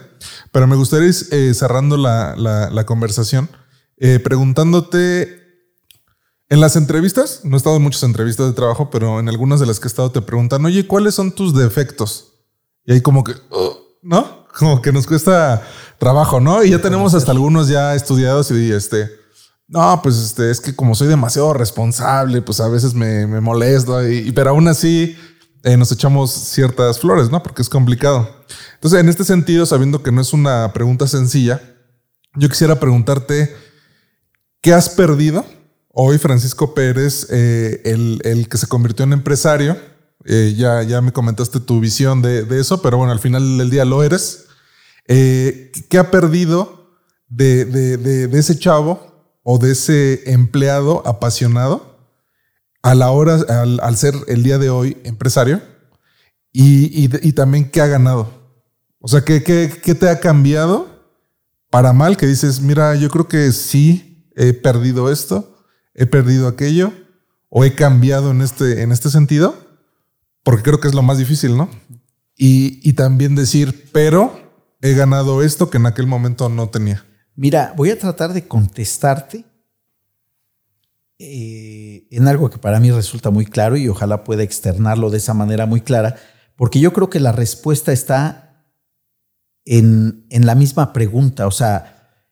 [0.54, 3.50] Pero me gustaría ir eh, cerrando la, la, conversación
[3.98, 5.38] eh, preguntándote.
[6.48, 9.66] En las entrevistas, no he estado en muchas entrevistas de trabajo, pero en algunas de
[9.66, 12.34] las que he estado te preguntan, oye, ¿cuáles son tus defectos?
[12.86, 13.34] Y ahí como que,
[14.02, 14.48] ¿no?
[14.58, 15.62] como que nos cuesta
[16.00, 16.64] trabajo, ¿no?
[16.64, 19.12] Y ya tenemos hasta algunos ya estudiados y este,
[19.68, 24.08] no, pues este, es que como soy demasiado responsable, pues a veces me, me molesto,
[24.10, 25.16] y, pero aún así
[25.64, 27.42] eh, nos echamos ciertas flores, ¿no?
[27.44, 28.30] Porque es complicado.
[28.76, 31.62] Entonces, en este sentido, sabiendo que no es una pregunta sencilla,
[32.36, 33.56] yo quisiera preguntarte,
[34.62, 35.46] ¿qué has perdido
[35.90, 39.78] hoy, Francisco Pérez, eh, el, el que se convirtió en empresario?
[40.26, 43.86] Eh, ya, ya me comentaste tu visión de, eso, pero bueno, al final del día
[43.86, 44.46] lo eres.
[45.08, 46.80] ¿Qué ha perdido
[47.30, 51.89] de, ese chavo o de ese empleado apasionado
[52.82, 53.40] a la hora,
[53.82, 55.62] al, ser el día de hoy empresario?
[56.52, 58.30] y, y, también qué ha ganado.
[59.00, 60.88] O sea, ¿qué, ¿qué, qué, te ha cambiado
[61.70, 62.18] para mal?
[62.18, 66.92] Que dices, mira, yo creo que sí he perdido esto, he perdido aquello,
[67.50, 69.56] o he cambiado en este, en este sentido,
[70.44, 71.70] porque creo que es lo más difícil, ¿no?
[72.36, 74.40] Y, y también decir, pero
[74.82, 77.06] he ganado esto que en aquel momento no tenía.
[77.36, 79.46] Mira, voy a tratar de contestarte
[81.22, 85.34] eh, en algo que para mí resulta muy claro y ojalá pueda externarlo de esa
[85.34, 86.16] manera muy clara,
[86.56, 88.66] porque yo creo que la respuesta está
[89.66, 92.26] en, la misma pregunta, o sea,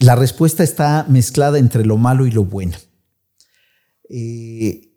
[0.00, 2.76] la respuesta está mezclada entre lo malo y lo bueno.
[4.10, 4.92] Eh,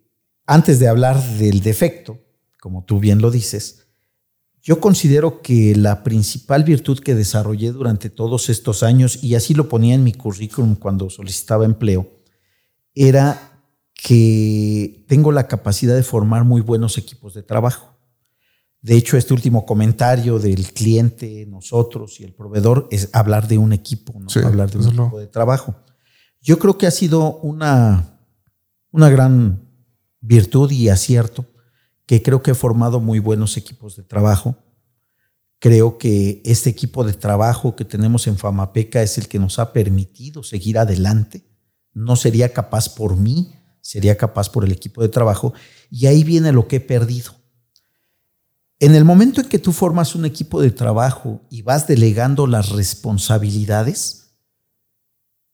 [0.47, 2.19] antes de hablar del defecto,
[2.59, 3.85] como tú bien lo dices,
[4.63, 9.69] yo considero que la principal virtud que desarrollé durante todos estos años, y así lo
[9.69, 12.24] ponía en mi currículum cuando solicitaba empleo,
[12.95, 13.55] era
[13.93, 17.95] que tengo la capacidad de formar muy buenos equipos de trabajo.
[18.81, 23.73] De hecho, este último comentario del cliente, nosotros y el proveedor es hablar de un
[23.73, 25.75] equipo, no hablar de un equipo de trabajo.
[26.41, 28.19] Yo creo que ha sido una,
[28.91, 29.67] una gran
[30.21, 31.45] virtud y acierto
[32.05, 34.55] que creo que he formado muy buenos equipos de trabajo.
[35.57, 39.73] Creo que este equipo de trabajo que tenemos en Famapeca es el que nos ha
[39.73, 41.54] permitido seguir adelante
[41.95, 45.53] no sería capaz por mí, sería capaz por el equipo de trabajo.
[45.89, 47.33] Y ahí viene lo que he perdido.
[48.79, 52.69] En el momento en que tú formas un equipo de trabajo y vas delegando las
[52.69, 54.35] responsabilidades,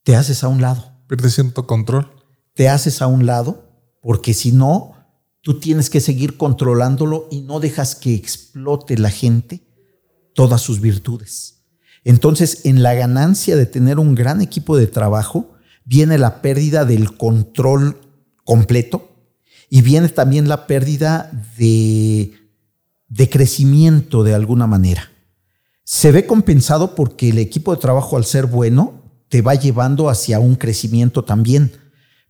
[0.03, 0.91] te haces a un lado.
[1.07, 2.11] Pierdes cierto control.
[2.53, 3.69] Te haces a un lado
[4.01, 4.95] porque si no,
[5.41, 9.67] tú tienes que seguir controlándolo y no dejas que explote la gente
[10.33, 11.65] todas sus virtudes.
[12.03, 15.50] Entonces, en la ganancia de tener un gran equipo de trabajo,
[15.91, 17.99] viene la pérdida del control
[18.45, 19.09] completo
[19.69, 22.31] y viene también la pérdida de,
[23.09, 25.11] de crecimiento de alguna manera.
[25.83, 30.39] Se ve compensado porque el equipo de trabajo al ser bueno te va llevando hacia
[30.39, 31.73] un crecimiento también,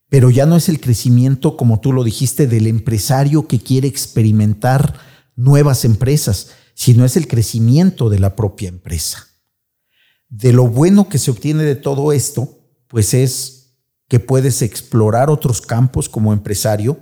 [0.10, 4.96] pero ya no es el crecimiento, como tú lo dijiste, del empresario que quiere experimentar
[5.36, 9.28] nuevas empresas, sino es el crecimiento de la propia empresa.
[10.30, 12.58] De lo bueno que se obtiene de todo esto,
[12.92, 13.78] pues es
[14.10, 17.00] que puedes explorar otros campos como empresario,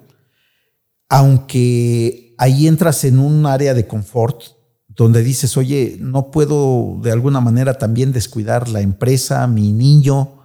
[1.10, 4.44] aunque ahí entras en un área de confort
[4.88, 10.44] donde dices, oye, no puedo de alguna manera también descuidar la empresa, mi niño,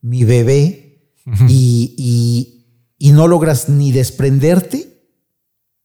[0.00, 1.12] mi bebé,
[1.48, 2.60] y,
[2.98, 5.08] y, no logras ni desprenderte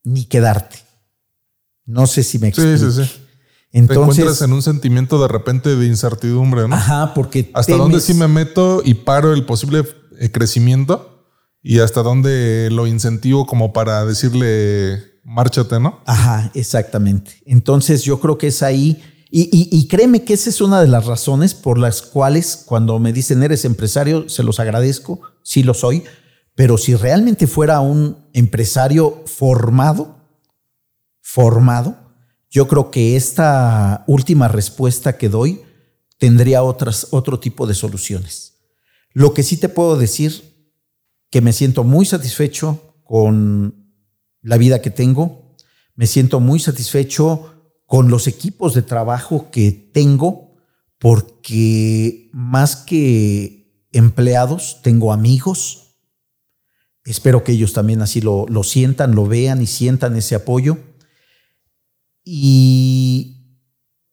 [0.03, 0.79] ni quedarte.
[1.85, 2.77] No sé si me explico.
[2.77, 3.11] Sí, sí, sí.
[3.71, 6.75] Entonces, te encuentras en un sentimiento de repente de incertidumbre, ¿no?
[6.75, 9.83] Ajá, porque hasta dónde sí me meto y paro el posible
[10.19, 11.27] eh, crecimiento
[11.61, 15.99] y hasta dónde lo incentivo como para decirle márchate, ¿no?
[16.05, 17.41] Ajá, exactamente.
[17.45, 19.01] Entonces yo creo que es ahí
[19.31, 23.13] y, y, créeme que esa es una de las razones por las cuales cuando me
[23.13, 26.03] dicen eres empresario, se los agradezco, sí lo soy,
[26.55, 30.17] pero si realmente fuera un empresario formado,
[31.21, 32.08] formado,
[32.49, 35.61] yo creo que esta última respuesta que doy
[36.17, 38.59] tendría otras, otro tipo de soluciones.
[39.13, 40.71] Lo que sí te puedo decir
[41.29, 43.93] que me siento muy satisfecho con
[44.41, 45.55] la vida que tengo,
[45.95, 50.55] me siento muy satisfecho con los equipos de trabajo que tengo,
[50.97, 55.97] porque más que empleados, tengo amigos.
[57.03, 60.77] Espero que ellos también así lo, lo sientan, lo vean y sientan ese apoyo.
[62.31, 63.57] Y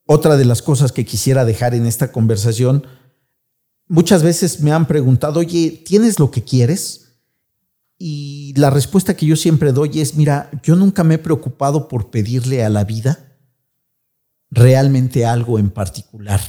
[0.07, 2.87] otra de las cosas que quisiera dejar en esta conversación,
[3.89, 7.19] muchas veces me han preguntado, oye, ¿tienes lo que quieres?
[7.99, 12.09] Y la respuesta que yo siempre doy es, mira, yo nunca me he preocupado por
[12.11, 13.37] pedirle a la vida
[14.51, 16.41] realmente algo en particular.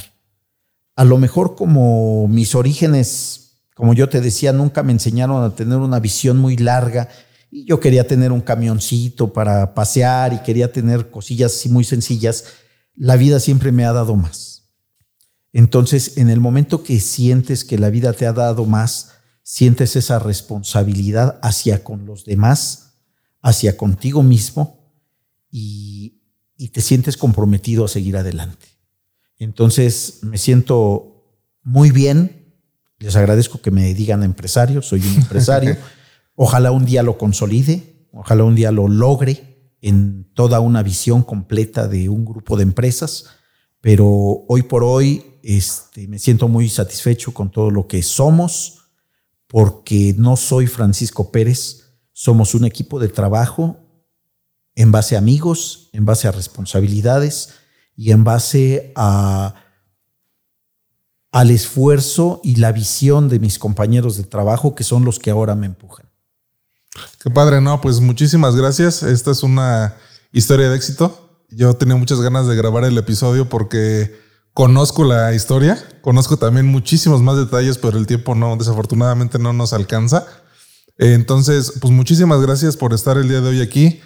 [0.96, 5.76] A lo mejor como mis orígenes, como yo te decía, nunca me enseñaron a tener
[5.76, 7.10] una visión muy larga
[7.50, 12.44] y yo quería tener un camioncito para pasear y quería tener cosillas así muy sencillas.
[12.94, 14.70] La vida siempre me ha dado más.
[15.52, 19.12] Entonces, en el momento que sientes que la vida te ha dado más,
[19.42, 22.98] sientes esa responsabilidad hacia con los demás,
[23.40, 24.92] hacia contigo mismo
[25.50, 26.20] y,
[26.56, 28.66] y te sientes comprometido a seguir adelante.
[29.38, 31.24] Entonces, me siento
[31.62, 32.54] muy bien.
[32.98, 35.78] Les agradezco que me digan empresario, soy un empresario.
[36.40, 41.88] Ojalá un día lo consolide, ojalá un día lo logre en toda una visión completa
[41.88, 43.26] de un grupo de empresas,
[43.80, 44.06] pero
[44.46, 48.92] hoy por hoy este, me siento muy satisfecho con todo lo que somos,
[49.48, 53.80] porque no soy Francisco Pérez, somos un equipo de trabajo
[54.76, 57.54] en base a amigos, en base a responsabilidades
[57.96, 59.56] y en base a,
[61.32, 65.56] al esfuerzo y la visión de mis compañeros de trabajo que son los que ahora
[65.56, 66.07] me empujan.
[67.22, 69.02] Qué padre, no, pues muchísimas gracias.
[69.02, 69.96] Esta es una
[70.32, 71.44] historia de éxito.
[71.50, 74.18] Yo tenía muchas ganas de grabar el episodio porque
[74.52, 79.72] conozco la historia, conozco también muchísimos más detalles, pero el tiempo no, desafortunadamente no nos
[79.72, 80.26] alcanza.
[80.98, 84.00] Entonces, pues muchísimas gracias por estar el día de hoy aquí.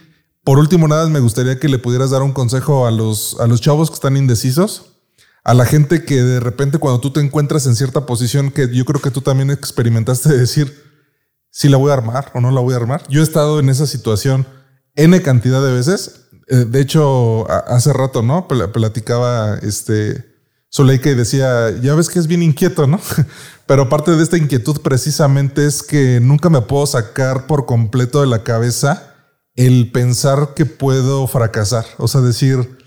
[0.45, 3.61] Por último, nada, me gustaría que le pudieras dar un consejo a los, a los
[3.61, 4.97] chavos que están indecisos,
[5.43, 8.85] a la gente que de repente cuando tú te encuentras en cierta posición que yo
[8.85, 10.92] creo que tú también experimentaste de decir,
[11.53, 13.03] si la voy a armar o no la voy a armar.
[13.09, 14.47] Yo he estado en esa situación
[14.97, 16.31] N cantidad de veces.
[16.49, 18.49] Eh, de hecho, hace rato, ¿no?
[18.49, 20.25] Platicaba este
[20.75, 22.99] Zuleika y decía, ya ves que es bien inquieto, ¿no?
[23.67, 28.27] Pero parte de esta inquietud precisamente es que nunca me puedo sacar por completo de
[28.27, 29.15] la cabeza
[29.55, 31.85] el pensar que puedo fracasar.
[31.99, 32.79] O sea, decir,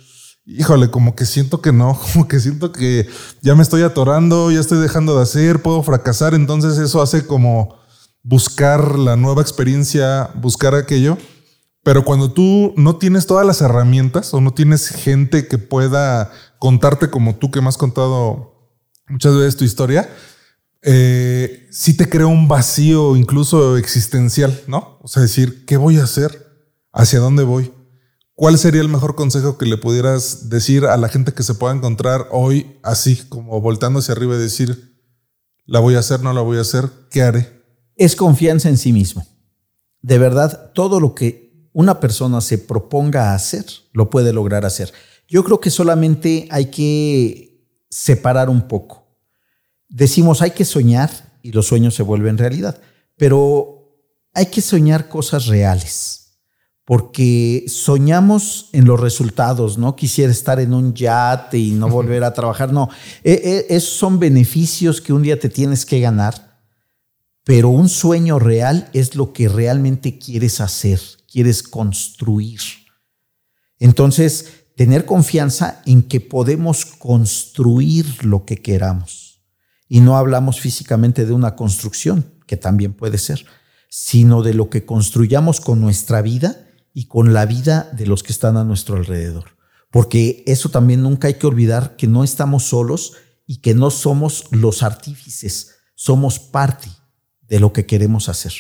[0.46, 3.08] híjole, como que siento que no, como que siento que
[3.44, 6.34] ya me estoy atorando, ya estoy dejando de hacer, puedo fracasar.
[6.34, 7.85] Entonces eso hace como
[8.26, 11.18] buscar la nueva experiencia, buscar aquello.
[11.84, 17.12] Pero cuando tú no tienes todas las herramientas o no tienes gente que pueda contarte
[17.12, 18.74] como tú que me has contado
[19.08, 20.10] muchas veces tu historia,
[20.82, 24.98] eh, sí te crea un vacío incluso existencial, ¿no?
[25.04, 26.48] O sea, decir, ¿qué voy a hacer?
[26.92, 27.72] ¿Hacia dónde voy?
[28.34, 31.76] ¿Cuál sería el mejor consejo que le pudieras decir a la gente que se pueda
[31.76, 34.98] encontrar hoy así, como voltando hacia arriba y decir,
[35.66, 37.55] la voy a hacer, no la voy a hacer, ¿qué haré?
[37.96, 39.26] Es confianza en sí mismo.
[40.02, 44.94] De verdad, todo lo que una persona se proponga hacer, lo puede lograr hacer.
[45.28, 49.08] Yo creo que solamente hay que separar un poco.
[49.90, 51.10] Decimos, hay que soñar
[51.42, 52.80] y los sueños se vuelven realidad,
[53.18, 54.00] pero
[54.34, 56.26] hay que soñar cosas reales
[56.86, 62.34] porque soñamos en los resultados, no quisiera estar en un yate y no volver a
[62.34, 62.90] trabajar, no,
[63.24, 66.55] e, e, esos son beneficios que un día te tienes que ganar
[67.46, 71.00] pero un sueño real es lo que realmente quieres hacer,
[71.32, 72.60] quieres construir.
[73.78, 79.44] Entonces, tener confianza en que podemos construir lo que queramos.
[79.88, 83.46] Y no hablamos físicamente de una construcción, que también puede ser,
[83.90, 88.32] sino de lo que construyamos con nuestra vida y con la vida de los que
[88.32, 89.56] están a nuestro alrededor.
[89.92, 93.14] Porque eso también nunca hay que olvidar que no estamos solos
[93.46, 96.90] y que no somos los artífices, somos parte
[97.48, 98.54] de lo que queremos hacer.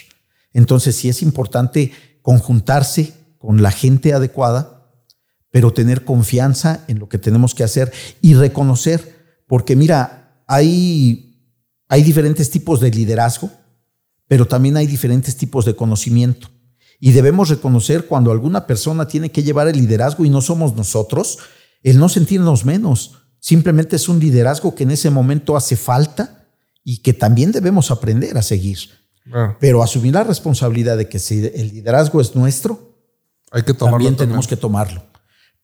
[0.54, 1.92] Entonces sí es importante
[2.22, 4.90] conjuntarse con la gente adecuada,
[5.52, 7.92] pero tener confianza en lo que tenemos que hacer
[8.22, 9.16] y reconocer,
[9.48, 11.40] porque mira, hay,
[11.88, 13.52] hay diferentes tipos de liderazgo,
[14.28, 16.50] pero también hay diferentes tipos de conocimiento.
[17.00, 21.40] Y debemos reconocer cuando alguna persona tiene que llevar el liderazgo y no somos nosotros,
[21.84, 23.14] el no sentirnos menos.
[23.40, 26.45] Simplemente es un liderazgo que en ese momento hace falta
[26.86, 28.78] y que también debemos aprender a seguir.
[29.60, 32.96] Pero asumir la responsabilidad de que si el liderazgo es nuestro,
[33.52, 35.04] Hay que tomarlo también tenemos que tomarlo.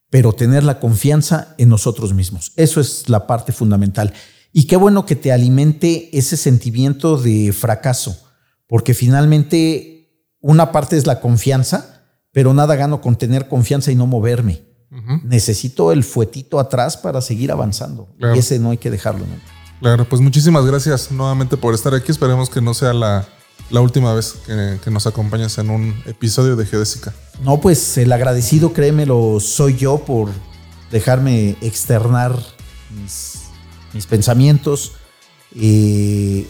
[0.09, 2.53] Pero tener la confianza en nosotros mismos.
[2.55, 4.13] Eso es la parte fundamental.
[4.51, 8.19] Y qué bueno que te alimente ese sentimiento de fracaso,
[8.67, 14.07] porque finalmente una parte es la confianza, pero nada gano con tener confianza y no
[14.07, 14.63] moverme.
[15.23, 18.09] Necesito el fuetito atrás para seguir avanzando.
[18.35, 19.60] Y ese no hay que dejarlo nunca.
[19.81, 22.11] Claro, pues muchísimas gracias nuevamente por estar aquí.
[22.11, 23.27] Esperemos que no sea la,
[23.71, 27.15] última vez que, nos acompañes en un episodio de Geodésica.
[27.43, 30.29] No, pues el agradecido, créemelo, soy yo por
[30.91, 32.37] dejarme externar
[32.91, 34.91] mis, pensamientos.
[35.55, 36.47] Eh,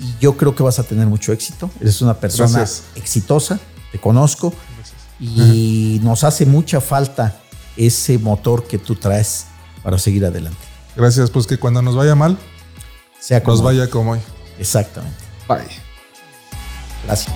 [0.00, 1.70] y yo creo que vas a tener mucho éxito.
[1.80, 3.60] Eres una persona exitosa,
[3.92, 4.52] te conozco.
[5.20, 7.40] Y nos hace mucha falta
[7.76, 9.46] ese motor que tú traes
[9.84, 10.58] para seguir adelante.
[10.96, 12.36] Gracias, pues que cuando nos vaya mal,
[13.24, 14.20] sea Nos vaya como hoy.
[14.58, 15.16] Exactamente.
[15.48, 15.64] Bye.
[17.06, 17.34] Gracias.